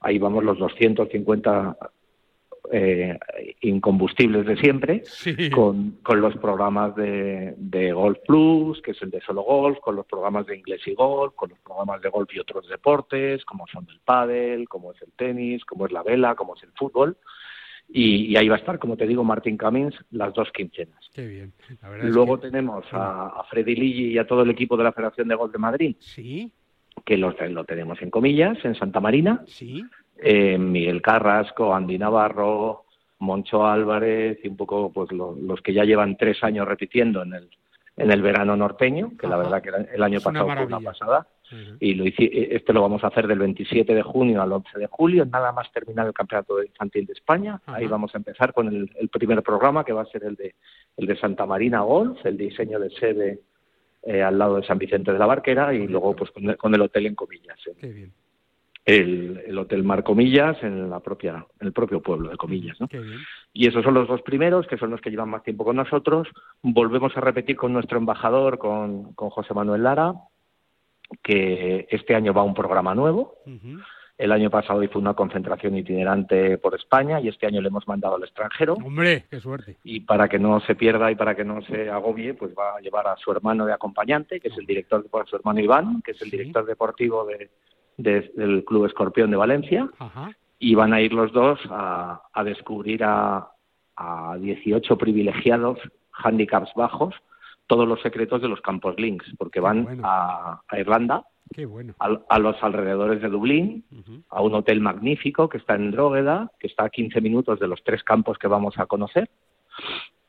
Ahí 0.00 0.18
vamos 0.18 0.44
los 0.44 0.58
250 0.58 1.76
eh, 2.72 3.18
incombustibles 3.60 4.46
de 4.46 4.56
siempre, 4.56 5.02
con, 5.50 5.98
con 6.02 6.20
los 6.20 6.36
programas 6.36 6.94
de, 6.96 7.54
de 7.56 7.92
Golf 7.92 8.18
Plus, 8.26 8.80
que 8.82 8.90
es 8.92 9.02
el 9.02 9.10
de 9.10 9.20
solo 9.20 9.42
golf, 9.42 9.78
con 9.80 9.96
los 9.96 10.06
programas 10.06 10.46
de 10.46 10.56
inglés 10.56 10.80
y 10.86 10.94
golf, 10.94 11.34
con 11.34 11.50
los 11.50 11.58
programas 11.60 12.00
de 12.02 12.08
golf 12.08 12.28
y 12.34 12.38
otros 12.38 12.68
deportes, 12.68 13.44
como 13.44 13.66
son 13.66 13.86
el 13.90 14.00
pádel, 14.04 14.68
como 14.68 14.92
es 14.92 15.02
el 15.02 15.12
tenis, 15.12 15.64
como 15.64 15.86
es 15.86 15.92
la 15.92 16.02
vela, 16.02 16.34
como 16.34 16.54
es 16.56 16.62
el 16.62 16.70
fútbol. 16.72 17.16
Y, 17.90 18.26
y 18.26 18.36
ahí 18.36 18.48
va 18.48 18.56
a 18.56 18.58
estar, 18.58 18.78
como 18.78 18.98
te 18.98 19.06
digo, 19.06 19.24
Martin 19.24 19.56
Cummings 19.56 19.94
las 20.10 20.34
dos 20.34 20.50
quincenas. 20.52 21.08
Qué 21.14 21.26
bien. 21.26 21.52
La 21.80 21.96
es 22.06 22.14
Luego 22.14 22.38
que- 22.38 22.48
tenemos 22.50 22.84
a, 22.92 23.28
a 23.40 23.44
Freddy 23.44 23.74
Lilli 23.74 24.12
y 24.12 24.18
a 24.18 24.26
todo 24.26 24.42
el 24.42 24.50
equipo 24.50 24.76
de 24.76 24.84
la 24.84 24.92
Federación 24.92 25.26
de 25.28 25.34
Golf 25.34 25.52
de 25.52 25.58
Madrid, 25.58 25.96
Sí, 25.98 26.52
que 27.06 27.16
los, 27.16 27.34
lo 27.50 27.64
tenemos 27.64 28.02
en 28.02 28.10
comillas, 28.10 28.58
en 28.64 28.74
Santa 28.74 29.00
Marina. 29.00 29.42
sí. 29.46 29.82
Eh, 30.20 30.58
Miguel 30.58 31.00
Carrasco, 31.02 31.74
Andy 31.74 31.98
Navarro, 31.98 32.84
Moncho 33.20 33.66
Álvarez 33.66 34.38
y 34.44 34.48
un 34.48 34.56
poco 34.56 34.92
pues 34.92 35.10
lo- 35.12 35.34
los 35.34 35.60
que 35.60 35.72
ya 35.72 35.84
llevan 35.84 36.16
tres 36.16 36.42
años 36.44 36.66
repitiendo 36.66 37.22
en 37.22 37.34
el 37.34 37.48
en 38.00 38.12
el 38.12 38.22
verano 38.22 38.56
norteño, 38.56 39.10
que 39.18 39.26
la 39.26 39.36
verdad 39.36 39.60
que 39.60 39.70
el- 39.70 39.88
el 39.92 40.02
año 40.04 40.18
Es 40.18 40.26
una 40.26 40.32
pasado 40.44 40.46
fue 40.54 40.66
una 40.66 40.76
pasada. 40.92 41.26
Y 41.80 41.94
lo 41.94 42.04
hici- 42.04 42.30
este 42.32 42.72
lo 42.72 42.80
vamos 42.82 43.02
a 43.02 43.08
hacer 43.08 43.26
del 43.26 43.40
27 43.40 43.92
de 43.92 44.02
junio 44.02 44.40
al 44.40 44.52
11 44.52 44.78
de 44.78 44.86
julio, 44.86 45.24
nada 45.26 45.50
más 45.50 45.72
terminar 45.72 46.06
el 46.06 46.12
Campeonato 46.12 46.62
Infantil 46.62 47.06
de 47.06 47.14
España. 47.14 47.60
Ahí 47.66 47.86
vamos 47.90 48.14
a 48.14 48.18
empezar 48.18 48.52
con 48.52 48.68
el, 48.68 48.88
el 49.00 49.08
primer 49.08 49.42
programa, 49.42 49.82
que 49.84 49.92
va 49.92 50.02
a 50.02 50.06
ser 50.06 50.22
el 50.22 50.36
de, 50.36 50.54
el 50.96 51.06
de 51.08 51.16
Santa 51.16 51.44
Marina 51.44 51.80
Golf, 51.80 52.24
el 52.24 52.36
diseño 52.36 52.78
de 52.78 52.90
sede 52.90 53.40
eh, 54.04 54.22
al 54.22 54.38
lado 54.38 54.56
de 54.60 54.62
San 54.62 54.78
Vicente 54.78 55.12
de 55.12 55.18
la 55.18 55.26
Barquera 55.26 55.74
y 55.74 55.88
luego 55.88 56.14
pues 56.14 56.30
con 56.30 56.48
el, 56.48 56.56
con 56.56 56.72
el 56.72 56.80
hotel 56.82 57.06
en 57.06 57.16
comillas. 57.16 57.58
Qué 57.80 57.88
bien. 57.88 58.12
El, 58.88 59.42
el 59.46 59.58
Hotel 59.58 59.84
Mar 59.84 60.02
Comillas 60.02 60.56
en 60.62 60.88
la 60.88 61.00
propia 61.00 61.44
en 61.60 61.66
el 61.66 61.72
propio 61.72 62.00
pueblo 62.00 62.30
de 62.30 62.36
Comillas, 62.36 62.80
¿no? 62.80 62.88
Y 63.52 63.66
esos 63.68 63.84
son 63.84 63.94
los 63.94 64.08
dos 64.08 64.22
primeros, 64.22 64.66
que 64.66 64.78
son 64.78 64.90
los 64.90 65.00
que 65.00 65.10
llevan 65.10 65.28
más 65.28 65.42
tiempo 65.42 65.64
con 65.64 65.76
nosotros. 65.76 66.26
Volvemos 66.62 67.16
a 67.16 67.20
repetir 67.20 67.56
con 67.56 67.72
nuestro 67.72 67.98
embajador, 67.98 68.58
con, 68.58 69.12
con 69.14 69.30
José 69.30 69.52
Manuel 69.52 69.82
Lara, 69.82 70.14
que 71.22 71.86
este 71.90 72.14
año 72.14 72.32
va 72.32 72.42
un 72.42 72.54
programa 72.54 72.94
nuevo. 72.94 73.34
El 74.16 74.32
año 74.32 74.50
pasado 74.50 74.82
hizo 74.82 74.98
una 74.98 75.14
concentración 75.14 75.76
itinerante 75.76 76.58
por 76.58 76.74
España 76.74 77.20
y 77.20 77.28
este 77.28 77.46
año 77.46 77.60
le 77.60 77.68
hemos 77.68 77.86
mandado 77.86 78.16
al 78.16 78.24
extranjero. 78.24 78.74
Hombre, 78.74 79.26
qué 79.30 79.38
suerte. 79.38 79.76
Y 79.84 80.00
para 80.00 80.28
que 80.28 80.40
no 80.40 80.58
se 80.60 80.74
pierda 80.74 81.10
y 81.12 81.14
para 81.14 81.36
que 81.36 81.44
no 81.44 81.62
se 81.62 81.88
agobie, 81.88 82.34
pues 82.34 82.52
va 82.58 82.76
a 82.76 82.80
llevar 82.80 83.06
a 83.06 83.16
su 83.16 83.30
hermano 83.30 83.64
de 83.64 83.72
acompañante, 83.72 84.40
que 84.40 84.48
es 84.48 84.58
el 84.58 84.66
director, 84.66 85.04
de, 85.04 85.08
su 85.26 85.36
hermano 85.36 85.60
Iván, 85.60 86.02
que 86.02 86.10
es 86.12 86.22
el 86.22 86.30
director 86.30 86.66
deportivo 86.66 87.24
de- 87.26 87.48
de- 87.98 88.32
del 88.34 88.64
Club 88.64 88.86
Escorpión 88.86 89.30
de 89.30 89.36
Valencia 89.36 89.88
Ajá. 89.98 90.30
y 90.58 90.74
van 90.74 90.94
a 90.94 91.00
ir 91.02 91.12
los 91.12 91.30
dos 91.32 91.60
a, 91.70 92.22
a 92.32 92.44
descubrir 92.44 93.04
a, 93.04 93.48
a 93.96 94.36
18 94.40 94.96
privilegiados, 94.96 95.78
handicaps 96.12 96.72
bajos, 96.74 97.14
todos 97.66 97.86
los 97.86 98.00
secretos 98.00 98.40
de 98.40 98.48
los 98.48 98.60
campos 98.62 98.94
links, 98.98 99.26
porque 99.36 99.60
van 99.60 100.00
a, 100.02 100.62
a 100.66 100.78
Irlanda, 100.80 101.24
Qué 101.54 101.66
bueno. 101.66 101.94
a, 101.98 102.38
los 102.38 102.62
alrededores 102.62 103.20
de 103.20 103.28
Dublín, 103.28 103.84
a 104.30 104.40
un 104.42 104.54
hotel 104.54 104.80
magnífico 104.80 105.48
que 105.48 105.58
está 105.58 105.74
en 105.74 105.90
Drogheda, 105.90 106.50
que 106.58 106.66
está 106.66 106.84
a 106.84 106.90
15 106.90 107.20
minutos 107.20 107.58
de 107.60 107.68
los 107.68 107.82
tres 107.84 108.02
campos 108.04 108.38
que 108.38 108.48
vamos 108.48 108.78
a 108.78 108.86
conocer. 108.86 109.28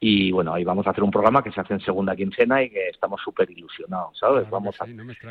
Y 0.02 0.32
bueno, 0.32 0.54
ahí 0.54 0.64
vamos 0.64 0.88
a 0.88 0.92
hacer 0.92 1.04
un 1.04 1.12
programa 1.12 1.44
que 1.44 1.52
se 1.52 1.60
hace 1.60 1.74
en 1.74 1.82
segunda 1.82 2.16
quincena 2.16 2.64
y 2.64 2.70
que 2.70 2.88
estamos 2.88 3.20
súper 3.22 3.50
ilusionados, 3.52 4.18
¿sabes? 4.18 4.50
vamos 4.50 4.76
a, 4.80 4.86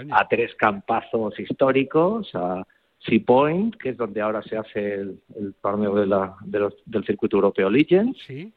No 0.05 0.17
tres 0.29 0.55
campazos 0.57 1.39
históricos, 1.41 2.31
a 2.35 2.63
Sea 2.99 3.21
Point, 3.25 3.77
que 3.77 3.91
es 3.91 3.97
donde 3.97 4.21
ahora 4.21 4.43
se 4.43 4.59
hace 4.59 4.95
el, 4.95 5.21
el 5.37 5.55
torneo 5.63 5.95
de 5.95 6.07
la- 6.07 6.37
de 6.45 6.59
los- 6.59 6.77
del 6.85 7.05
circuito 7.07 7.37
europeo 7.37 7.71
Legends. 7.71 8.19
Sí. 8.27 8.53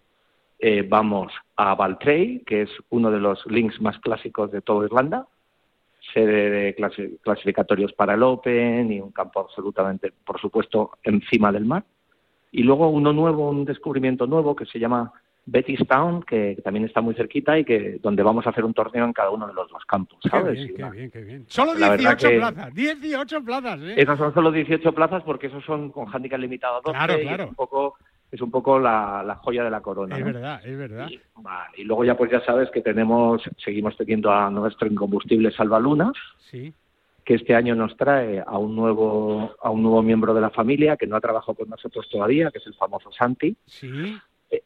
Eh, 0.60 0.86
vamos 0.88 1.32
a 1.56 1.74
Baltray, 1.76 2.40
que 2.46 2.64
es 2.64 2.70
uno 2.90 3.10
de 3.10 3.20
los 3.20 3.46
links 3.48 3.80
más 3.82 3.98
clásicos 4.00 4.52
de 4.52 4.62
toda 4.62 4.86
Irlanda, 4.86 5.26
sede 6.14 6.50
de 6.50 6.76
clasi- 6.76 7.18
clasificatorios 7.22 7.94
para 7.94 8.16
el 8.16 8.24
Open 8.24 8.92
y 8.92 9.00
un 9.00 9.12
campo 9.12 9.40
absolutamente, 9.40 10.12
por 10.26 10.40
supuesto, 10.42 10.92
encima 11.04 11.52
del 11.52 11.66
mar. 11.66 11.84
Y 12.52 12.64
luego 12.64 12.90
uno 12.90 13.14
nuevo, 13.14 13.50
un 13.50 13.64
descubrimiento 13.66 14.28
nuevo 14.28 14.56
que 14.56 14.66
se 14.66 14.78
llama 14.78 15.12
Bettystown, 15.46 16.24
que 16.24 16.58
también 16.64 16.86
está 16.86 17.02
muy 17.02 17.14
cerquita 17.16 17.58
y 17.58 17.66
que 17.66 17.98
donde 18.02 18.24
vamos 18.24 18.46
a 18.46 18.52
hacer 18.52 18.64
un 18.64 18.74
torneo 18.74 19.06
en 19.06 19.14
cada 19.14 19.32
uno 19.32 19.48
de 19.48 19.54
los 19.54 19.70
dos 19.70 19.84
campos, 19.86 20.20
Qué 20.22 20.30
¿sabes? 20.30 20.54
bien, 20.54 20.76
qué 20.76 20.90
bien, 20.92 21.12
qué 21.12 21.22
bien. 21.24 21.46
Solo 21.48 21.74
La 21.74 21.90
verdad 21.90 22.18
18 22.18 22.30
que- 22.30 22.38
plazas, 22.38 22.74
18 22.76 23.44
plazas, 23.44 23.80
¿eh? 23.82 23.94
esas 23.98 24.18
son 24.18 24.34
solo 24.34 24.52
18 24.52 24.94
plazas 24.94 25.24
porque 25.24 25.48
esos 25.48 25.64
son 25.66 25.92
con 25.92 26.08
handicap 26.14 26.40
limitado 26.40 26.76
a 26.76 26.82
12 26.82 26.92
Claro, 26.98 27.20
claro. 27.22 27.44
es 27.44 27.50
un 27.50 27.56
poco, 27.56 27.96
es 28.32 28.42
un 28.42 28.52
poco 28.52 28.80
la, 28.80 29.24
la 29.26 29.36
joya 29.36 29.64
de 29.64 29.72
la 29.72 29.82
corona. 29.82 30.16
Es 30.16 30.20
¿no? 30.26 30.26
verdad, 30.32 30.62
es 30.66 30.78
verdad. 30.78 31.10
Vale, 31.36 31.70
y 31.78 31.84
luego 31.84 32.06
ya 32.06 32.16
pues 32.16 32.32
ya 32.32 32.42
sabes 32.46 32.70
que 32.70 32.82
tenemos, 32.82 33.42
seguimos 33.58 33.98
teniendo 33.98 34.32
a 34.32 34.50
nuestro 34.52 34.88
incombustible 34.88 35.52
Salvaluna, 35.52 36.12
Sí. 36.52 36.72
que 37.26 37.34
este 37.36 37.56
año 37.56 37.76
nos 37.76 37.98
trae 37.98 38.44
a 38.46 38.58
un 38.58 38.76
nuevo, 38.76 39.56
a 39.62 39.70
un 39.72 39.82
nuevo 39.82 40.02
miembro 40.04 40.34
de 40.34 40.42
la 40.42 40.50
familia 40.52 40.98
que 40.98 41.08
no 41.08 41.16
ha 41.16 41.22
trabajado 41.22 41.56
con 41.56 41.68
nosotros 41.70 42.08
todavía, 42.12 42.52
que 42.52 42.60
es 42.60 42.68
el 42.68 42.76
famoso 42.76 43.12
Santi. 43.12 43.58
Sí. 43.66 44.18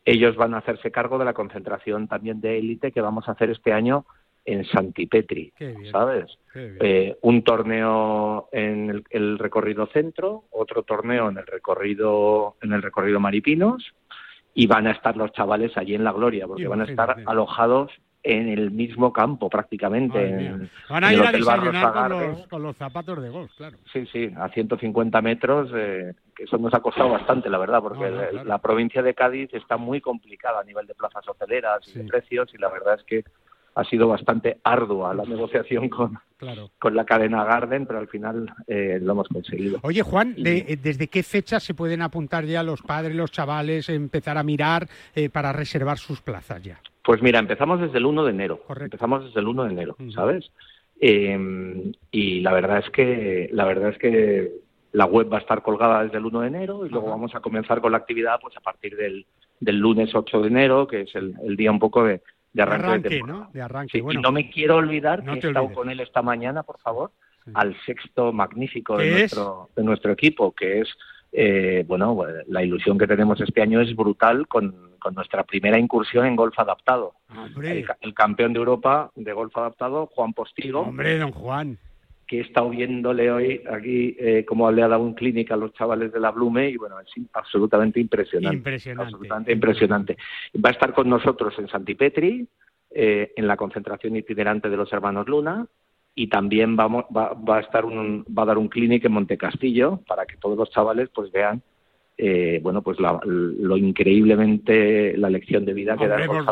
Ellos 0.04 0.36
van 0.36 0.54
a 0.54 0.58
hacerse 0.58 0.92
cargo 0.92 1.18
de 1.18 1.26
la 1.26 1.34
concentración 1.34 2.08
también 2.08 2.42
de 2.42 2.58
élite 2.58 2.92
que 2.92 3.02
vamos 3.02 3.28
a 3.28 3.34
hacer 3.34 3.52
este 3.52 3.72
año 3.72 4.06
en 4.46 4.64
Santipetri, 4.66 5.54
¿sabes? 5.92 6.26
Eh, 6.54 7.18
un 7.22 7.44
torneo 7.44 8.48
en 8.52 8.90
el, 8.90 9.04
el, 9.10 9.40
recorrido 9.40 9.88
centro, 9.88 10.46
otro 10.52 10.84
torneo 10.84 11.30
en 11.30 11.38
el 11.38 11.48
recorrido 11.48 12.56
en 12.62 12.74
el 12.74 12.82
recorrido 12.82 13.20
Maripinos 13.20 13.94
y 14.54 14.68
van 14.68 14.88
a 14.88 14.92
estar 14.92 15.18
los 15.18 15.32
chavales 15.34 15.76
allí 15.78 15.96
en 15.96 16.04
la 16.04 16.14
Gloria 16.14 16.48
porque 16.48 16.68
van 16.68 16.82
a 16.82 16.86
estar 16.86 17.24
alojados 17.26 17.92
en 18.26 18.50
el 18.50 18.72
mismo 18.72 19.14
campo 19.14 19.50
prácticamente. 19.50 20.52
Van 20.90 21.04
a 21.04 21.14
ir 21.14 21.22
a 21.22 21.32
desayunar 21.32 21.94
con 21.94 22.10
los, 22.10 22.48
con 22.48 22.64
los, 22.64 22.76
zapatos 22.76 23.22
de 23.22 23.30
golf, 23.30 23.52
claro. 23.56 23.78
Sí, 23.94 24.06
sí, 24.12 24.32
a 24.36 24.50
150 24.50 25.22
metros, 25.22 25.70
eh, 25.76 26.14
que 26.36 26.46
eso 26.46 26.58
nos 26.58 26.74
ha 26.74 26.80
costado 26.80 27.10
bastante, 27.10 27.50
la 27.50 27.60
verdad, 27.60 27.82
porque 27.82 28.12
la 28.44 28.58
provincia 28.58 29.04
de 29.04 29.14
Cádiz 29.14 29.54
está 29.54 29.78
muy 29.78 30.02
complicada 30.02 30.62
a 30.62 30.64
nivel 30.64 30.88
de 30.88 30.96
plazas 30.96 31.28
hoteleras 31.28 31.88
y 31.88 32.00
de 32.00 32.06
precios 32.06 32.52
y 32.54 32.58
la 32.58 32.70
verdad 32.70 32.96
es 32.96 33.04
que 33.04 33.24
ha 33.76 33.84
sido 33.84 34.08
bastante 34.08 34.60
ardua 34.64 35.14
la 35.14 35.26
negociación 35.26 35.90
con, 35.90 36.18
con 36.80 36.96
la 36.96 37.06
cadena 37.06 37.44
Garden, 37.44 37.86
pero 37.86 38.00
al 38.00 38.08
final 38.08 38.52
eh, 38.68 39.00
lo 39.02 39.12
hemos 39.12 39.28
conseguido. 39.28 39.80
Oye, 39.84 40.02
Juan, 40.02 40.34
eh, 40.44 40.78
¿desde 40.82 41.08
qué 41.10 41.22
fecha 41.22 41.60
se 41.60 41.76
pueden 41.76 42.02
apuntar 42.02 42.46
ya 42.46 42.64
los 42.64 42.82
padres, 42.82 43.16
los 43.16 43.32
chavales, 43.32 43.90
empezar 43.90 44.38
a 44.38 44.44
mirar 44.44 44.88
eh, 45.14 45.30
para 45.30 45.54
reservar 45.54 45.98
sus 45.98 46.22
plazas 46.22 46.64
ya? 46.64 46.80
Pues 47.06 47.22
mira, 47.22 47.40
empezamos 47.40 47.80
desde 47.80 47.98
el 47.98 48.06
1 48.06 48.24
de 48.24 48.32
enero. 48.32 48.62
Empezamos 48.80 49.26
desde 49.26 49.40
el 49.40 49.48
1 49.48 49.64
de 49.66 49.72
enero, 49.72 49.96
¿sabes? 50.14 50.52
y 50.98 52.40
la 52.40 52.54
verdad 52.54 52.80
es 52.80 52.90
que 52.90 53.50
la 53.52 53.66
verdad 53.66 53.90
es 53.90 53.98
que 53.98 54.50
la 54.94 55.06
web 55.06 55.32
va 55.32 55.38
a 55.38 55.42
estar 55.42 55.62
colgada 55.62 56.02
desde 56.04 56.18
el 56.18 56.26
1 56.26 56.40
de 56.40 56.48
enero 56.48 56.86
y 56.86 56.90
luego 56.90 57.10
vamos 57.10 57.36
a 57.36 57.42
comenzar 57.42 57.82
con 57.82 57.92
la 57.92 57.98
actividad 57.98 58.40
pues 58.42 58.56
a 58.56 58.62
partir 58.62 58.96
del, 58.96 59.26
del 59.60 59.78
lunes 59.78 60.16
8 60.16 60.42
de 60.42 60.48
enero, 60.48 60.88
que 60.88 61.02
es 61.02 61.14
el 61.14 61.58
día 61.58 61.70
un 61.70 61.80
poco 61.80 62.06
de, 62.06 62.22
de 62.56 62.62
arranque, 62.62 63.22
¿no? 63.22 63.50
De 63.52 63.62
arranque. 63.62 63.98
y 63.98 64.18
no 64.18 64.32
me 64.32 64.50
quiero 64.50 64.78
olvidar 64.78 65.24
que 65.26 65.32
he 65.32 65.48
estado 65.48 65.74
con 65.74 65.90
él 65.90 66.00
esta 66.00 66.22
mañana, 66.22 66.64
por 66.64 66.80
favor, 66.80 67.12
al 67.54 67.76
sexto 67.86 68.32
magnífico 68.32 68.98
de 68.98 69.12
nuestro, 69.12 69.70
de 69.76 69.84
nuestro 69.84 70.14
equipo, 70.14 70.54
que 70.54 70.80
es, 70.80 70.90
eh, 71.34 71.84
bueno, 71.86 72.18
la 72.48 72.64
ilusión 72.64 72.98
que 72.98 73.08
tenemos 73.08 73.42
este 73.42 73.62
año 73.62 73.82
es 73.82 73.94
brutal 73.94 74.48
con, 74.48 74.95
con 75.06 75.14
nuestra 75.14 75.44
primera 75.44 75.78
incursión 75.78 76.26
en 76.26 76.36
golf 76.36 76.58
adaptado. 76.58 77.14
El, 77.62 77.86
el, 78.02 78.14
campeón 78.16 78.54
de 78.54 78.58
Europa 78.58 79.12
de 79.16 79.34
golf 79.34 79.56
adaptado, 79.56 80.08
Juan 80.08 80.34
Postigo. 80.34 80.80
Hombre, 80.80 81.20
don 81.20 81.32
Juan 81.32 81.78
que 82.26 82.40
he 82.40 82.42
estado 82.42 82.72
viéndole 82.72 83.30
hoy 83.30 83.62
aquí 83.72 84.18
eh, 84.20 84.44
cómo 84.48 84.72
le 84.72 84.82
ha 84.82 84.88
dado 84.88 85.04
un 85.04 85.14
clínica 85.14 85.54
a 85.54 85.58
los 85.58 85.74
chavales 85.74 86.12
de 86.12 86.20
la 86.20 86.32
Blume 86.32 86.70
y 86.70 86.78
bueno, 86.78 87.00
es 87.00 87.12
absolutamente 87.34 88.00
impresionante. 88.00 88.58
Impresionante. 88.58 89.04
Absolutamente 89.04 89.52
impresionante. 89.52 90.18
Va 90.56 90.70
a 90.70 90.72
estar 90.72 90.92
con 90.92 91.08
nosotros 91.08 91.54
en 91.60 91.68
Santipetri, 91.68 92.48
eh, 92.90 93.32
en 93.36 93.48
la 93.48 93.56
concentración 93.58 94.16
itinerante 94.16 94.72
de 94.72 94.78
los 94.78 94.92
hermanos 94.92 95.28
Luna 95.28 95.68
y 96.16 96.26
también 96.30 96.76
vamos, 96.76 97.06
va, 97.16 97.34
va 97.34 97.58
a 97.58 97.62
estar 97.62 97.86
un, 97.86 98.26
va 98.36 98.42
a 98.42 98.48
dar 98.48 98.58
un 98.58 98.70
clínic 98.70 99.06
en 99.06 99.12
Montecastillo 99.12 100.00
para 100.08 100.26
que 100.26 100.38
todos 100.38 100.58
los 100.58 100.72
chavales 100.72 101.10
pues 101.14 101.32
vean 101.32 101.62
eh, 102.18 102.60
bueno, 102.64 102.82
pues 102.82 102.98
lo 103.00 103.78
increíblemente 103.78 105.18
la 105.18 105.30
lección 105.30 105.66
de 105.66 105.74
vida 105.74 105.98
que 105.98 106.08
da 106.08 106.16
el 106.16 106.28
golf 106.28 106.48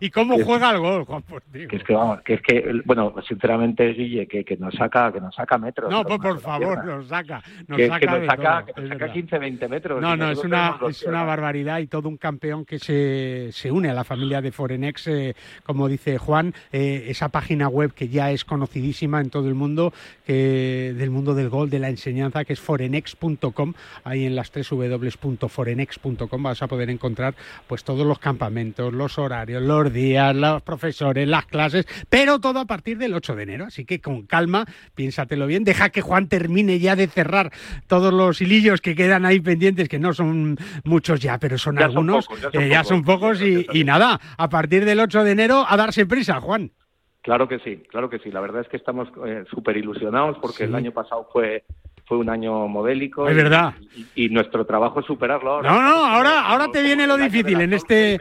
¿Y 0.00 0.10
cómo 0.10 0.38
juega 0.44 0.70
el 0.70 0.78
golf, 0.78 1.08
Juan 1.08 1.24
Que 1.52 1.76
es 1.76 1.82
que, 1.82 1.92
vamos, 1.92 2.20
que 2.22 2.34
es 2.34 2.42
que, 2.42 2.82
bueno, 2.84 3.14
sinceramente, 3.26 3.92
Guille, 3.94 4.28
que, 4.28 4.44
que 4.44 4.56
nos 4.56 4.74
saca 4.74 5.12
que 5.12 5.20
nos 5.20 5.34
saca 5.34 5.58
metros. 5.58 5.90
No, 5.90 6.04
pues 6.04 6.20
por 6.20 6.40
favor, 6.40 6.84
nos 6.84 7.08
saca. 7.08 7.42
Nos 7.66 7.76
que, 7.76 7.88
saca, 7.88 7.98
que 7.98 8.06
nos 8.06 8.26
saca, 8.26 8.64
que 8.66 8.80
nos 8.80 8.88
saca 8.90 9.12
15, 9.12 9.38
20 9.38 9.68
metros. 9.68 10.00
No, 10.00 10.16
no, 10.16 10.30
es 10.30 10.44
una, 10.44 10.78
es 10.88 11.02
una 11.02 11.24
barbaridad 11.24 11.80
y 11.80 11.88
todo 11.88 12.08
un 12.08 12.16
campeón 12.16 12.64
que 12.64 12.78
se, 12.78 13.48
se 13.52 13.72
une 13.72 13.90
a 13.90 13.94
la 13.94 14.04
familia 14.04 14.40
de 14.40 14.52
Forenex, 14.52 15.08
eh, 15.08 15.34
como 15.64 15.88
dice 15.88 16.18
Juan, 16.18 16.54
eh, 16.72 17.06
esa 17.08 17.28
página 17.28 17.68
web 17.68 17.92
que 17.92 18.08
ya 18.08 18.30
es 18.30 18.44
conocidísima 18.44 19.20
en 19.20 19.30
todo 19.30 19.48
el 19.48 19.54
mundo, 19.54 19.92
que 20.24 20.94
del 20.96 21.10
mundo 21.10 21.34
del 21.34 21.48
golf, 21.48 21.70
de 21.70 21.80
la 21.80 21.88
enseñanza, 21.88 22.44
que 22.44 22.52
es 22.52 22.60
forenex.com, 22.60 23.74
ahí 24.04 24.24
en 24.24 24.36
las 24.36 24.52
tres 24.52 24.68
W 24.68 25.07
www.forenex.com 25.16 26.42
vas 26.42 26.62
a 26.62 26.68
poder 26.68 26.90
encontrar 26.90 27.34
pues 27.66 27.84
todos 27.84 28.06
los 28.06 28.18
campamentos, 28.18 28.92
los 28.92 29.18
horarios, 29.18 29.62
los 29.62 29.92
días, 29.92 30.34
los 30.34 30.62
profesores, 30.62 31.26
las 31.28 31.46
clases, 31.46 31.86
pero 32.08 32.40
todo 32.40 32.60
a 32.60 32.64
partir 32.66 32.98
del 32.98 33.14
8 33.14 33.36
de 33.36 33.42
enero. 33.42 33.64
Así 33.66 33.84
que 33.84 34.00
con 34.00 34.22
calma, 34.22 34.64
piénsatelo 34.94 35.46
bien, 35.46 35.64
deja 35.64 35.90
que 35.90 36.00
Juan 36.00 36.28
termine 36.28 36.78
ya 36.78 36.96
de 36.96 37.06
cerrar 37.06 37.52
todos 37.86 38.12
los 38.12 38.40
hilillos 38.40 38.80
que 38.80 38.94
quedan 38.94 39.24
ahí 39.24 39.40
pendientes, 39.40 39.88
que 39.88 39.98
no 39.98 40.12
son 40.12 40.56
muchos 40.84 41.20
ya, 41.20 41.38
pero 41.38 41.58
son 41.58 41.78
algunos, 41.78 42.28
ya, 42.52 42.84
son, 42.84 43.02
pocos, 43.02 43.40
y, 43.42 43.84
nada, 43.84 44.20
a 44.36 44.48
partir 44.48 44.84
del 44.84 45.00
8 45.00 45.24
de 45.24 45.32
enero 45.32 45.64
a 45.68 45.76
darse 45.76 46.06
prisa, 46.06 46.40
Juan. 46.40 46.70
Claro 47.22 47.48
que 47.48 47.58
sí, 47.58 47.82
claro 47.90 48.08
que 48.08 48.18
sí. 48.20 48.30
La 48.30 48.40
verdad 48.40 48.62
es 48.62 48.68
que 48.68 48.76
estamos 48.76 49.08
eh, 49.26 49.44
súper 49.50 49.76
ilusionados 49.76 50.38
porque 50.40 50.64
el 50.64 50.74
año 50.74 50.92
pasado 50.92 51.28
fue 51.32 51.64
fue 52.08 52.16
un 52.16 52.30
año 52.30 52.66
modélico. 52.66 53.28
Es 53.28 53.36
verdad. 53.36 53.74
Y, 54.14 54.30
nuestro 54.30 54.64
trabajo 54.64 55.00
es 55.00 55.06
superarlo 55.06 55.52
ahora. 55.52 55.70
No, 55.70 55.82
no, 55.82 56.06
ahora, 56.06 56.40
ahora 56.46 56.68
te 56.72 56.82
viene 56.82 57.06
lo 57.06 57.18
difícil 57.18 57.60
en 57.60 57.74
este... 57.74 58.18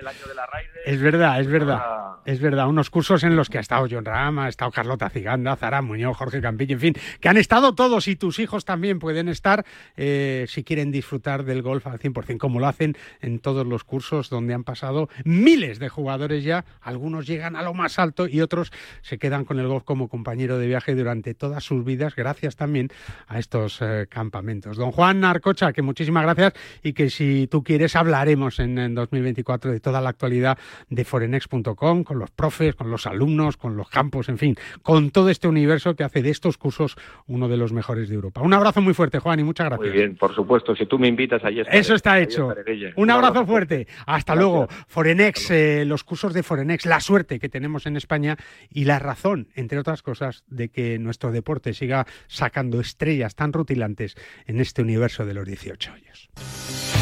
Es 0.87 1.01
verdad, 1.01 1.41
es 1.41 1.47
verdad. 1.47 1.97
Es 2.23 2.41
verdad, 2.41 2.67
unos 2.67 2.89
cursos 2.89 3.23
en 3.23 3.37
los 3.37 3.49
que 3.49 3.57
ha 3.57 3.61
estado 3.61 3.87
John 3.89 4.03
Rama, 4.03 4.45
ha 4.45 4.49
estado 4.49 4.69
Carlota 4.69 5.09
Ciganda, 5.09 5.55
Zara 5.55 5.81
Muñoz, 5.81 6.17
Jorge 6.17 6.41
Campillo, 6.41 6.73
en 6.73 6.79
fin, 6.81 6.93
que 7.21 7.29
han 7.29 7.37
estado 7.37 7.73
todos 7.73 8.09
y 8.09 8.17
tus 8.17 8.39
hijos 8.39 8.65
también 8.65 8.99
pueden 8.99 9.29
estar 9.29 9.65
eh, 9.95 10.45
si 10.49 10.65
quieren 10.65 10.91
disfrutar 10.91 11.45
del 11.45 11.61
golf 11.61 11.87
al 11.87 11.99
100%, 11.99 12.37
como 12.37 12.59
lo 12.59 12.67
hacen 12.67 12.97
en 13.21 13.39
todos 13.39 13.65
los 13.65 13.85
cursos 13.85 14.29
donde 14.29 14.53
han 14.53 14.65
pasado 14.65 15.07
miles 15.23 15.79
de 15.79 15.87
jugadores 15.87 16.43
ya. 16.43 16.65
Algunos 16.81 17.27
llegan 17.27 17.55
a 17.55 17.61
lo 17.61 17.73
más 17.73 17.97
alto 17.97 18.27
y 18.27 18.41
otros 18.41 18.73
se 19.01 19.17
quedan 19.17 19.45
con 19.45 19.57
el 19.61 19.67
golf 19.69 19.85
como 19.85 20.09
compañero 20.09 20.57
de 20.57 20.67
viaje 20.67 20.95
durante 20.95 21.33
todas 21.33 21.63
sus 21.63 21.85
vidas, 21.85 22.13
gracias 22.13 22.57
también 22.57 22.89
a 23.27 23.39
estos 23.39 23.81
eh, 23.81 24.07
campamentos. 24.09 24.75
Don 24.75 24.91
Juan 24.91 25.21
Narcocha, 25.21 25.71
que 25.71 25.81
muchísimas 25.81 26.23
gracias 26.23 26.53
y 26.83 26.91
que 26.91 27.09
si 27.09 27.47
tú 27.47 27.63
quieres 27.63 27.95
hablaremos 27.95 28.59
en, 28.59 28.77
en 28.77 28.95
2024 28.95 29.71
de 29.71 29.79
toda 29.79 30.01
la 30.01 30.09
actualidad 30.09 30.57
de 30.89 31.05
forenex.com, 31.05 32.03
con 32.03 32.19
los 32.19 32.31
profes, 32.31 32.75
con 32.75 32.89
los 32.89 33.07
alumnos, 33.07 33.57
con 33.57 33.77
los 33.77 33.89
campos, 33.89 34.29
en 34.29 34.37
fin, 34.37 34.55
con 34.81 35.11
todo 35.11 35.29
este 35.29 35.47
universo 35.47 35.95
que 35.95 36.03
hace 36.03 36.21
de 36.21 36.29
estos 36.29 36.57
cursos 36.57 36.95
uno 37.27 37.47
de 37.47 37.57
los 37.57 37.73
mejores 37.73 38.09
de 38.09 38.15
Europa. 38.15 38.41
Un 38.41 38.53
abrazo 38.53 38.81
muy 38.81 38.93
fuerte, 38.93 39.19
Juan, 39.19 39.39
y 39.39 39.43
muchas 39.43 39.67
gracias. 39.67 39.89
Muy 39.89 39.97
bien, 39.97 40.15
por 40.15 40.33
supuesto, 40.33 40.75
si 40.75 40.85
tú 40.85 40.99
me 40.99 41.07
invitas, 41.07 41.43
allí 41.43 41.59
estaré. 41.59 41.79
Eso 41.79 41.95
está 41.95 42.19
hecho. 42.19 42.53
Un, 42.95 43.09
abrazo, 43.09 43.45
fuerte. 43.45 43.87
Hasta 44.05 44.35
luego. 44.35 44.67
Forenex, 44.87 45.51
eh, 45.51 45.85
los 45.85 46.03
cursos 46.03 46.33
de 46.33 46.43
Forenex, 46.43 46.85
la 46.85 46.99
suerte 46.99 47.39
que 47.39 47.49
tenemos 47.49 47.85
en 47.85 47.97
España 47.97 48.37
y 48.69 48.85
la 48.85 48.99
razón, 48.99 49.47
entre 49.55 49.79
otras 49.79 50.01
cosas, 50.01 50.43
de 50.47 50.69
que 50.69 50.99
nuestro 50.99 51.31
deporte 51.31 51.73
siga 51.73 52.05
sacando 52.27 52.79
estrellas 52.79 53.35
tan 53.35 53.53
rutilantes 53.53 54.15
en 54.45 54.59
este 54.59 54.81
universo 54.81 55.25
de 55.25 55.33
los 55.33 55.45
18 55.45 55.91
años. 55.91 56.96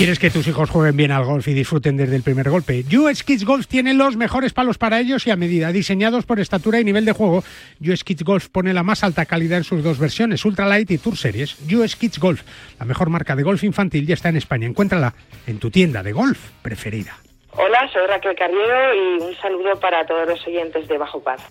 ¿Quieres 0.00 0.18
que 0.18 0.30
tus 0.30 0.48
hijos 0.48 0.70
jueguen 0.70 0.96
bien 0.96 1.10
al 1.10 1.26
golf 1.26 1.46
y 1.46 1.52
disfruten 1.52 1.98
desde 1.98 2.16
el 2.16 2.22
primer 2.22 2.48
golpe? 2.48 2.82
US 2.96 3.22
Kids 3.22 3.44
Golf 3.44 3.66
tiene 3.66 3.92
los 3.92 4.16
mejores 4.16 4.54
palos 4.54 4.78
para 4.78 4.98
ellos 4.98 5.26
y 5.26 5.30
a 5.30 5.36
medida, 5.36 5.72
diseñados 5.72 6.24
por 6.24 6.40
estatura 6.40 6.80
y 6.80 6.84
nivel 6.84 7.04
de 7.04 7.12
juego. 7.12 7.44
US 7.86 8.02
Kids 8.02 8.22
Golf 8.22 8.48
pone 8.48 8.72
la 8.72 8.82
más 8.82 9.04
alta 9.04 9.26
calidad 9.26 9.58
en 9.58 9.64
sus 9.64 9.84
dos 9.84 9.98
versiones, 9.98 10.42
Ultralight 10.46 10.90
y 10.90 10.96
Tour 10.96 11.18
Series. 11.18 11.58
US 11.74 11.96
Kids 11.96 12.18
Golf, 12.18 12.40
la 12.78 12.86
mejor 12.86 13.10
marca 13.10 13.36
de 13.36 13.42
golf 13.42 13.62
infantil, 13.62 14.06
ya 14.06 14.14
está 14.14 14.30
en 14.30 14.38
España. 14.38 14.66
Encuéntrala 14.66 15.12
en 15.46 15.58
tu 15.58 15.70
tienda 15.70 16.02
de 16.02 16.12
golf 16.12 16.48
preferida. 16.62 17.18
Hola, 17.52 17.86
soy 17.92 18.06
Raquel 18.06 18.34
Carriero 18.36 18.94
y 18.94 19.22
un 19.22 19.36
saludo 19.36 19.78
para 19.80 20.06
todos 20.06 20.26
los 20.26 20.46
oyentes 20.46 20.88
de 20.88 20.96
Bajo 20.96 21.22
Paz. 21.22 21.42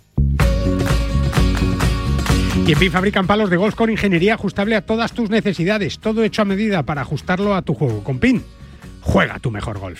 Y 2.70 2.74
en 2.74 2.78
PIN 2.78 2.92
fabrican 2.92 3.26
palos 3.26 3.50
de 3.50 3.58
golf 3.58 3.74
con 3.74 3.90
ingeniería 3.90 4.36
ajustable 4.36 4.76
a 4.76 4.86
todas 4.86 5.12
tus 5.14 5.32
necesidades. 5.32 5.98
Todo 5.98 6.24
hecho 6.24 6.44
a 6.44 6.46
medida 6.46 6.84
para 6.84 7.02
ajustarlo 7.02 7.56
a 7.56 7.64
tu 7.64 7.74
juego. 7.74 8.04
Con 8.04 8.20
PIN, 8.20 8.44
juega 9.02 9.40
tu 9.40 9.50
mejor 9.50 9.80
golf. 9.80 10.00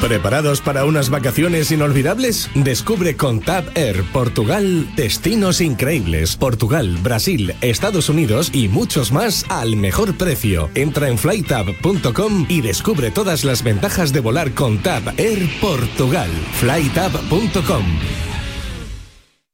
¿Preparados 0.00 0.60
para 0.60 0.84
unas 0.84 1.10
vacaciones 1.10 1.72
inolvidables? 1.72 2.50
Descubre 2.54 3.16
con 3.16 3.40
Tab 3.40 3.64
Air 3.74 4.04
Portugal 4.12 4.88
destinos 4.94 5.60
increíbles. 5.60 6.36
Portugal, 6.36 6.96
Brasil, 7.02 7.54
Estados 7.62 8.08
Unidos 8.08 8.50
y 8.52 8.68
muchos 8.68 9.10
más 9.10 9.44
al 9.48 9.74
mejor 9.74 10.16
precio. 10.16 10.70
Entra 10.76 11.08
en 11.08 11.18
flytab.com 11.18 12.46
y 12.48 12.60
descubre 12.60 13.10
todas 13.10 13.44
las 13.44 13.64
ventajas 13.64 14.12
de 14.12 14.20
volar 14.20 14.52
con 14.52 14.78
Tab 14.78 15.02
Air 15.16 15.48
Portugal. 15.60 16.30
flytab.com 16.60 18.27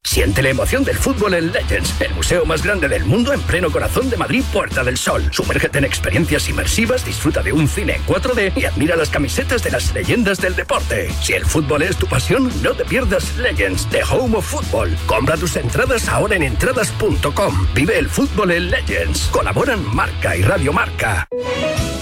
Siente 0.05 0.43
la 0.43 0.51
emoción 0.51 0.85
del 0.85 0.99
fútbol 0.99 1.33
en 1.33 1.51
Legends, 1.51 1.99
el 2.01 2.15
museo 2.15 2.45
más 2.45 2.63
grande 2.63 2.89
del 2.89 3.07
mundo 3.07 3.33
en 3.33 3.41
pleno 3.41 3.71
corazón 3.73 4.11
de 4.11 4.19
Madrid, 4.19 4.45
Puerta 4.53 4.85
del 4.85 4.99
Sol. 4.99 5.27
Sumérgete 5.33 5.79
en 5.79 5.85
experiencias 5.85 6.47
inmersivas, 6.49 7.05
disfruta 7.05 7.43
de 7.43 7.53
un 7.53 7.67
cine 7.67 7.97
en 7.97 8.05
4D 8.05 8.53
y 8.55 8.67
admira 8.67 8.97
las 8.97 9.09
camisetas 9.09 9.63
de 9.65 9.71
las 9.71 9.95
leyendas 9.95 10.39
del 10.39 10.55
deporte. 10.55 11.11
Si 11.23 11.33
el 11.33 11.47
fútbol 11.47 11.83
es 11.83 11.97
tu 11.97 12.07
pasión, 12.07 12.53
no 12.63 12.75
te 12.75 12.85
pierdas 12.85 13.37
Legends, 13.39 13.89
The 13.89 14.03
Home 14.05 14.37
of 14.37 14.47
Football. 14.47 14.95
Compra 15.07 15.39
tus 15.39 15.57
entradas 15.57 16.07
ahora 16.09 16.37
en 16.37 16.43
entradas.com. 16.43 17.67
Vive 17.75 17.99
el 17.99 18.09
fútbol 18.09 18.51
en 18.53 18.71
Legends. 18.71 19.29
Colaboran 19.33 19.83
Marca 19.95 20.37
y 20.37 20.43
Radio 20.43 20.73
Marca. 20.73 21.27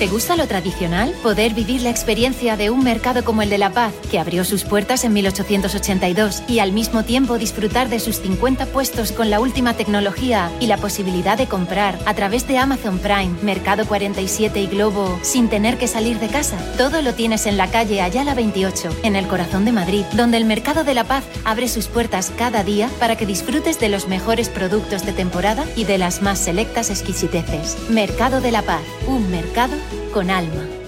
¿Te 0.03 0.09
gusta 0.09 0.35
lo 0.35 0.49
tradicional? 0.49 1.15
Poder 1.23 1.55
vivir 1.55 1.83
la 1.83 1.91
experiencia 1.91 2.57
de 2.57 2.71
un 2.71 2.83
mercado 2.83 3.23
como 3.23 3.43
el 3.43 3.51
de 3.51 3.59
La 3.59 3.71
Paz, 3.71 3.95
que 4.11 4.19
abrió 4.19 4.45
sus 4.45 4.65
puertas 4.65 5.05
en 5.05 5.13
1882, 5.13 6.43
y 6.49 6.59
al 6.59 6.73
mismo 6.73 7.05
tiempo 7.05 7.39
disfrutar 7.39 7.89
de 7.89 7.92
sus 7.99 8.21
50 8.21 8.67
puestos 8.67 9.13
con 9.13 9.31
la 9.31 9.41
última 9.41 9.75
tecnología 9.75 10.51
y 10.61 10.67
la 10.67 10.77
posibilidad 10.77 11.37
de 11.37 11.47
comprar 11.47 11.99
a 12.07 12.15
través 12.15 12.47
de 12.47 12.59
Amazon 12.59 12.99
Prime, 12.99 13.35
Mercado 13.43 13.87
47 13.87 14.61
y 14.61 14.67
Globo 14.67 15.19
sin 15.23 15.49
tener 15.49 15.79
que 15.79 15.89
salir 15.89 16.19
de 16.19 16.29
casa. 16.29 16.59
Todo 16.77 17.03
lo 17.03 17.15
tienes 17.15 17.47
en 17.47 17.57
la 17.57 17.71
calle 17.71 18.01
Ayala 18.01 18.35
28, 18.35 18.91
en 19.03 19.17
el 19.17 19.27
corazón 19.27 19.65
de 19.65 19.73
Madrid, 19.73 20.05
donde 20.15 20.37
el 20.37 20.45
Mercado 20.45 20.85
de 20.85 20.95
la 20.95 21.05
Paz 21.05 21.25
abre 21.45 21.69
sus 21.69 21.87
puertas 21.87 22.33
cada 22.37 22.65
día 22.65 22.89
para 22.99 23.17
que 23.17 23.27
disfrutes 23.27 23.79
de 23.81 23.89
los 23.89 24.09
mejores 24.09 24.49
productos 24.49 25.05
de 25.07 25.13
temporada 25.13 25.65
y 25.77 25.85
de 25.85 25.99
las 25.99 26.23
más 26.23 26.39
selectas 26.39 26.91
exquisiteces. 26.91 27.77
Mercado 27.91 28.41
de 28.41 28.53
la 28.53 28.63
Paz, 28.63 28.83
un 29.07 29.31
mercado 29.31 29.75
con 30.13 30.31
alma. 30.31 30.82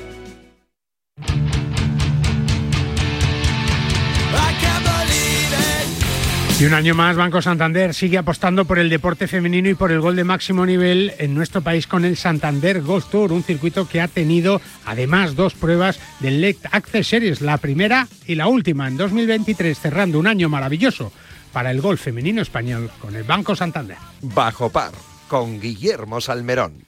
Y 6.61 6.67
un 6.67 6.75
año 6.75 6.95
más, 6.95 7.17
Banco 7.17 7.43
Santander 7.43 7.95
sigue 7.95 8.17
apostando 8.17 8.65
por 8.65 8.79
el 8.79 8.89
deporte 8.89 9.27
femenino 9.27 9.69
y 9.69 9.75
por 9.75 9.91
el 9.91 10.01
gol 10.01 10.15
de 10.15 10.23
máximo 10.23 10.65
nivel 10.65 11.13
en 11.19 11.35
nuestro 11.35 11.63
país 11.63 11.89
con 11.89 12.05
el 12.05 12.17
Santander 12.17 12.81
Golf 12.81 13.07
Tour, 13.11 13.33
un 13.33 13.43
circuito 13.43 13.89
que 13.89 14.01
ha 14.01 14.07
tenido 14.07 14.61
además 14.85 15.35
dos 15.35 15.55
pruebas 15.55 15.99
del 16.21 16.41
Lect 16.41 16.67
Access 16.71 17.09
Series, 17.09 17.41
la 17.41 17.59
primera 17.59 18.07
y 18.25 18.37
la 18.37 18.47
última 18.47 18.87
en 18.87 18.97
2023, 18.97 19.77
cerrando 19.77 20.21
un 20.21 20.29
año 20.29 20.49
maravilloso 20.49 21.13
para 21.53 21.73
el 21.73 21.81
golf 21.81 22.01
femenino 22.01 22.41
español 22.41 22.89
con 23.01 23.17
el 23.17 23.25
Banco 23.25 23.57
Santander. 23.57 23.97
Bajo 24.23 24.71
par, 24.71 24.93
con 25.27 25.61
Guillermo 25.61 26.21
Salmerón. 26.21 26.85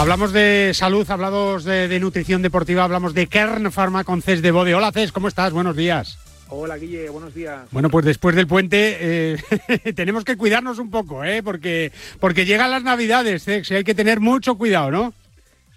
Hablamos 0.00 0.32
de 0.32 0.70
salud, 0.72 1.08
hablamos 1.10 1.62
de, 1.64 1.86
de 1.86 2.00
nutrición 2.00 2.40
deportiva, 2.40 2.84
hablamos 2.84 3.12
de 3.12 3.26
Kern 3.26 3.70
Pharma 3.70 4.02
con 4.02 4.22
Cés 4.22 4.40
de 4.40 4.50
Bode. 4.50 4.74
Hola 4.74 4.92
Cés, 4.92 5.12
¿cómo 5.12 5.28
estás? 5.28 5.52
Buenos 5.52 5.76
días. 5.76 6.18
Hola 6.48 6.78
Guille, 6.78 7.10
buenos 7.10 7.34
días. 7.34 7.68
Bueno, 7.70 7.90
pues 7.90 8.06
después 8.06 8.34
del 8.34 8.46
puente 8.46 8.96
eh, 8.98 9.36
tenemos 9.94 10.24
que 10.24 10.38
cuidarnos 10.38 10.78
un 10.78 10.90
poco, 10.90 11.22
¿eh? 11.22 11.42
porque, 11.42 11.92
porque 12.18 12.46
llegan 12.46 12.70
las 12.70 12.82
navidades, 12.82 13.46
y 13.46 13.74
hay 13.74 13.84
que 13.84 13.94
tener 13.94 14.20
mucho 14.20 14.56
cuidado, 14.56 14.90
¿no? 14.90 15.12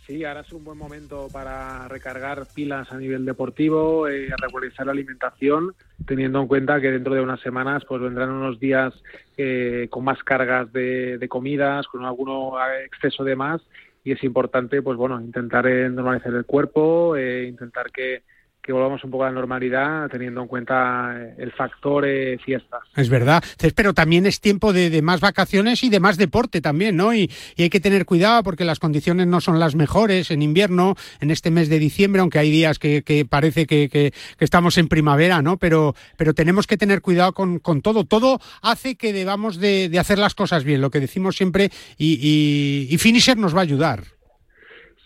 Sí, 0.08 0.24
ahora 0.24 0.40
es 0.40 0.54
un 0.54 0.64
buen 0.64 0.78
momento 0.78 1.28
para 1.32 1.90
recargar 1.90 2.46
pilas 2.54 2.92
a 2.94 2.98
nivel 2.98 3.26
deportivo, 3.26 4.08
eh, 4.08 4.30
regularizar 4.38 4.86
la 4.86 4.94
alimentación, 4.94 5.76
teniendo 6.06 6.40
en 6.40 6.48
cuenta 6.48 6.80
que 6.80 6.92
dentro 6.92 7.14
de 7.14 7.22
unas 7.22 7.42
semanas 7.42 7.84
pues 7.86 8.02
vendrán 8.02 8.30
unos 8.30 8.58
días 8.58 8.94
eh, 9.36 9.88
con 9.90 10.06
más 10.06 10.24
cargas 10.24 10.72
de, 10.72 11.18
de 11.18 11.28
comidas, 11.28 11.88
con 11.88 12.06
alguno 12.06 12.54
exceso 12.86 13.26
de 13.26 13.36
más 13.36 13.62
y 14.04 14.12
es 14.12 14.24
importante, 14.24 14.82
pues 14.82 14.98
bueno, 14.98 15.20
intentar 15.20 15.66
eh, 15.68 15.90
normalizar 15.90 16.34
el 16.34 16.46
cuerpo, 16.46 17.16
eh, 17.16 17.46
intentar 17.48 17.92
que, 17.92 18.24
que 18.64 18.72
volvamos 18.72 19.04
un 19.04 19.12
poco 19.12 19.26
a 19.26 19.28
la 19.28 19.34
normalidad 19.34 20.10
teniendo 20.10 20.42
en 20.42 20.48
cuenta 20.48 21.14
eh, 21.18 21.36
el 21.38 21.52
factor 21.52 22.06
eh, 22.08 22.38
fiestas. 22.44 22.82
Es 22.96 23.10
verdad, 23.10 23.44
pero 23.76 23.94
también 23.94 24.26
es 24.26 24.40
tiempo 24.40 24.72
de, 24.72 24.90
de, 24.90 25.02
más 25.02 25.20
vacaciones 25.20 25.84
y 25.84 25.90
de 25.90 26.00
más 26.00 26.18
deporte 26.18 26.62
también, 26.62 26.96
¿no? 26.96 27.14
Y, 27.14 27.30
y, 27.58 27.64
hay 27.64 27.70
que 27.70 27.82
tener 27.82 28.06
cuidado 28.06 28.42
porque 28.42 28.64
las 28.64 28.80
condiciones 28.80 29.28
no 29.28 29.42
son 29.42 29.60
las 29.60 29.76
mejores 29.76 30.32
en 30.32 30.42
invierno, 30.42 30.96
en 31.20 31.30
este 31.30 31.52
mes 31.52 31.68
de 31.68 31.78
diciembre, 31.78 32.22
aunque 32.22 32.40
hay 32.40 32.50
días 32.50 32.80
que, 32.80 33.04
que 33.04 33.26
parece 33.26 33.66
que, 33.66 33.90
que, 33.90 34.14
que, 34.38 34.46
estamos 34.46 34.78
en 34.78 34.88
primavera, 34.88 35.42
¿no? 35.42 35.58
Pero, 35.58 35.94
pero 36.18 36.34
tenemos 36.34 36.66
que 36.66 36.78
tener 36.78 37.02
cuidado 37.02 37.34
con, 37.34 37.60
con 37.60 37.82
todo. 37.82 38.06
Todo 38.06 38.40
hace 38.62 38.96
que 38.96 39.12
debamos 39.12 39.60
de, 39.60 39.90
de, 39.90 40.00
hacer 40.00 40.18
las 40.18 40.36
cosas 40.36 40.64
bien, 40.64 40.80
lo 40.80 40.90
que 40.90 41.02
decimos 41.02 41.36
siempre, 41.36 41.70
y, 41.98 42.14
y, 42.22 42.94
y 42.94 42.98
Finisher 42.98 43.38
nos 43.38 43.54
va 43.54 43.60
a 43.60 43.64
ayudar. 43.64 44.04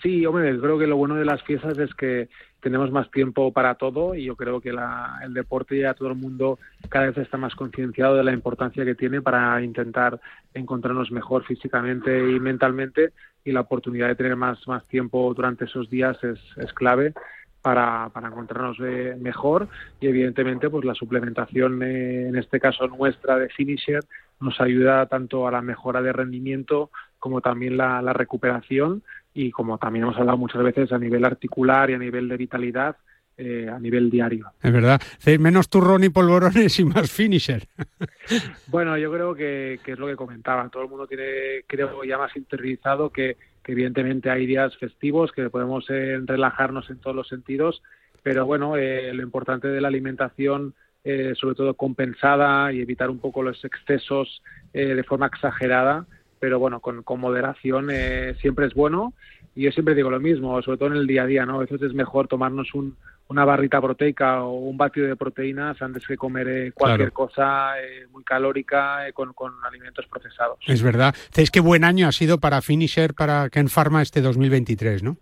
Sí, 0.01 0.25
hombre, 0.27 0.57
creo 0.59 0.77
que 0.77 0.85
lo 0.85 0.95
bueno 0.95 1.15
de 1.15 1.25
las 1.25 1.41
fiestas 1.43 1.77
es 1.79 1.93
que 1.95 2.29
tenemos 2.61 2.91
más 2.91 3.09
tiempo 3.11 3.51
para 3.51 3.75
todo 3.75 4.15
y 4.15 4.25
yo 4.25 4.35
creo 4.35 4.59
que 4.61 4.73
la, 4.73 5.19
el 5.23 5.33
deporte 5.33 5.79
ya 5.79 5.93
todo 5.93 6.09
el 6.09 6.15
mundo 6.15 6.59
cada 6.89 7.07
vez 7.07 7.17
está 7.17 7.37
más 7.37 7.55
concienciado 7.55 8.15
de 8.15 8.23
la 8.23 8.33
importancia 8.33 8.83
que 8.83 8.95
tiene 8.95 9.21
para 9.21 9.61
intentar 9.61 10.19
encontrarnos 10.53 11.11
mejor 11.11 11.43
físicamente 11.45 12.17
y 12.31 12.39
mentalmente 12.39 13.13
y 13.43 13.51
la 13.51 13.61
oportunidad 13.61 14.07
de 14.07 14.15
tener 14.15 14.35
más, 14.35 14.67
más 14.67 14.85
tiempo 14.87 15.33
durante 15.33 15.65
esos 15.65 15.89
días 15.89 16.17
es, 16.23 16.73
clave 16.73 17.13
para, 17.61 18.09
para 18.09 18.27
encontrarnos 18.27 18.77
eh, 18.83 19.15
mejor 19.19 19.67
y 19.99 20.07
evidentemente 20.07 20.69
pues 20.69 20.83
la 20.85 20.95
suplementación 20.95 21.81
eh, 21.83 22.27
en 22.27 22.35
este 22.37 22.59
caso 22.59 22.87
nuestra 22.87 23.37
de 23.37 23.49
finisher 23.49 24.03
nos 24.39 24.59
ayuda 24.61 25.05
tanto 25.07 25.47
a 25.47 25.51
la 25.51 25.61
mejora 25.61 26.01
de 26.01 26.13
rendimiento 26.13 26.91
como 27.19 27.41
también 27.41 27.77
la 27.77 28.13
recuperación 28.13 29.03
y 29.37 29.51
como 29.51 29.77
también 29.77 30.03
hemos 30.03 30.17
hablado 30.17 30.39
muchas 30.39 30.63
veces 30.63 30.91
a 30.91 30.97
nivel 30.97 31.23
articular 31.23 31.91
y 31.91 31.93
a 31.93 31.99
nivel 31.99 32.27
de 32.27 32.37
vitalidad, 32.37 32.95
eh, 33.37 33.69
a 33.71 33.79
nivel 33.79 34.09
diario. 34.09 34.47
Es 34.63 34.73
verdad, 34.73 34.99
menos 35.39 35.69
turrón 35.69 36.03
y 36.03 36.09
polvorones 36.09 36.79
y 36.79 36.85
más 36.85 37.11
finisher. 37.11 37.67
bueno, 38.67 38.97
yo 38.97 39.11
creo 39.11 39.35
que, 39.35 39.79
que, 39.83 39.91
es 39.91 39.99
lo 39.99 40.07
que 40.07 40.15
comentaba, 40.15 40.67
todo 40.69 40.81
el 40.81 40.89
mundo 40.89 41.05
tiene, 41.05 41.63
creo, 41.67 42.03
ya 42.03 42.17
más 42.17 42.35
interiorizado 42.35 43.11
que, 43.11 43.37
que 43.63 43.73
evidentemente 43.73 44.31
hay 44.31 44.47
días 44.47 44.75
festivos, 44.77 45.31
que 45.31 45.51
podemos 45.51 45.85
eh, 45.89 46.17
relajarnos 46.25 46.89
en 46.89 46.97
todos 46.97 47.15
los 47.15 47.27
sentidos, 47.27 47.83
pero 48.23 48.47
bueno, 48.47 48.75
eh, 48.75 49.13
lo 49.13 49.21
importante 49.21 49.67
de 49.67 49.81
la 49.81 49.89
alimentación, 49.89 50.73
eh, 51.03 51.33
sobre 51.35 51.53
todo 51.53 51.75
compensada 51.75 52.73
y 52.73 52.81
evitar 52.81 53.11
un 53.11 53.19
poco 53.19 53.43
los 53.43 53.63
excesos 53.63 54.41
de 54.73 55.03
forma 55.03 55.25
exagerada, 55.25 56.05
pero 56.39 56.59
bueno, 56.59 56.79
con, 56.79 57.03
con 57.03 57.19
moderación 57.19 57.89
eh, 57.91 58.35
siempre 58.41 58.67
es 58.67 58.73
bueno 58.73 59.13
y 59.55 59.63
yo 59.63 59.71
siempre 59.71 59.95
digo 59.95 60.09
lo 60.11 60.19
mismo, 60.19 60.61
sobre 60.61 60.77
todo 60.77 60.89
en 60.89 60.97
el 60.97 61.07
día 61.07 61.23
a 61.23 61.25
día, 61.25 61.45
¿no? 61.45 61.55
A 61.55 61.59
veces 61.59 61.81
es 61.81 61.93
mejor 61.93 62.27
tomarnos 62.27 62.73
un, 62.75 62.95
una 63.29 63.43
barrita 63.43 63.81
proteica 63.81 64.43
o 64.43 64.53
un 64.53 64.77
batido 64.77 65.07
de 65.07 65.15
proteínas 65.15 65.81
antes 65.81 66.05
que 66.07 66.15
comer 66.15 66.47
eh, 66.47 66.71
cualquier 66.71 67.11
cosa 67.11 67.79
eh, 67.81 68.07
muy 68.11 68.23
calórica 68.23 69.07
eh, 69.07 69.13
con, 69.13 69.33
con, 69.33 69.53
alimentos 69.65 70.05
procesados. 70.07 70.59
Es 70.65 70.81
verdad. 70.81 71.13
Es 71.35 71.51
que 71.51 71.59
buen 71.59 71.83
año 71.83 72.07
ha 72.07 72.11
sido 72.11 72.39
para 72.39 72.61
Finisher, 72.61 73.13
para 73.13 73.49
Ken 73.49 73.67
Pharma 73.67 74.01
este 74.01 74.21
2023, 74.21 75.03
¿no? 75.03 75.17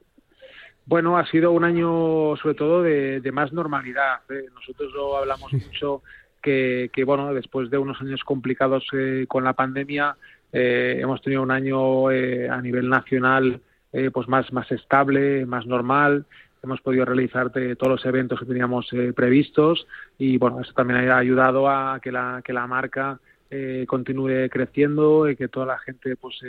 Bueno, 0.85 1.17
ha 1.17 1.25
sido 1.27 1.51
un 1.51 1.63
año 1.63 2.35
sobre 2.35 2.53
todo 2.53 2.83
de, 2.83 3.19
de 3.19 3.31
más 3.31 3.51
normalidad. 3.53 4.19
Nosotros 4.53 4.93
lo 4.93 5.17
hablamos 5.17 5.51
mucho 5.51 6.03
que, 6.43 6.91
que, 6.93 7.03
bueno, 7.03 7.33
después 7.33 7.71
de 7.71 7.79
unos 7.79 7.99
años 8.01 8.21
complicados 8.23 8.85
con 9.27 9.43
la 9.43 9.53
pandemia, 9.53 10.15
hemos 10.57 11.21
tenido 11.21 11.41
un 11.41 11.51
año 11.51 12.07
a 12.07 12.61
nivel 12.61 12.89
nacional 12.89 13.61
eh, 13.97 14.11
pues 14.11 14.27
más, 14.27 14.51
más 14.51 14.69
estable, 14.73 15.45
más 15.45 15.65
normal. 15.65 16.25
Hemos 16.61 16.81
podido 16.81 17.05
realizar 17.05 17.49
todos 17.49 17.87
los 17.87 18.05
eventos 18.05 18.37
que 18.37 18.45
teníamos 18.45 18.91
eh, 18.91 19.13
previstos 19.13 19.87
y 20.17 20.37
bueno, 20.37 20.59
eso 20.59 20.73
también 20.73 21.09
ha 21.09 21.17
ayudado 21.17 21.69
a 21.69 22.01
que 22.01 22.11
la, 22.11 22.41
que 22.43 22.51
la 22.51 22.67
marca 22.67 23.21
eh, 23.49 23.85
continúe 23.87 24.49
creciendo 24.51 25.29
y 25.29 25.37
que 25.37 25.47
toda 25.47 25.67
la 25.67 25.79
gente 25.79 26.17
pues 26.17 26.41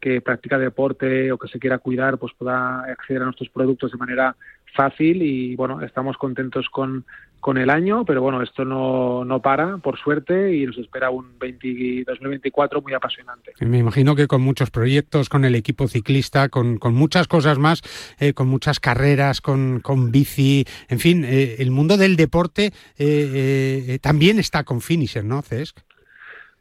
que 0.00 0.20
practica 0.22 0.56
deporte 0.56 1.30
o 1.32 1.36
que 1.36 1.48
se 1.48 1.58
quiera 1.58 1.76
cuidar 1.76 2.16
pues 2.16 2.32
pueda 2.32 2.84
acceder 2.84 3.20
a 3.20 3.24
nuestros 3.26 3.50
productos 3.50 3.92
de 3.92 3.98
manera 3.98 4.34
fácil 4.74 5.22
y 5.22 5.56
bueno, 5.56 5.82
estamos 5.82 6.16
contentos 6.16 6.68
con, 6.70 7.04
con 7.40 7.56
el 7.56 7.70
año, 7.70 8.04
pero 8.04 8.20
bueno, 8.22 8.42
esto 8.42 8.64
no, 8.64 9.24
no 9.24 9.40
para, 9.40 9.78
por 9.78 9.98
suerte, 9.98 10.54
y 10.54 10.66
nos 10.66 10.76
espera 10.78 11.10
un 11.10 11.38
20, 11.38 12.04
2024 12.06 12.82
muy 12.82 12.92
apasionante. 12.92 13.52
Me 13.60 13.78
imagino 13.78 14.14
que 14.14 14.26
con 14.26 14.42
muchos 14.42 14.70
proyectos, 14.70 15.28
con 15.28 15.44
el 15.44 15.54
equipo 15.54 15.88
ciclista, 15.88 16.48
con, 16.48 16.78
con 16.78 16.94
muchas 16.94 17.28
cosas 17.28 17.58
más, 17.58 17.82
eh, 18.20 18.34
con 18.34 18.48
muchas 18.48 18.78
carreras, 18.78 19.40
con, 19.40 19.80
con 19.80 20.12
bici, 20.12 20.64
en 20.88 20.98
fin, 20.98 21.24
eh, 21.24 21.56
el 21.58 21.70
mundo 21.70 21.96
del 21.96 22.16
deporte 22.16 22.72
eh, 22.98 23.98
también 24.02 24.38
está 24.38 24.64
con 24.64 24.80
Finisher, 24.80 25.24
¿no, 25.24 25.42
Cesc? 25.42 25.80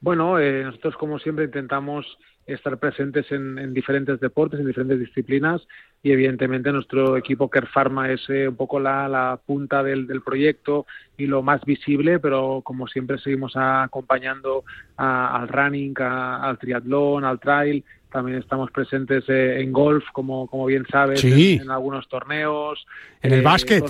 Bueno, 0.02 0.40
nosotros 0.40 0.96
como 0.96 1.20
siempre 1.20 1.46
intentamos 1.46 2.06
estar 2.54 2.78
presentes 2.78 3.32
en, 3.32 3.74
diferentes 3.74 4.20
deportes, 4.20 4.60
en 4.60 4.68
diferentes 4.68 5.00
disciplinas 5.00 5.62
y 6.02 6.12
evidentemente 6.12 6.72
nuestro 6.72 7.18
equipo 7.18 7.50
Care 7.50 7.68
Pharma 7.68 8.12
es 8.12 8.22
eh, 8.30 8.48
un 8.48 8.56
poco 8.56 8.80
la, 8.80 9.40
punta 9.46 9.84
del, 9.84 10.22
proyecto 10.24 10.86
y 11.18 11.26
lo 11.28 11.42
más 11.42 11.64
visible, 11.66 12.20
pero 12.20 12.62
como 12.64 12.88
siempre 12.88 13.18
seguimos 13.20 13.54
acompañando 13.56 14.64
al 14.98 15.48
running, 15.48 15.94
al 16.00 16.58
triatlón, 16.58 17.24
al 17.26 17.40
trail, 17.40 17.84
también 18.12 18.40
estamos 18.40 18.72
presentes 18.72 19.24
eh, 19.28 19.62
en 19.62 19.72
golf, 19.72 20.04
como, 20.12 20.48
como 20.48 20.66
bien 20.66 20.86
sabes, 20.90 21.24
en, 21.24 21.70
algunos 21.70 22.08
torneos. 22.08 22.86
En 23.22 23.34
el 23.34 23.40
eh, 23.40 23.44
básquet 23.44 23.84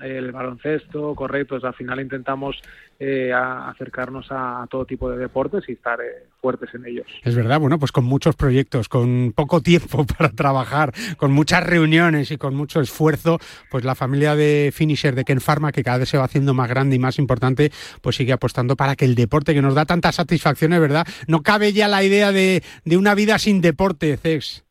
el 0.00 0.32
baloncesto, 0.32 1.14
correcto. 1.14 1.58
al 1.62 1.74
final 1.74 2.00
intentamos 2.00 2.60
eh, 2.98 3.32
acercarnos 3.32 4.26
a, 4.30 4.66
todo 4.70 4.84
tipo 4.84 5.10
de 5.10 5.18
deportes 5.18 5.64
y 5.68 5.72
estar 5.72 6.00
eh, 6.00 6.26
fuertes 6.40 6.70
en 6.74 6.86
ellos. 6.86 7.06
Es 7.22 7.34
verdad, 7.34 7.60
bueno, 7.60 7.78
pues 7.78 7.92
con 7.92 8.04
muchos 8.04 8.36
proyectos, 8.36 8.88
con 8.88 9.32
poco 9.34 9.60
tiempo 9.60 10.04
para 10.18 10.30
trabajar, 10.30 10.92
con 11.16 11.32
muchas 11.32 11.64
reuniones 11.64 12.30
y 12.30 12.36
con 12.36 12.54
mucho 12.54 12.80
esfuerzo, 12.80 13.38
pues 13.70 13.84
la 13.84 13.94
familia 13.94 14.36
de 14.36 14.70
Finisher 14.72 15.14
de 15.14 15.24
Ken 15.24 15.40
Pharma, 15.40 15.72
que 15.72 15.82
cada 15.82 15.98
vez 15.98 16.08
se 16.08 16.18
va 16.18 16.24
haciendo 16.24 16.54
más 16.54 16.68
grande 16.68 16.96
y 16.96 16.98
más 16.98 17.18
importante, 17.18 17.72
pues 18.00 18.16
sigue 18.16 18.32
apostando 18.32 18.76
para 18.76 18.96
que 18.96 19.04
el 19.04 19.14
deporte 19.14 19.54
que 19.54 19.62
nos 19.62 19.74
da 19.74 19.84
tantas 19.84 20.14
satisfacciones, 20.16 20.80
¿verdad? 20.80 21.06
No 21.26 21.42
cabe 21.42 21.72
ya 21.72 21.88
la 21.88 22.04
idea 22.04 22.32
de, 22.32 22.62
de 22.84 22.96
una 22.96 23.14
vida 23.14 23.38
sin 23.38 23.60
deporte, 23.60 24.16
Cex. 24.16 24.64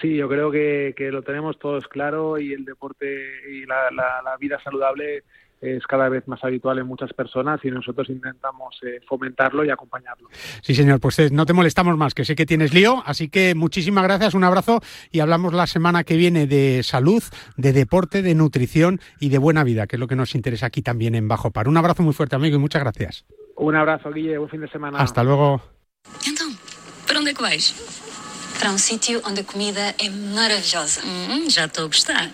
Sí, 0.00 0.16
yo 0.16 0.28
creo 0.28 0.50
que, 0.50 0.94
lo 1.10 1.22
tenemos 1.22 1.58
todos 1.58 1.86
claro 1.88 2.38
y 2.38 2.52
el 2.52 2.64
deporte 2.64 3.06
y 3.50 3.64
la, 3.64 4.36
vida 4.38 4.60
saludable 4.62 5.24
es 5.62 5.86
cada 5.86 6.10
vez 6.10 6.28
más 6.28 6.44
habitual 6.44 6.78
en 6.78 6.86
muchas 6.86 7.14
personas 7.14 7.60
y 7.64 7.70
nosotros 7.70 8.10
intentamos 8.10 8.78
eh, 8.82 9.00
fomentarlo 9.08 9.64
y 9.64 9.70
acompañarlo. 9.70 10.28
Sí, 10.60 10.74
señor, 10.74 11.00
pues 11.00 11.18
eh, 11.18 11.30
no 11.32 11.46
te 11.46 11.54
molestamos 11.54 11.96
más, 11.96 12.12
que 12.12 12.26
sé 12.26 12.34
que 12.34 12.44
tienes 12.44 12.74
lío, 12.74 13.02
así 13.06 13.30
que 13.30 13.54
muchísimas 13.54 14.04
gracias, 14.04 14.34
un 14.34 14.44
abrazo 14.44 14.82
y 15.10 15.20
hablamos 15.20 15.54
la 15.54 15.66
semana 15.66 16.04
que 16.04 16.16
viene 16.16 16.46
de 16.46 16.82
salud, 16.82 17.22
de 17.56 17.72
deporte, 17.72 18.20
de 18.20 18.34
nutrición 18.34 19.00
y 19.18 19.30
de 19.30 19.38
buena 19.38 19.64
vida, 19.64 19.86
que 19.86 19.96
es 19.96 20.00
lo 20.00 20.08
que 20.08 20.16
nos 20.16 20.34
interesa 20.34 20.66
aquí 20.66 20.82
también 20.82 21.14
en 21.14 21.26
Bajo 21.26 21.50
Par. 21.52 21.68
Un 21.68 21.78
abrazo 21.78 22.02
muy 22.02 22.12
fuerte, 22.12 22.36
amigo, 22.36 22.56
y 22.56 22.60
muchas 22.60 22.82
gracias. 22.82 23.24
Un 23.56 23.74
abrazo, 23.76 24.12
Guille, 24.12 24.36
buen 24.36 24.50
fin 24.50 24.60
de 24.60 24.68
semana. 24.68 24.98
Hasta 24.98 25.24
luego. 25.24 25.62
Entonces, 26.26 26.60
¿para 27.06 27.20
dónde 27.20 27.32
vais? 27.40 27.95
Para 28.58 28.70
um 28.70 28.78
sítio 28.78 29.22
onde 29.24 29.40
a 29.40 29.44
comida 29.44 29.94
é 29.98 30.08
maravilhosa. 30.08 31.00
Hum, 31.04 31.48
já 31.48 31.66
estou 31.66 31.84
a 31.84 31.86
gostar. 31.88 32.30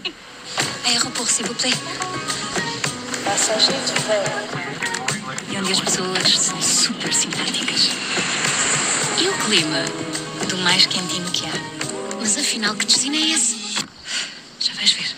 Aéroport, 0.85 1.31
s'il 1.31 1.47
vous 1.47 1.55
plaît. 1.55 1.75
E 5.51 5.57
onde 5.57 5.73
as 5.73 5.81
pessoas 5.81 6.39
são 6.39 6.61
super 6.61 7.12
simpáticas. 7.12 7.89
E 9.20 9.29
o 9.29 9.33
clima? 9.45 9.85
Do 10.49 10.57
mais 10.59 10.87
quentinho 10.87 11.31
que 11.31 11.47
há. 11.47 11.53
Mas 12.20 12.37
afinal, 12.37 12.75
que 12.75 12.87
destino 12.87 13.16
é 13.16 13.31
esse? 13.31 13.57
Já 14.61 14.73
vais 14.75 14.93
ver. 14.93 15.14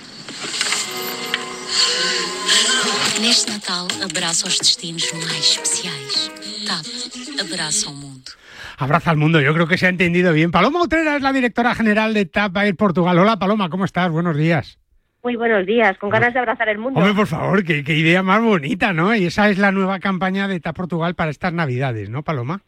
Neste 3.21 3.51
Natal, 3.51 3.89
abraça 4.03 4.47
os 4.47 4.59
destinos 4.59 5.11
mais 5.13 5.45
especiais. 5.45 6.31
TAP, 6.67 7.41
abraça 7.41 7.89
o 7.89 7.95
mundo. 7.95 8.33
Abraza 8.79 9.11
al 9.11 9.17
mundo. 9.17 9.41
Yo 9.41 9.55
creo 9.55 9.67
que 9.67 9.79
se 9.79 9.87
ha 9.87 9.91
entendido 9.91 10.33
bien. 10.33 10.51
Paloma 10.51 10.83
Utrera 10.83 11.17
es 11.17 11.23
la 11.23 11.33
directora 11.33 11.75
general 11.75 12.15
de 12.15 12.27
TAP 12.27 12.57
Air 12.59 12.77
Portugal. 12.77 13.19
Hola 13.19 13.39
Paloma, 13.39 13.69
¿cómo 13.71 13.85
estás? 13.85 14.11
Buenos 14.11 14.37
días. 14.37 14.79
Muy 15.25 15.37
buenos 15.37 15.65
días, 15.65 15.97
con 15.97 16.11
ganas 16.11 16.35
de 16.35 16.41
abrazar 16.41 16.69
el 16.69 16.77
mundo. 16.77 17.01
Hombre, 17.01 17.15
por 17.15 17.27
favor, 17.27 17.65
qué, 17.65 17.83
idea 17.95 18.23
más 18.23 18.43
bonita, 18.43 18.93
¿no? 18.93 19.15
Y 19.15 19.25
esa 19.25 19.49
es 19.49 19.59
la 19.59 19.73
nueva 19.73 19.99
campaña 19.99 20.49
de 20.49 20.61
TAP 20.61 20.77
Portugal 20.77 21.15
para 21.15 21.31
estas 21.31 21.55
Navidades, 21.55 22.11
¿no, 22.11 22.23
Paloma? 22.23 22.61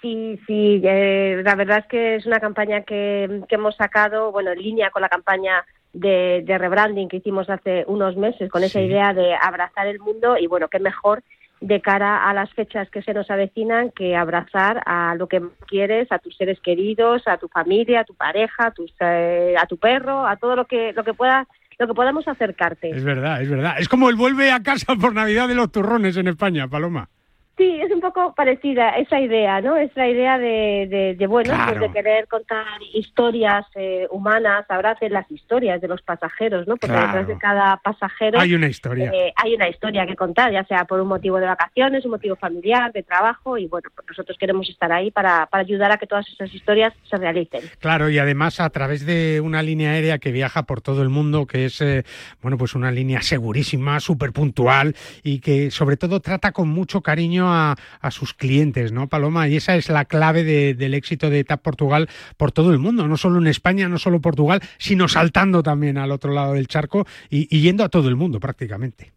Sí, 0.00 0.40
sí, 0.46 0.80
eh, 0.82 1.42
la 1.44 1.54
verdad 1.54 1.80
es 1.80 1.86
que 1.86 2.16
es 2.16 2.24
una 2.24 2.40
campaña 2.40 2.82
que, 2.82 3.42
hemos 3.50 3.76
sacado, 3.76 4.32
bueno, 4.32 4.52
en 4.52 4.62
línea 4.62 4.90
con 4.90 5.02
la 5.02 5.10
campaña 5.10 5.66
de, 5.92 6.44
rebranding 6.46 7.08
que 7.08 7.18
hicimos 7.18 7.50
hace 7.50 7.84
unos 7.88 8.16
meses, 8.16 8.50
con 8.50 8.64
esa 8.64 8.80
idea 8.80 9.12
de 9.12 9.34
abrazar 9.34 9.86
el 9.86 9.98
mundo 9.98 10.38
y 10.38 10.46
bueno, 10.46 10.68
qué 10.68 10.78
mejor 10.78 11.22
de 11.60 11.80
cara 11.80 12.28
a 12.28 12.34
las 12.34 12.52
fechas 12.52 12.90
que 12.90 13.02
se 13.02 13.14
nos 13.14 13.30
avecinan 13.30 13.90
que 13.90 14.14
abrazar 14.14 14.82
a 14.86 15.14
lo 15.14 15.26
que 15.26 15.42
quieres, 15.66 16.10
a 16.12 16.18
tus 16.18 16.36
seres 16.36 16.60
queridos, 16.60 17.22
a 17.26 17.38
tu 17.38 17.48
familia, 17.48 18.00
a 18.00 18.04
tu 18.04 18.14
pareja, 18.14 18.72
a, 19.00 19.18
eh, 19.18 19.54
a 19.58 19.66
tu 19.66 19.78
perro, 19.78 20.26
a 20.26 20.36
todo 20.36 20.54
lo 20.54 20.66
que 20.66 20.92
lo 20.92 21.04
que 21.04 21.14
pueda 21.14 21.46
lo 21.78 21.86
que 21.86 21.94
podamos 21.94 22.26
acercarte. 22.26 22.90
Es 22.90 23.04
verdad, 23.04 23.42
es 23.42 23.50
verdad. 23.50 23.74
Es 23.78 23.88
como 23.88 24.08
el 24.08 24.16
vuelve 24.16 24.50
a 24.50 24.62
casa 24.62 24.96
por 24.96 25.14
Navidad 25.14 25.48
de 25.48 25.54
los 25.54 25.70
turrones 25.70 26.16
en 26.16 26.28
España, 26.28 26.68
Paloma. 26.68 27.08
Sí, 27.56 27.80
es 27.80 27.90
un 27.90 28.00
poco 28.00 28.34
parecida 28.34 28.90
esa 28.98 29.18
idea, 29.18 29.62
¿no? 29.62 29.76
Es 29.76 29.90
la 29.96 30.06
idea 30.06 30.38
de, 30.38 31.16
de, 31.18 31.26
bueno, 31.26 31.54
pues 31.66 31.80
de 31.80 31.90
querer 31.90 32.28
contar 32.28 32.66
historias 32.92 33.64
eh, 33.74 34.06
humanas, 34.10 34.66
de 35.00 35.08
las 35.08 35.30
historias 35.30 35.80
de 35.80 35.88
los 35.88 36.02
pasajeros, 36.02 36.66
¿no? 36.68 36.76
Porque 36.76 36.94
detrás 36.94 37.26
de 37.26 37.38
cada 37.38 37.78
pasajero 37.78 38.38
hay 38.38 38.54
una 38.54 38.68
historia. 38.68 39.10
Eh, 39.10 39.32
hay 39.36 39.54
una 39.54 39.70
historia 39.70 40.06
que 40.06 40.14
contar, 40.14 40.52
ya 40.52 40.64
sea 40.64 40.84
por 40.84 41.00
un 41.00 41.08
motivo 41.08 41.38
de 41.38 41.46
vacaciones, 41.46 42.04
un 42.04 42.10
motivo 42.10 42.36
familiar, 42.36 42.92
de 42.92 43.02
trabajo, 43.02 43.56
y 43.56 43.66
bueno, 43.66 43.88
pues 43.94 44.06
nosotros 44.08 44.36
queremos 44.38 44.68
estar 44.68 44.92
ahí 44.92 45.10
para, 45.10 45.46
para 45.46 45.62
ayudar 45.62 45.90
a 45.92 45.96
que 45.96 46.06
todas 46.06 46.28
esas 46.28 46.52
historias 46.54 46.92
se 47.08 47.16
realicen. 47.16 47.62
Claro, 47.78 48.10
y 48.10 48.18
además 48.18 48.60
a 48.60 48.68
través 48.68 49.06
de 49.06 49.40
una 49.40 49.62
línea 49.62 49.92
aérea 49.92 50.18
que 50.18 50.30
viaja 50.30 50.64
por 50.64 50.82
todo 50.82 51.02
el 51.02 51.08
mundo, 51.08 51.46
que 51.46 51.64
es, 51.64 51.80
eh, 51.80 52.04
bueno, 52.42 52.58
pues 52.58 52.74
una 52.74 52.90
línea 52.90 53.22
segurísima, 53.22 53.98
súper 54.00 54.32
puntual 54.32 54.94
y 55.22 55.40
que 55.40 55.70
sobre 55.70 55.96
todo 55.96 56.20
trata 56.20 56.52
con 56.52 56.68
mucho 56.68 57.00
cariño 57.00 57.45
a, 57.52 57.76
sus 58.10 58.34
clientes, 58.34 58.92
¿no, 58.92 59.08
Paloma? 59.08 59.48
Y 59.48 59.56
esa 59.56 59.76
es 59.76 59.88
la 59.88 60.04
clave 60.04 60.44
del 60.74 60.94
éxito 60.94 61.28
de 61.28 61.44
TAP 61.44 61.60
Portugal 61.60 62.08
por 62.36 62.52
todo 62.52 62.70
el 62.70 62.78
mundo, 62.78 63.08
no 63.08 63.16
solo 63.16 63.38
en 63.38 63.46
España, 63.46 63.88
no 63.88 63.98
solo 63.98 64.20
Portugal, 64.20 64.60
sino 64.78 65.08
saltando 65.08 65.62
también 65.62 65.98
al 65.98 66.12
otro 66.12 66.32
lado 66.32 66.54
del 66.54 66.68
charco 66.68 67.06
y 67.28 67.60
yendo 67.60 67.84
a 67.84 67.88
todo 67.88 68.08
el 68.08 68.16
mundo 68.16 68.40
prácticamente. 68.40 69.15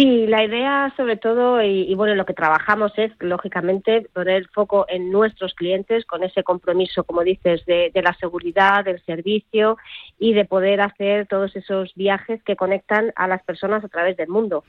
Sí, 0.00 0.26
la 0.26 0.42
idea 0.42 0.90
sobre 0.96 1.18
todo, 1.18 1.62
y, 1.62 1.94
bueno, 1.94 2.14
lo 2.14 2.24
que 2.24 2.32
trabajamos 2.32 2.90
es, 2.96 3.12
lógicamente, 3.20 4.08
poner 4.14 4.36
el 4.36 4.48
foco 4.48 4.86
en 4.88 5.12
nuestros 5.12 5.52
clientes 5.52 6.06
con 6.06 6.22
ese 6.22 6.42
compromiso, 6.42 7.04
como 7.04 7.22
dices, 7.22 7.66
de, 7.66 7.92
la 8.02 8.14
seguridad, 8.14 8.82
del 8.82 9.04
servicio 9.04 9.76
y 10.18 10.32
de 10.32 10.46
poder 10.46 10.80
hacer 10.80 11.26
todos 11.26 11.54
esos 11.54 11.92
viajes 11.96 12.42
que 12.44 12.56
conectan 12.56 13.12
a 13.14 13.28
las 13.28 13.42
personas 13.42 13.84
a 13.84 13.88
través 13.88 14.16
del 14.16 14.28
mundo. 14.28 14.64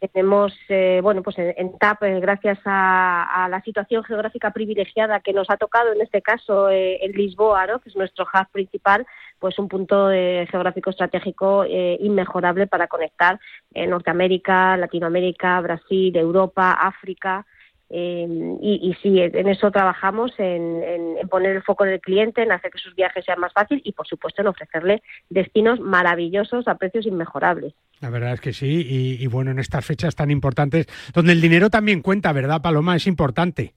Tenemos, 0.00 0.52
eh, 0.68 0.98
bueno, 1.00 1.22
pues 1.22 1.36
en, 1.38 1.78
TAP, 1.78 2.02
eh, 2.02 2.18
gracias 2.18 2.58
a, 2.64 3.46
la 3.48 3.62
situación 3.62 4.02
geográfica 4.02 4.50
privilegiada 4.50 5.20
que 5.20 5.32
nos 5.32 5.48
ha 5.48 5.58
tocado, 5.58 5.92
en 5.92 6.00
este 6.00 6.22
caso 6.22 6.70
eh, 6.70 6.98
en 7.04 7.12
Lisboa, 7.12 7.68
¿no? 7.68 7.78
que 7.78 7.88
es 7.88 7.94
nuestro 7.94 8.24
hub 8.24 8.50
principal, 8.50 9.06
pues 9.38 9.58
un 9.60 9.68
punto 9.68 10.08
geográfico 10.08 10.90
estratégico 10.90 11.64
inmejorable 11.66 12.68
para 12.68 12.86
conectar 12.86 13.40
Norteamérica, 13.74 14.71
Latinoamérica, 14.76 15.60
Brasil, 15.60 16.16
Europa, 16.16 16.72
África. 16.72 17.46
Eh, 17.94 18.26
y, 18.62 18.90
y, 18.90 18.94
sí, 19.02 19.20
en 19.20 19.48
eso 19.48 19.70
trabajamos, 19.70 20.32
en, 20.38 20.82
en, 20.82 21.28
poner 21.28 21.56
el 21.56 21.62
foco 21.62 21.84
en 21.84 21.92
el 21.92 22.00
cliente, 22.00 22.42
en 22.42 22.50
hacer 22.50 22.70
que 22.70 22.78
sus 22.78 22.94
viajes 22.94 23.22
sean 23.24 23.38
más 23.38 23.52
fáciles 23.52 23.82
y, 23.84 23.92
por 23.92 24.06
supuesto, 24.06 24.40
en 24.40 24.48
ofrecerle 24.48 25.02
destinos 25.28 25.78
maravillosos 25.78 26.66
a 26.68 26.76
precios 26.76 27.04
inmejorables. 27.04 27.74
La 28.00 28.08
verdad 28.08 28.32
es 28.32 28.40
que 28.40 28.54
sí, 28.54 28.86
y, 28.88 29.22
y 29.22 29.26
bueno, 29.26 29.50
en 29.50 29.58
estas 29.58 29.84
fechas 29.84 30.16
tan 30.16 30.30
importantes, 30.30 30.86
donde 31.12 31.32
el 31.32 31.42
dinero 31.42 31.68
también 31.68 32.00
cuenta, 32.00 32.32
¿verdad, 32.32 32.62
Paloma? 32.62 32.96
Es 32.96 33.06
importante. 33.06 33.74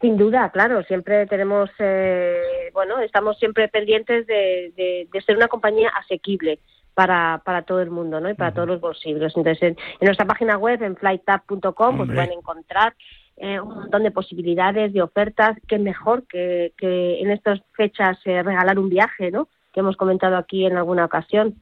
Sin 0.00 0.16
duda, 0.16 0.50
claro, 0.50 0.82
siempre 0.84 1.26
tenemos, 1.26 1.70
eh, 1.78 2.70
bueno, 2.74 3.00
estamos 3.00 3.38
siempre 3.38 3.68
pendientes 3.68 4.26
de, 4.26 4.72
de, 4.76 5.08
de, 5.10 5.22
ser 5.22 5.36
una 5.36 5.48
compañía 5.48 5.88
asequible 5.90 6.58
para, 6.94 7.42
para 7.44 7.62
todo 7.62 7.80
el 7.80 7.90
mundo, 7.90 8.20
¿no? 8.20 8.30
Y 8.30 8.34
para 8.34 8.50
uh 8.50 8.52
-huh. 8.52 8.54
todos 8.54 8.68
los 8.68 8.80
bolsillos. 8.80 9.36
Entonces, 9.36 9.62
en, 9.62 9.76
en, 10.00 10.06
nuestra 10.06 10.26
página 10.26 10.56
web, 10.56 10.82
en 10.82 10.96
flighttap.com, 10.96 11.96
pues 11.96 12.10
pueden 12.10 12.32
encontrar 12.32 12.94
eh, 13.36 13.60
un 13.60 13.74
montón 13.74 14.02
de 14.04 14.10
posibilidades, 14.10 14.92
de 14.92 15.02
ofertas. 15.02 15.58
Qué 15.66 15.78
mejor 15.78 16.26
que, 16.26 16.72
que 16.78 17.20
en 17.20 17.30
estas 17.30 17.60
fechas 17.72 18.18
eh, 18.24 18.42
regalar 18.42 18.78
un 18.78 18.88
viaje, 18.88 19.30
¿no? 19.30 19.48
Que 19.72 19.80
hemos 19.80 19.96
comentado 19.96 20.36
aquí 20.36 20.64
en 20.64 20.76
alguna 20.76 21.04
ocasión. 21.04 21.56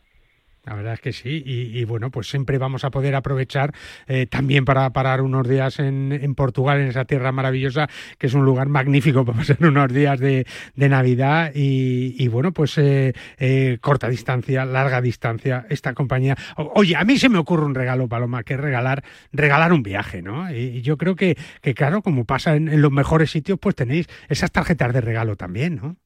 La 0.65 0.75
verdad 0.75 0.95
es 0.95 1.01
que 1.01 1.13
sí, 1.13 1.43
y, 1.45 1.77
y, 1.77 1.85
bueno, 1.85 2.13
pues 2.13 2.29
siempre 2.29 2.57
vamos 2.57 2.85
a 2.85 2.91
poder 2.93 3.17
aprovechar 3.17 3.75
eh, 4.07 4.27
también 4.27 4.65
para 4.65 4.89
parar 4.91 5.21
unos 5.21 5.49
días 5.49 5.81
en, 5.81 6.13
en, 6.13 6.37
Portugal, 6.37 6.81
en 6.81 6.87
esa 6.87 7.05
tierra 7.05 7.33
maravillosa, 7.33 7.89
que 8.17 8.29
es 8.29 8.35
un 8.35 8.45
lugar 8.45 8.69
magnífico 8.69 9.25
para 9.25 9.39
pasar 9.39 9.57
unos 9.61 9.93
días 9.93 10.21
de, 10.21 10.47
de 10.77 10.89
Navidad 10.89 11.51
y, 11.53 12.15
y, 12.17 12.29
bueno, 12.29 12.53
pues 12.53 12.79
eh, 12.79 13.13
eh, 13.39 13.79
corta 13.81 14.09
distancia, 14.09 14.65
larga 14.65 15.01
distancia, 15.01 15.67
esta 15.69 15.95
compañía. 15.95 16.37
Oye, 16.57 16.95
a 16.95 17.03
mí 17.03 17.19
se 17.19 17.29
me 17.29 17.39
ocurre 17.39 17.65
un 17.65 17.75
regalo, 17.75 18.09
Paloma, 18.09 18.45
que 18.45 18.55
es 18.55 18.61
regalar, 18.61 19.03
regalar 19.33 19.73
un 19.73 19.83
viaje, 19.83 20.23
¿no? 20.23 20.49
Y, 20.55 20.81
yo 20.83 20.97
creo 20.97 21.17
que, 21.17 21.37
que, 21.61 21.75
claro, 21.75 22.03
como 22.03 22.25
pasa 22.25 22.55
en, 22.55 22.69
en 22.69 22.83
los 22.83 22.93
mejores 22.93 23.33
sitios, 23.33 23.59
pues 23.61 23.75
tenéis 23.75 24.07
esas 24.29 24.53
tarjetas 24.53 24.93
de 24.93 25.01
regalo 25.01 25.35
también, 25.35 25.75
¿no? 25.77 25.97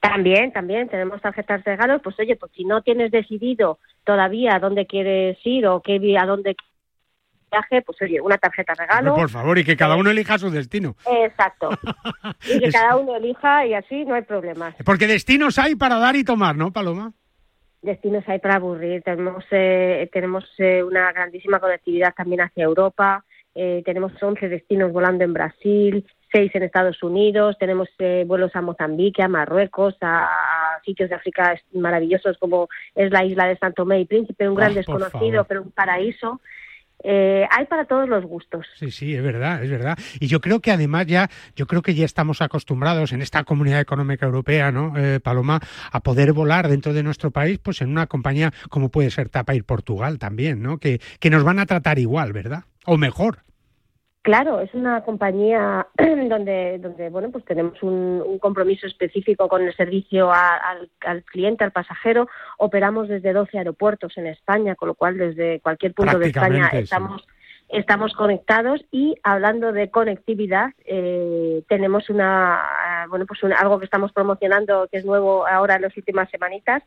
También, 0.00 0.52
también 0.52 0.88
tenemos 0.88 1.20
tarjetas 1.20 1.64
de 1.64 1.72
regalo. 1.72 2.00
Pues 2.00 2.18
oye, 2.18 2.36
pues 2.36 2.52
si 2.52 2.64
no 2.64 2.82
tienes 2.82 3.10
decidido 3.10 3.78
todavía 4.04 4.54
a 4.54 4.60
dónde 4.60 4.86
quieres 4.86 5.38
ir 5.44 5.66
o 5.66 5.80
qué 5.80 6.16
a 6.18 6.26
dónde 6.26 6.54
viaje, 7.50 7.82
pues 7.82 8.00
oye, 8.02 8.20
una 8.20 8.38
tarjeta 8.38 8.74
de 8.74 8.82
regalo. 8.82 9.14
Por 9.14 9.30
favor, 9.30 9.58
y 9.58 9.64
que 9.64 9.76
cada 9.76 9.96
uno 9.96 10.10
elija 10.10 10.38
su 10.38 10.50
destino. 10.50 10.96
Exacto. 11.06 11.70
y 12.54 12.58
que 12.60 12.70
cada 12.70 12.96
uno 12.96 13.16
elija 13.16 13.66
y 13.66 13.74
así 13.74 14.04
no 14.04 14.14
hay 14.14 14.22
problema. 14.22 14.74
Porque 14.84 15.06
destinos 15.06 15.58
hay 15.58 15.74
para 15.74 15.98
dar 15.98 16.16
y 16.16 16.24
tomar, 16.24 16.56
¿no, 16.56 16.72
Paloma? 16.72 17.12
Destinos 17.82 18.24
hay 18.26 18.38
para 18.38 18.56
aburrir. 18.56 19.02
Tenemos, 19.02 19.44
eh, 19.50 20.08
tenemos 20.12 20.44
eh, 20.58 20.82
una 20.82 21.12
grandísima 21.12 21.60
conectividad 21.60 22.14
también 22.14 22.40
hacia 22.40 22.64
Europa. 22.64 23.24
Eh, 23.54 23.82
tenemos 23.84 24.12
11 24.20 24.48
destinos 24.48 24.92
volando 24.92 25.24
en 25.24 25.32
Brasil, 25.32 26.04
seis 26.32 26.50
en 26.54 26.62
Estados 26.62 27.02
Unidos, 27.02 27.56
tenemos 27.58 27.88
eh, 27.98 28.24
vuelos 28.26 28.50
a 28.54 28.62
Mozambique, 28.62 29.22
a 29.22 29.28
Marruecos, 29.28 29.94
a, 30.00 30.24
a, 30.24 30.80
sitios 30.84 31.08
de 31.08 31.16
África 31.16 31.60
maravillosos 31.72 32.36
como 32.38 32.68
es 32.94 33.10
la 33.10 33.24
isla 33.24 33.46
de 33.46 33.56
Santo 33.58 33.82
Tomé 33.82 34.00
y 34.00 34.04
Príncipe, 34.04 34.48
un 34.48 34.54
gran 34.54 34.74
desconocido, 34.74 35.44
pero 35.44 35.62
un 35.62 35.70
paraíso. 35.70 36.40
Eh, 37.02 37.46
hay 37.50 37.66
para 37.66 37.84
todos 37.84 38.08
los 38.08 38.24
gustos. 38.24 38.66
Sí, 38.74 38.90
sí, 38.90 39.14
es 39.14 39.22
verdad, 39.22 39.62
es 39.62 39.70
verdad. 39.70 39.98
Y 40.18 40.26
yo 40.26 40.40
creo 40.40 40.60
que 40.60 40.72
además 40.72 41.06
ya, 41.06 41.28
yo 41.54 41.66
creo 41.66 41.82
que 41.82 41.94
ya 41.94 42.04
estamos 42.04 42.40
acostumbrados 42.40 43.12
en 43.12 43.22
esta 43.22 43.44
comunidad 43.44 43.80
económica 43.80 44.26
europea, 44.26 44.72
¿no, 44.72 44.96
eh, 44.96 45.20
Paloma, 45.20 45.60
a 45.92 46.00
poder 46.00 46.32
volar 46.32 46.68
dentro 46.68 46.92
de 46.94 47.02
nuestro 47.02 47.30
país, 47.30 47.58
pues 47.58 47.82
en 47.82 47.90
una 47.90 48.06
compañía 48.06 48.52
como 48.70 48.88
puede 48.88 49.10
ser 49.10 49.28
Tapair 49.28 49.64
Portugal 49.64 50.18
también, 50.18 50.62
¿no? 50.62 50.78
Que, 50.78 51.00
que 51.20 51.30
nos 51.30 51.44
van 51.44 51.58
a 51.58 51.66
tratar 51.66 51.98
igual, 51.98 52.32
¿verdad? 52.32 52.64
O 52.86 52.96
mejor. 52.96 53.40
Claro, 54.26 54.60
es 54.60 54.74
una 54.74 55.04
compañía 55.04 55.86
donde, 55.96 56.78
donde 56.80 57.10
bueno, 57.10 57.30
pues 57.30 57.44
tenemos 57.44 57.80
un, 57.80 58.20
un 58.26 58.40
compromiso 58.40 58.84
específico 58.88 59.46
con 59.46 59.62
el 59.62 59.72
servicio 59.76 60.32
a, 60.32 60.56
al, 60.56 60.90
al, 61.02 61.22
cliente, 61.22 61.62
al 61.62 61.70
pasajero. 61.70 62.28
Operamos 62.58 63.06
desde 63.06 63.32
12 63.32 63.56
aeropuertos 63.56 64.18
en 64.18 64.26
España, 64.26 64.74
con 64.74 64.88
lo 64.88 64.94
cual 64.96 65.16
desde 65.16 65.60
cualquier 65.60 65.94
punto 65.94 66.18
de 66.18 66.26
España 66.26 66.68
estamos 66.72 67.22
sí 67.22 67.36
estamos 67.68 68.12
conectados 68.14 68.84
y 68.90 69.16
hablando 69.22 69.72
de 69.72 69.90
conectividad 69.90 70.70
eh, 70.84 71.62
tenemos 71.68 72.08
una 72.10 72.62
bueno 73.08 73.26
pues 73.26 73.42
un, 73.42 73.52
algo 73.52 73.78
que 73.78 73.84
estamos 73.84 74.12
promocionando 74.12 74.88
que 74.90 74.98
es 74.98 75.04
nuevo 75.04 75.46
ahora 75.46 75.76
en 75.76 75.82
las 75.82 75.96
últimas 75.96 76.30
semanitas 76.30 76.82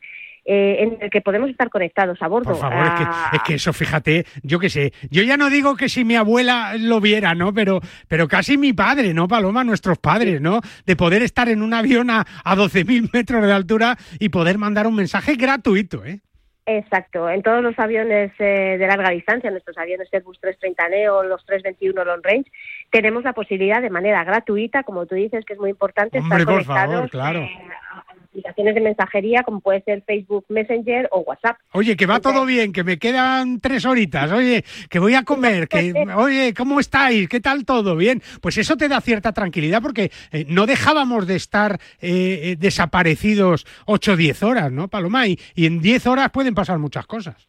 eh, 0.46 0.76
en 0.80 0.98
el 1.02 1.10
que 1.10 1.20
podemos 1.20 1.50
estar 1.50 1.68
conectados 1.68 2.20
a 2.22 2.26
bordo. 2.26 2.52
Por 2.52 2.60
favor, 2.60 2.86
es, 2.86 2.92
que, 2.92 3.36
es, 3.36 3.42
que, 3.42 3.54
eso, 3.54 3.74
fíjate, 3.74 4.24
yo 4.42 4.58
qué 4.58 4.70
sé, 4.70 4.92
yo 5.10 5.22
ya 5.22 5.36
no 5.36 5.50
digo 5.50 5.76
que 5.76 5.90
si 5.90 6.02
mi 6.02 6.16
abuela 6.16 6.76
lo 6.78 6.98
viera, 6.98 7.34
¿no? 7.34 7.52
Pero, 7.52 7.80
pero 8.08 8.26
casi 8.26 8.56
mi 8.56 8.72
padre, 8.72 9.12
¿no, 9.12 9.28
Paloma? 9.28 9.64
Nuestros 9.64 9.98
padres, 9.98 10.40
¿no? 10.40 10.60
De 10.86 10.96
poder 10.96 11.22
estar 11.22 11.50
en 11.50 11.60
un 11.60 11.74
avión 11.74 12.08
a, 12.08 12.26
a 12.42 12.56
12.000 12.56 13.10
metros 13.12 13.44
de 13.44 13.52
altura 13.52 13.98
y 14.18 14.30
poder 14.30 14.56
mandar 14.56 14.86
un 14.86 14.94
mensaje 14.94 15.34
gratuito, 15.36 16.06
¿eh? 16.06 16.20
Exacto, 16.66 17.28
en 17.28 17.42
todos 17.42 17.62
los 17.62 17.78
aviones 17.78 18.32
eh, 18.38 18.76
de 18.78 18.86
larga 18.86 19.10
distancia, 19.10 19.50
nuestros 19.50 19.76
aviones 19.78 20.08
Airbus 20.12 20.38
330 20.40 20.88
Neo, 20.88 21.22
los 21.24 21.44
321 21.46 22.04
Long 22.04 22.20
Range, 22.22 22.50
tenemos 22.90 23.24
la 23.24 23.32
posibilidad 23.32 23.80
de 23.82 23.90
manera 23.90 24.22
gratuita, 24.24 24.82
como 24.82 25.06
tú 25.06 25.14
dices, 25.14 25.44
que 25.44 25.54
es 25.54 25.58
muy 25.58 25.70
importante 25.70 26.18
Hombre, 26.18 26.38
estar 26.42 26.54
por 26.54 26.64
conectados 26.64 26.94
favor, 26.94 27.10
claro. 27.10 27.40
eh, 27.40 27.58
aplicaciones 28.30 28.74
de 28.74 28.80
mensajería 28.80 29.42
como 29.42 29.60
puede 29.60 29.82
ser 29.82 30.02
Facebook 30.06 30.44
Messenger 30.48 31.08
o 31.10 31.20
WhatsApp. 31.20 31.58
Oye, 31.72 31.96
que 31.96 32.06
va 32.06 32.16
Entonces, 32.16 32.38
todo 32.38 32.46
bien, 32.46 32.72
que 32.72 32.84
me 32.84 32.98
quedan 32.98 33.60
tres 33.60 33.84
horitas, 33.84 34.30
oye, 34.32 34.64
que 34.88 34.98
voy 34.98 35.14
a 35.14 35.24
comer, 35.24 35.68
que, 35.68 35.92
oye, 36.16 36.54
¿cómo 36.54 36.80
estáis? 36.80 37.28
¿Qué 37.28 37.40
tal 37.40 37.64
todo? 37.64 37.96
Bien, 37.96 38.22
pues 38.40 38.58
eso 38.58 38.76
te 38.76 38.88
da 38.88 39.00
cierta 39.00 39.32
tranquilidad 39.32 39.82
porque 39.82 40.10
eh, 40.32 40.44
no 40.48 40.66
dejábamos 40.66 41.26
de 41.26 41.36
estar 41.36 41.78
eh, 42.00 42.56
desaparecidos 42.58 43.66
8 43.86 44.12
o 44.12 44.16
10 44.16 44.42
horas, 44.42 44.72
¿no, 44.72 44.88
Paloma? 44.88 45.26
Y, 45.26 45.38
y 45.54 45.66
en 45.66 45.80
10 45.80 46.06
horas 46.06 46.30
pueden 46.30 46.54
pasar 46.54 46.78
muchas 46.78 47.06
cosas. 47.06 47.48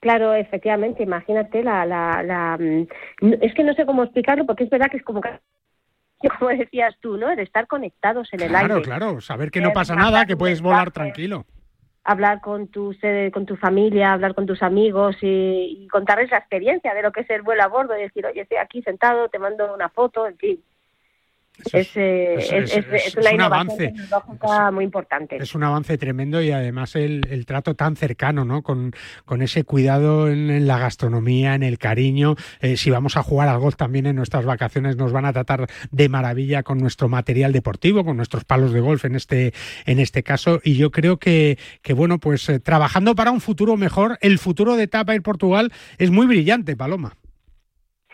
Claro, 0.00 0.34
efectivamente, 0.34 1.02
imagínate 1.02 1.62
la, 1.62 1.86
la, 1.86 2.22
la, 2.22 2.58
es 3.40 3.54
que 3.54 3.64
no 3.64 3.74
sé 3.74 3.86
cómo 3.86 4.04
explicarlo 4.04 4.46
porque 4.46 4.64
es 4.64 4.70
verdad 4.70 4.90
que 4.90 4.98
es 4.98 5.02
como 5.02 5.20
como 6.38 6.50
decías 6.50 6.96
tú, 7.00 7.16
¿no? 7.16 7.34
De 7.34 7.42
estar 7.42 7.66
conectados 7.66 8.32
en 8.32 8.42
el 8.42 8.48
claro, 8.48 8.74
aire. 8.74 8.84
Claro, 8.84 9.06
claro, 9.06 9.20
saber 9.20 9.50
que 9.50 9.60
no 9.60 9.72
pasa 9.72 9.94
eh, 9.94 9.96
nada, 9.96 10.26
que 10.26 10.36
puedes 10.36 10.60
volar 10.60 10.90
tranquilo. 10.90 11.44
Hablar 12.04 12.40
con 12.40 12.68
tu, 12.68 12.94
con 13.32 13.46
tu 13.46 13.56
familia, 13.56 14.12
hablar 14.12 14.34
con 14.34 14.46
tus 14.46 14.62
amigos 14.62 15.16
y, 15.22 15.82
y, 15.82 15.88
contarles 15.88 16.30
la 16.30 16.38
experiencia 16.38 16.94
de 16.94 17.02
lo 17.02 17.10
que 17.10 17.22
es 17.22 17.30
el 17.30 17.42
vuelo 17.42 17.64
a 17.64 17.66
bordo 17.66 17.98
y 17.98 18.02
decir, 18.02 18.24
oye, 18.24 18.42
estoy 18.42 18.58
aquí 18.58 18.80
sentado, 18.82 19.28
te 19.28 19.40
mando 19.40 19.74
una 19.74 19.88
foto, 19.88 20.26
en 20.26 20.36
fin. 20.36 20.64
Es, 21.64 21.96
es, 21.96 21.96
es, 21.96 22.76
es, 22.76 23.16
es, 23.16 23.16
una 23.16 23.34
un 23.34 23.40
avance 23.40 23.92
muy 24.72 24.84
importante. 24.84 25.36
Es 25.36 25.54
un 25.54 25.62
avance 25.62 25.96
tremendo 25.98 26.42
y 26.42 26.50
además 26.50 26.94
el, 26.96 27.26
el 27.30 27.46
trato 27.46 27.74
tan 27.74 27.96
cercano, 27.96 28.44
¿no? 28.44 28.62
Con, 28.62 28.92
con 29.24 29.42
ese 29.42 29.64
cuidado 29.64 30.28
en, 30.28 30.50
en, 30.50 30.66
la 30.66 30.78
gastronomía, 30.78 31.54
en 31.54 31.62
el 31.62 31.78
cariño. 31.78 32.36
Eh, 32.60 32.76
si 32.76 32.90
vamos 32.90 33.16
a 33.16 33.22
jugar 33.22 33.48
al 33.48 33.58
golf 33.58 33.76
también 33.76 34.06
en 34.06 34.16
nuestras 34.16 34.44
vacaciones, 34.44 34.96
nos 34.96 35.12
van 35.12 35.24
a 35.24 35.32
tratar 35.32 35.66
de 35.90 36.08
maravilla 36.08 36.62
con 36.62 36.78
nuestro 36.78 37.08
material 37.08 37.52
deportivo, 37.52 38.04
con 38.04 38.16
nuestros 38.16 38.44
palos 38.44 38.72
de 38.72 38.80
golf 38.80 39.04
en 39.04 39.14
este, 39.14 39.52
en 39.86 39.98
este 39.98 40.22
caso. 40.22 40.60
Y 40.62 40.76
yo 40.76 40.90
creo 40.90 41.18
que, 41.18 41.58
que 41.82 41.94
bueno, 41.94 42.18
pues 42.18 42.48
eh, 42.48 42.60
trabajando 42.60 43.14
para 43.14 43.30
un 43.30 43.40
futuro 43.40 43.76
mejor, 43.76 44.18
el 44.20 44.38
futuro 44.38 44.76
de 44.76 44.86
Tapa 44.88 45.14
y 45.14 45.20
Portugal 45.20 45.72
es 45.98 46.10
muy 46.10 46.26
brillante, 46.26 46.76
Paloma. 46.76 47.16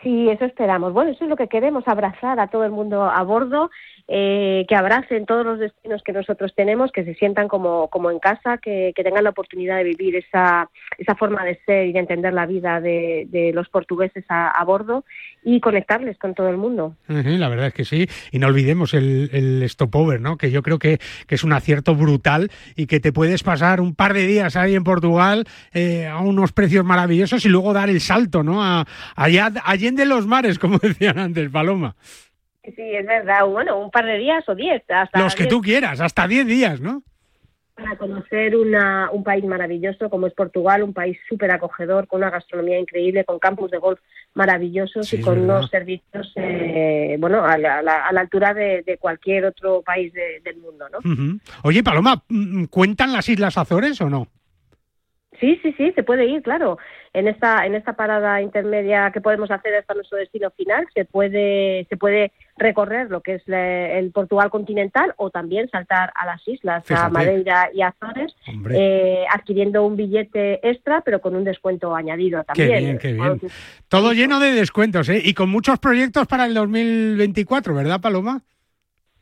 Sí, 0.03 0.29
eso 0.29 0.43
esperamos. 0.45 0.91
Bueno, 0.91 1.11
eso 1.11 1.23
es 1.23 1.29
lo 1.29 1.37
que 1.37 1.47
queremos, 1.47 1.87
abrazar 1.87 2.39
a 2.39 2.47
todo 2.47 2.65
el 2.65 2.71
mundo 2.71 3.03
a 3.03 3.23
bordo, 3.23 3.71
eh, 4.07 4.65
que 4.67 4.75
abracen 4.75 5.25
todos 5.25 5.45
los 5.45 5.59
destinos 5.59 6.01
que 6.03 6.11
nosotros 6.11 6.53
tenemos, 6.55 6.91
que 6.91 7.05
se 7.05 7.15
sientan 7.15 7.47
como, 7.47 7.87
como 7.89 8.11
en 8.11 8.19
casa, 8.19 8.57
que, 8.57 8.91
que 8.95 9.03
tengan 9.03 9.23
la 9.23 9.29
oportunidad 9.29 9.77
de 9.77 9.85
vivir 9.85 10.15
esa, 10.15 10.69
esa 10.97 11.15
forma 11.15 11.45
de 11.45 11.59
ser 11.65 11.87
y 11.87 11.93
de 11.93 11.99
entender 11.99 12.33
la 12.33 12.45
vida 12.45 12.81
de, 12.81 13.27
de 13.29 13.53
los 13.53 13.69
portugueses 13.69 14.25
a, 14.27 14.49
a, 14.49 14.63
bordo 14.65 15.05
y 15.43 15.59
conectarles 15.59 16.17
con 16.17 16.33
todo 16.33 16.49
el 16.49 16.57
mundo. 16.57 16.95
La 17.07 17.49
verdad 17.49 17.67
es 17.67 17.73
que 17.73 17.85
sí. 17.85 18.07
Y 18.31 18.39
no 18.39 18.47
olvidemos 18.47 18.93
el, 18.93 19.29
el 19.31 19.69
stopover, 19.69 20.19
¿no? 20.19 20.37
que 20.37 20.51
yo 20.51 20.63
creo 20.63 20.79
que, 20.79 20.99
que, 21.27 21.35
es 21.35 21.43
un 21.43 21.53
acierto 21.53 21.95
brutal 21.95 22.51
y 22.75 22.87
que 22.87 22.99
te 22.99 23.13
puedes 23.13 23.43
pasar 23.43 23.79
un 23.79 23.95
par 23.95 24.13
de 24.13 24.27
días 24.27 24.55
ahí 24.55 24.75
en 24.75 24.83
Portugal 24.83 25.45
eh, 25.73 26.07
a 26.07 26.19
unos 26.19 26.51
precios 26.51 26.83
maravillosos 26.83 27.45
y 27.45 27.49
luego 27.49 27.73
dar 27.73 27.89
el 27.89 28.01
salto 28.01 28.43
¿no? 28.43 28.63
a, 28.63 28.85
allá, 29.15 29.51
allá 29.63 29.91
de 29.91 30.05
los 30.05 30.27
mares, 30.27 30.59
como 30.59 30.77
decían 30.81 31.19
antes, 31.19 31.49
Paloma. 31.49 31.95
Sí, 32.63 32.95
es 32.95 33.05
verdad. 33.05 33.45
Bueno, 33.45 33.77
un 33.79 33.91
par 33.91 34.05
de 34.05 34.17
días 34.17 34.47
o 34.47 34.55
diez. 34.55 34.83
Hasta 34.89 35.19
los 35.19 35.35
que 35.35 35.43
diez. 35.43 35.49
tú 35.53 35.61
quieras, 35.61 35.99
hasta 35.99 36.27
diez 36.27 36.45
días, 36.47 36.79
¿no? 36.79 37.03
Para 37.75 37.97
conocer 37.97 38.55
una, 38.55 39.09
un 39.11 39.23
país 39.23 39.43
maravilloso 39.43 40.09
como 40.09 40.27
es 40.27 40.33
Portugal, 40.33 40.83
un 40.83 40.93
país 40.93 41.17
súper 41.27 41.51
acogedor, 41.51 42.07
con 42.07 42.19
una 42.21 42.29
gastronomía 42.29 42.79
increíble, 42.79 43.25
con 43.25 43.39
campus 43.39 43.71
de 43.71 43.79
golf 43.79 43.99
maravillosos 44.35 45.07
sí, 45.07 45.17
y 45.17 45.21
con 45.21 45.39
unos 45.39 45.69
servicios, 45.69 46.31
eh, 46.35 47.17
bueno, 47.19 47.43
a 47.43 47.57
la, 47.57 47.79
a, 47.79 47.81
la, 47.81 48.05
a 48.07 48.13
la, 48.13 48.21
altura 48.21 48.53
de, 48.53 48.83
de 48.83 48.97
cualquier 48.97 49.45
otro 49.45 49.81
país 49.81 50.13
de, 50.13 50.39
del 50.43 50.57
mundo, 50.57 50.87
¿no? 50.89 50.99
Uh 50.99 51.15
-huh. 51.15 51.39
Oye, 51.63 51.83
Paloma, 51.83 52.23
¿cuentan 52.69 53.11
las 53.11 53.27
Islas 53.27 53.57
Azores 53.57 53.99
o 54.01 54.09
no? 54.09 54.27
Sí, 55.43 55.59
sí, 55.61 55.75
sí, 55.77 55.91
se 55.91 56.03
puede 56.03 56.25
ir, 56.25 56.41
claro. 56.41 56.77
En 57.11 57.27
esta, 57.27 57.65
en 57.65 57.75
esta 57.75 57.97
parada 57.97 58.41
intermedia 58.41 59.11
que 59.11 59.19
podemos 59.19 59.51
hacer 59.51 59.75
hasta 59.75 59.93
nuestro 59.93 60.17
destino 60.17 60.51
final, 60.51 60.87
se 60.93 61.03
puede, 61.03 61.85
se 61.89 61.97
puede 61.97 62.31
recorrer 62.55 63.11
lo 63.11 63.19
que 63.19 63.35
es 63.35 63.43
el 63.45 64.11
Portugal 64.11 64.49
continental 64.49 65.13
o 65.17 65.31
también 65.31 65.69
saltar 65.69 66.13
a 66.15 66.25
las 66.25 66.47
islas, 66.47 66.89
a 66.89 67.09
Madeira 67.09 67.69
y 67.73 67.81
Azores, 67.81 68.33
eh, 68.71 69.25
adquiriendo 69.29 69.85
un 69.85 69.97
billete 69.97 70.65
extra, 70.65 71.01
pero 71.01 71.19
con 71.19 71.35
un 71.35 71.43
descuento 71.43 71.93
añadido 71.93 72.41
también. 72.45 72.69
Qué 72.69 72.79
bien, 72.79 72.97
qué 72.97 73.11
bien. 73.11 73.41
Todo 73.89 74.13
lleno 74.13 74.39
de 74.39 74.53
descuentos, 74.53 75.09
¿eh? 75.09 75.21
Y 75.21 75.33
con 75.33 75.49
muchos 75.49 75.77
proyectos 75.77 76.25
para 76.25 76.45
el 76.45 76.53
2024, 76.53 77.75
¿verdad, 77.75 77.99
Paloma? 77.99 78.43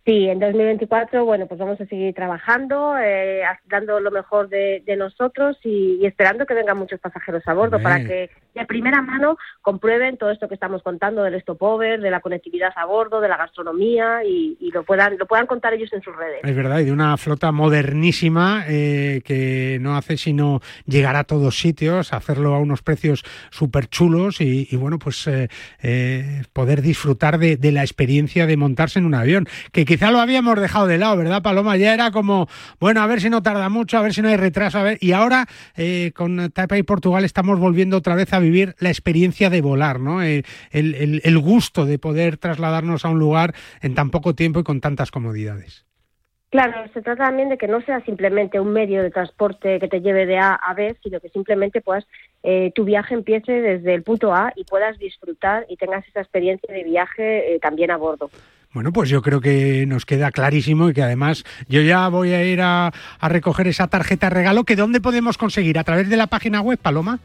Sí, 0.03 0.27
en 0.27 0.39
2024, 0.39 1.25
bueno, 1.25 1.45
pues 1.45 1.59
vamos 1.59 1.79
a 1.79 1.85
seguir 1.85 2.15
trabajando, 2.15 2.95
eh, 2.97 3.43
dando 3.67 3.99
lo 3.99 4.09
mejor 4.09 4.49
de, 4.49 4.83
nosotros 4.97 5.57
y, 5.63 6.03
esperando 6.03 6.47
que 6.47 6.55
vengan 6.55 6.77
muchos 6.77 6.99
pasajeros 6.99 7.43
a 7.47 7.53
bordo 7.53 7.79
para 7.81 8.03
que 8.03 8.29
de 8.53 8.65
primera 8.65 9.01
mano 9.01 9.37
comprueben 9.61 10.17
todo 10.17 10.31
esto 10.31 10.47
que 10.47 10.55
estamos 10.55 10.81
contando 10.83 11.23
del 11.23 11.39
stopover, 11.41 12.01
de 12.01 12.09
la 12.09 12.19
conectividad 12.19 12.73
a 12.75 12.85
bordo, 12.85 13.21
de 13.21 13.29
la 13.29 13.37
gastronomía 13.37 14.23
y, 14.25 14.57
lo 14.73 14.83
puedan 14.83 15.17
lo 15.17 15.25
puedan 15.27 15.47
contar 15.47 15.73
ellos 15.73 15.91
en 15.93 16.01
sus 16.01 16.15
redes. 16.15 16.39
Es 16.43 16.55
verdad, 16.55 16.79
y 16.79 16.85
de 16.85 16.91
una 16.93 17.17
flota 17.17 17.51
modernísima 17.51 18.63
eh, 18.67 19.21
que 19.23 19.77
no 19.81 19.97
hace 19.97 20.17
sino 20.17 20.61
llegar 20.85 21.15
a 21.15 21.25
todos 21.25 21.59
sitios, 21.59 22.13
hacerlo 22.13 22.55
a 22.55 22.59
unos 22.59 22.81
precios 22.81 23.23
súper 23.49 23.87
chulos 23.87 24.39
y, 24.39 24.75
bueno, 24.77 24.97
pues 24.97 25.27
eh, 25.27 26.41
poder 26.53 26.81
disfrutar 26.81 27.37
de, 27.37 27.57
de 27.57 27.71
la 27.71 27.81
experiencia 27.81 28.47
de 28.47 28.57
montarse 28.57 28.97
en 28.97 29.05
un 29.05 29.13
avión. 29.13 29.45
Que 29.71 29.90
quizá 29.91 30.09
lo 30.09 30.19
habíamos 30.19 30.57
dejado 30.57 30.87
de 30.87 30.97
lado, 30.97 31.17
¿verdad, 31.17 31.41
Paloma? 31.41 31.75
Ya 31.75 31.93
era 31.93 32.11
como, 32.11 32.47
bueno, 32.79 33.01
a 33.01 33.07
ver 33.07 33.19
si 33.19 33.29
no 33.29 33.43
tarda 33.43 33.67
mucho, 33.67 33.97
a 33.97 34.01
ver 34.01 34.13
si 34.13 34.21
no 34.21 34.29
hay 34.29 34.37
retraso, 34.37 34.79
a 34.79 34.83
ver. 34.83 34.97
Y 35.01 35.11
ahora 35.11 35.47
eh, 35.75 36.13
con 36.15 36.49
Taipei 36.49 36.83
Portugal 36.83 37.25
estamos 37.25 37.59
volviendo 37.59 37.97
otra 37.97 38.15
vez 38.15 38.31
a 38.31 38.39
vivir 38.39 38.73
la 38.79 38.87
experiencia 38.87 39.49
de 39.49 39.59
volar, 39.59 39.99
¿no? 39.99 40.23
Eh, 40.23 40.43
el, 40.71 41.39
gusto 41.39 41.85
de 41.85 41.99
poder 41.99 42.37
trasladarnos 42.37 43.03
a 43.03 43.09
un 43.09 43.19
lugar 43.19 43.53
en 43.81 43.93
tan 43.93 44.11
poco 44.11 44.33
tiempo 44.33 44.61
y 44.61 44.63
con 44.63 44.79
tantas 44.79 45.11
comodidades. 45.11 45.85
Claro, 46.51 46.89
se 46.93 47.01
trata 47.01 47.25
también 47.25 47.49
de 47.49 47.57
que 47.57 47.67
no 47.67 47.81
sea 47.81 47.99
simplemente 48.05 48.61
un 48.61 48.71
medio 48.71 49.03
de 49.03 49.11
transporte 49.11 49.77
que 49.77 49.89
te 49.89 49.99
lleve 49.99 50.25
de 50.25 50.37
A 50.37 50.53
a 50.53 50.73
B, 50.73 50.95
sino 51.03 51.19
que 51.19 51.27
simplemente 51.27 51.81
puedas, 51.81 52.07
eh, 52.43 52.71
tu 52.73 52.85
viaje 52.85 53.13
empiece 53.13 53.51
desde 53.51 53.93
el 53.93 54.03
punto 54.03 54.33
A 54.33 54.53
y 54.55 54.63
puedas 54.63 54.97
disfrutar 54.99 55.65
y 55.67 55.75
tengas 55.75 56.07
esa 56.07 56.21
experiencia 56.21 56.73
de 56.73 56.83
viaje 56.85 57.59
también 57.61 57.91
a 57.91 57.97
bordo. 57.97 58.29
Bueno, 58.73 58.93
pues 58.93 59.09
yo 59.09 59.21
creo 59.21 59.41
que 59.41 59.85
nos 59.85 60.05
queda 60.05 60.31
clarísimo 60.31 60.89
y 60.89 60.93
que 60.93 61.03
además 61.03 61.43
yo 61.67 61.81
ya 61.81 62.07
voy 62.07 62.31
a 62.31 62.43
ir 62.43 62.61
a, 62.61 62.91
recoger 63.21 63.67
esa 63.67 63.87
tarjeta 63.87 64.29
regalo 64.29 64.63
que 64.63 64.77
¿dónde 64.77 65.01
podemos 65.01 65.37
conseguir? 65.37 65.77
¿A 65.77 65.83
través 65.83 66.09
de 66.09 66.15
la 66.15 66.27
página 66.27 66.61
web, 66.61 66.79
Paloma? 66.79 67.19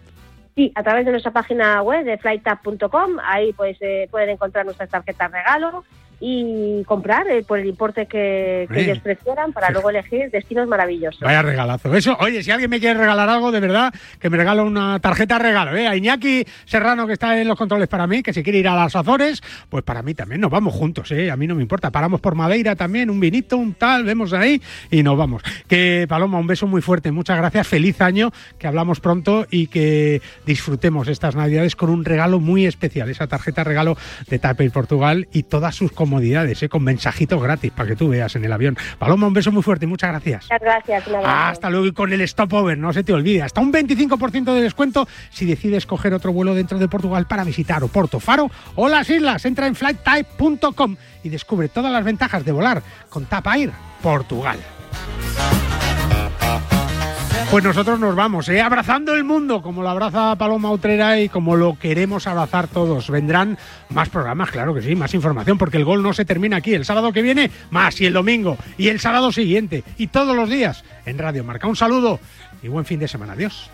Sí, 0.57 0.73
a 0.75 0.83
través 0.83 1.05
de 1.05 1.13
nuestra 1.13 1.33
página 1.33 1.83
web 1.83 2.05
de 2.05 2.19
flighttap.com, 2.19 3.19
ahí 3.23 3.53
pues 3.53 3.77
eh, 3.81 4.09
pueden 4.11 4.31
encontrar 4.31 4.65
nuestras 4.65 4.89
tarjetas 4.89 5.31
regalo 5.31 5.85
y 6.21 6.83
comprar 6.85 7.29
eh, 7.29 7.45
por 7.47 7.59
el 7.59 7.67
importe 7.67 8.07
que, 8.07 8.67
ellos 8.75 8.99
prefieran 9.01 9.53
para 9.53 9.71
luego 9.71 9.91
elegir 9.91 10.31
destinos 10.31 10.67
maravillosos. 10.67 11.21
Vaya 11.21 11.43
regalazo. 11.43 11.95
Eso, 11.95 12.17
oye, 12.21 12.43
si 12.43 12.51
alguien 12.51 12.71
me 12.71 12.81
quiere 12.81 12.99
regalar 12.99 13.29
algo, 13.29 13.53
de 13.53 13.61
verdad, 13.61 13.93
que 14.19 14.31
me 14.31 14.37
regalo 14.37 14.65
una 14.65 14.99
tarjeta 15.01 15.39
regalo. 15.39 15.77
¿eh? 15.77 15.87
A 15.87 15.97
Iñaki 15.97 16.45
Serrano, 16.65 17.07
que 17.07 17.15
está 17.15 17.39
en 17.41 17.49
los 17.49 17.59
controles 17.59 17.89
para 17.89 18.07
mí, 18.07 18.23
que 18.23 18.33
si 18.33 18.43
quiere 18.43 18.59
ir 18.59 18.69
a 18.69 18.75
las 18.75 18.97
Azores, 18.97 19.43
pues 19.69 19.85
para 19.85 20.03
mí 20.03 20.15
también 20.15 20.41
nos 20.41 20.51
vamos 20.51 20.75
juntos. 20.75 21.11
¿eh? 21.13 21.31
A 21.31 21.37
mí 21.37 21.47
no 21.47 21.55
me 21.55 21.63
importa. 21.63 21.91
Paramos 21.91 22.21
por 22.21 22.35
Madeira 22.35 22.77
también, 22.77 23.11
un 23.11 23.21
vinito, 23.21 23.57
un 23.57 23.75
tal, 23.75 24.05
vemos 24.05 24.33
ahí 24.33 24.61
y 24.91 25.03
nos 25.03 25.17
vamos. 25.17 25.43
Que 25.69 26.07
Paloma, 26.09 26.39
un 26.39 26.47
beso 26.47 26.67
muy 26.67 26.81
fuerte. 26.81 27.13
Muchas 27.13 27.37
gracias. 27.37 27.67
Feliz 27.67 28.01
año, 28.01 28.33
que 28.59 28.67
hablamos 28.67 29.01
pronto 29.01 29.47
y 29.51 29.67
que 29.67 30.23
disfrutemos 30.47 31.09
estas 31.09 31.37
Navidades 31.37 31.77
con 31.77 31.91
un 31.91 32.05
regalo 32.05 32.41
muy 32.41 32.67
especial. 32.67 33.11
Esa 33.11 33.27
tarjeta 33.27 33.65
regalo 33.65 33.97
de 34.29 34.39
Taipei 34.39 34.71
Portugal 34.71 35.29
y 35.33 35.43
todas 35.45 35.75
sus 35.75 35.93
comodidades, 36.07 36.63
¿eh? 36.63 36.69
con 36.69 36.85
mensajitos 36.85 37.43
gratis 37.43 37.73
para 37.73 37.89
que 37.89 37.97
tú 37.97 38.09
veas 38.09 38.37
en 38.37 38.45
el 38.45 38.53
avión. 38.53 38.79
Paloma, 38.99 39.27
un 39.27 39.33
beso 39.33 39.51
muy 39.51 39.63
fuerte 39.63 39.87
y 39.87 39.89
muchas 39.89 40.11
gracias. 40.11 40.45
Muchas 40.45 40.61
gracias. 40.61 41.05
Hasta 41.25 41.69
luego 41.69 41.87
y 41.87 41.93
con 41.93 42.13
el 42.13 42.27
stopover, 42.29 42.79
no 42.79 42.93
se 42.93 43.03
te 43.03 43.13
olvide. 43.13 43.43
Hasta 43.43 43.61
un 43.61 43.73
25% 43.73 44.55
de 44.55 44.61
descuento 44.61 45.09
si 45.31 45.47
decides 45.47 45.85
coger 45.85 46.15
otro 46.15 46.33
vuelo 46.33 46.55
dentro 46.55 46.79
de 46.79 46.87
Portugal 46.87 47.27
para 47.27 47.43
visitar 47.43 47.83
Oporto, 47.83 48.21
Faro 48.21 48.51
o 48.77 48.89
las 48.89 49.11
islas. 49.11 49.45
Entra 49.45 49.67
en 49.67 49.75
flighttype.com 49.75 50.97
y 51.25 51.29
descubre 51.29 51.69
todas 51.69 51.91
las 51.91 52.05
ventajas 52.05 52.45
de 52.45 52.53
volar 52.53 52.83
con 53.11 53.27
Tap 53.27 53.49
Air 53.49 53.73
Portugal. 54.01 54.59
Pues 57.51 57.63
nosotros 57.63 58.01
nos 58.01 58.15
vamos, 58.17 58.49
¿eh? 58.49 58.61
abrazando 58.61 59.15
el 59.15 59.23
mundo 59.23 59.63
como 59.63 59.83
lo 59.83 59.89
abraza 59.89 60.35
Paloma 60.37 60.71
Utrera 60.73 61.21
y 61.21 61.29
como 61.29 61.55
lo 61.55 61.79
queremos 61.79 62.27
abrazar 62.27 62.67
todos. 62.67 63.09
Vendrán 63.09 63.57
más 63.89 64.09
programas, 64.09 64.51
claro 64.51 64.75
que 64.75 64.83
sí, 64.83 64.97
más 64.97 65.15
información, 65.15 65.57
porque 65.57 65.77
el 65.77 65.85
gol 65.85 66.03
no 66.03 66.13
se 66.13 66.25
termina 66.25 66.57
aquí. 66.57 66.75
El 66.75 66.85
sábado 66.85 67.13
que 67.13 67.23
viene, 67.23 67.51
más, 67.71 68.01
y 68.01 68.07
el 68.07 68.13
domingo, 68.13 68.59
y 68.77 68.89
el 68.89 68.99
sábado 69.01 69.31
siguiente, 69.31 69.85
y 69.97 70.09
todos 70.09 70.35
los 70.35 70.51
días 70.51 70.85
en 71.07 71.19
Radio 71.19 71.45
Marca. 71.45 71.69
Un 71.69 71.77
saludo 71.77 72.19
y 72.63 72.69
buen 72.69 72.85
fin 72.85 72.99
de 72.99 73.09
semana. 73.09 73.35
Adiós. 73.35 73.71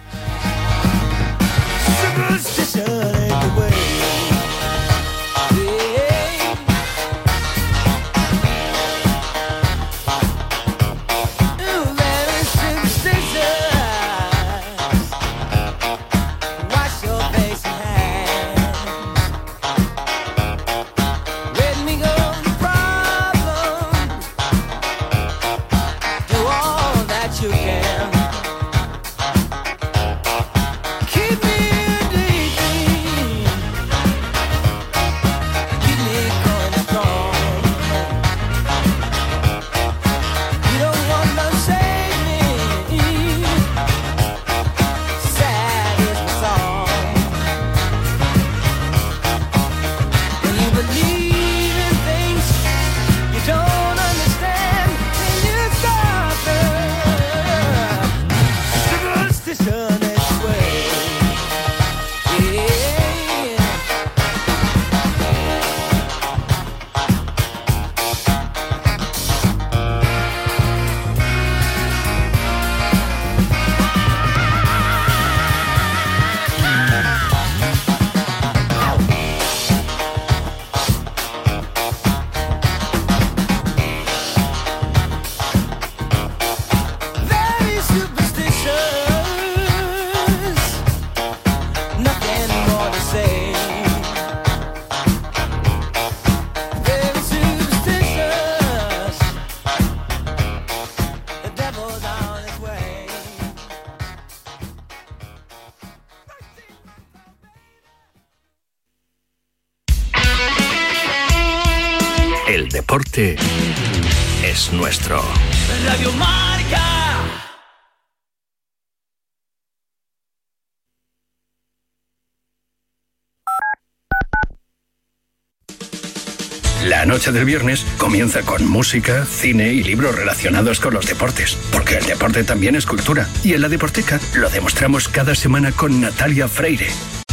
Del 127.32 127.44
viernes 127.44 127.84
comienza 127.98 128.42
con 128.42 128.66
música, 128.66 129.24
cine 129.24 129.72
y 129.72 129.82
libros 129.82 130.14
relacionados 130.14 130.78
con 130.78 130.94
los 130.94 131.06
deportes, 131.06 131.56
porque 131.72 131.96
el 131.96 132.06
deporte 132.06 132.44
también 132.44 132.76
es 132.76 132.86
cultura. 132.86 133.28
Y 133.42 133.54
en 133.54 133.62
la 133.62 133.68
Deporteca 133.68 134.20
lo 134.34 134.48
demostramos 134.50 135.08
cada 135.08 135.34
semana 135.34 135.72
con 135.72 136.00
Natalia 136.00 136.48
Freire. 136.48 136.88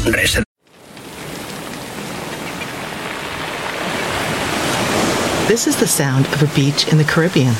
Reserva 0.05 0.45
This 5.49 5.65
is 5.65 5.77
the 5.77 5.87
sound 5.87 6.27
of 6.27 6.43
a 6.43 6.55
beach 6.55 6.87
in 6.91 6.99
the 6.99 7.03
Caribbean. 7.03 7.55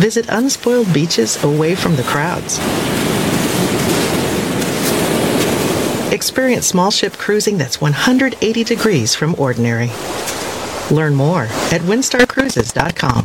Visit 0.00 0.30
unspoiled 0.30 0.90
beaches 0.94 1.44
away 1.44 1.74
from 1.74 1.96
the 1.96 2.02
crowds. 2.04 2.58
Experience 6.12 6.66
small 6.66 6.90
ship 6.90 7.14
cruising 7.14 7.56
that's 7.56 7.80
180 7.80 8.64
degrees 8.64 9.14
from 9.14 9.34
ordinary. 9.38 9.90
Learn 10.90 11.14
more 11.14 11.44
at 11.72 11.80
windstarcruises.com. 11.80 13.24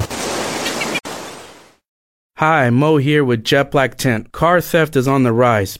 Hi, 2.37 2.69
Mo 2.69 2.97
here 2.97 3.25
with 3.25 3.43
Jet 3.43 3.71
Black 3.71 3.95
Tent. 3.95 4.31
Car 4.31 4.61
theft 4.61 4.95
is 4.95 5.07
on 5.07 5.23
the 5.23 5.33
rise. 5.33 5.79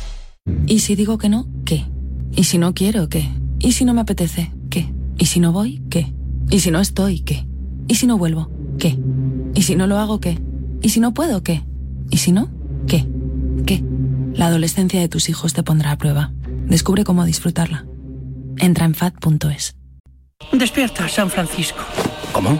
¿Y 0.45 0.79
si 0.79 0.95
digo 0.95 1.17
que 1.17 1.29
no? 1.29 1.47
¿Qué? 1.65 1.85
¿Y 2.35 2.45
si 2.45 2.57
no 2.57 2.73
quiero? 2.73 3.09
¿Qué? 3.09 3.29
¿Y 3.59 3.73
si 3.73 3.85
no 3.85 3.93
me 3.93 4.01
apetece? 4.01 4.51
¿Qué? 4.69 4.91
¿Y 5.17 5.25
si 5.25 5.39
no 5.39 5.51
voy? 5.51 5.81
¿Qué? 5.89 6.13
¿Y 6.49 6.59
si 6.59 6.71
no 6.71 6.79
estoy? 6.79 7.19
¿Qué? 7.19 7.45
¿Y 7.87 7.95
si 7.95 8.07
no 8.07 8.17
vuelvo? 8.17 8.49
¿Qué? 8.79 8.97
¿Y 9.53 9.61
si 9.61 9.75
no 9.75 9.85
lo 9.85 9.99
hago? 9.99 10.19
¿Qué? 10.19 10.39
¿Y 10.81 10.89
si 10.89 10.99
no 10.99 11.13
puedo? 11.13 11.43
¿Qué? 11.43 11.63
¿Y 12.09 12.17
si 12.17 12.31
no? 12.31 12.49
¿Qué? 12.87 13.05
¿Qué? 13.65 13.83
La 14.33 14.47
adolescencia 14.47 14.99
de 14.99 15.09
tus 15.09 15.29
hijos 15.29 15.53
te 15.53 15.61
pondrá 15.61 15.91
a 15.91 15.97
prueba. 15.97 16.31
Descubre 16.65 17.03
cómo 17.03 17.23
disfrutarla. 17.25 17.85
Entra 18.57 18.85
en 18.85 18.95
fat.es. 18.95 19.75
Despierta, 20.51 21.07
San 21.07 21.29
Francisco. 21.29 21.81
¿Cómo? 22.33 22.59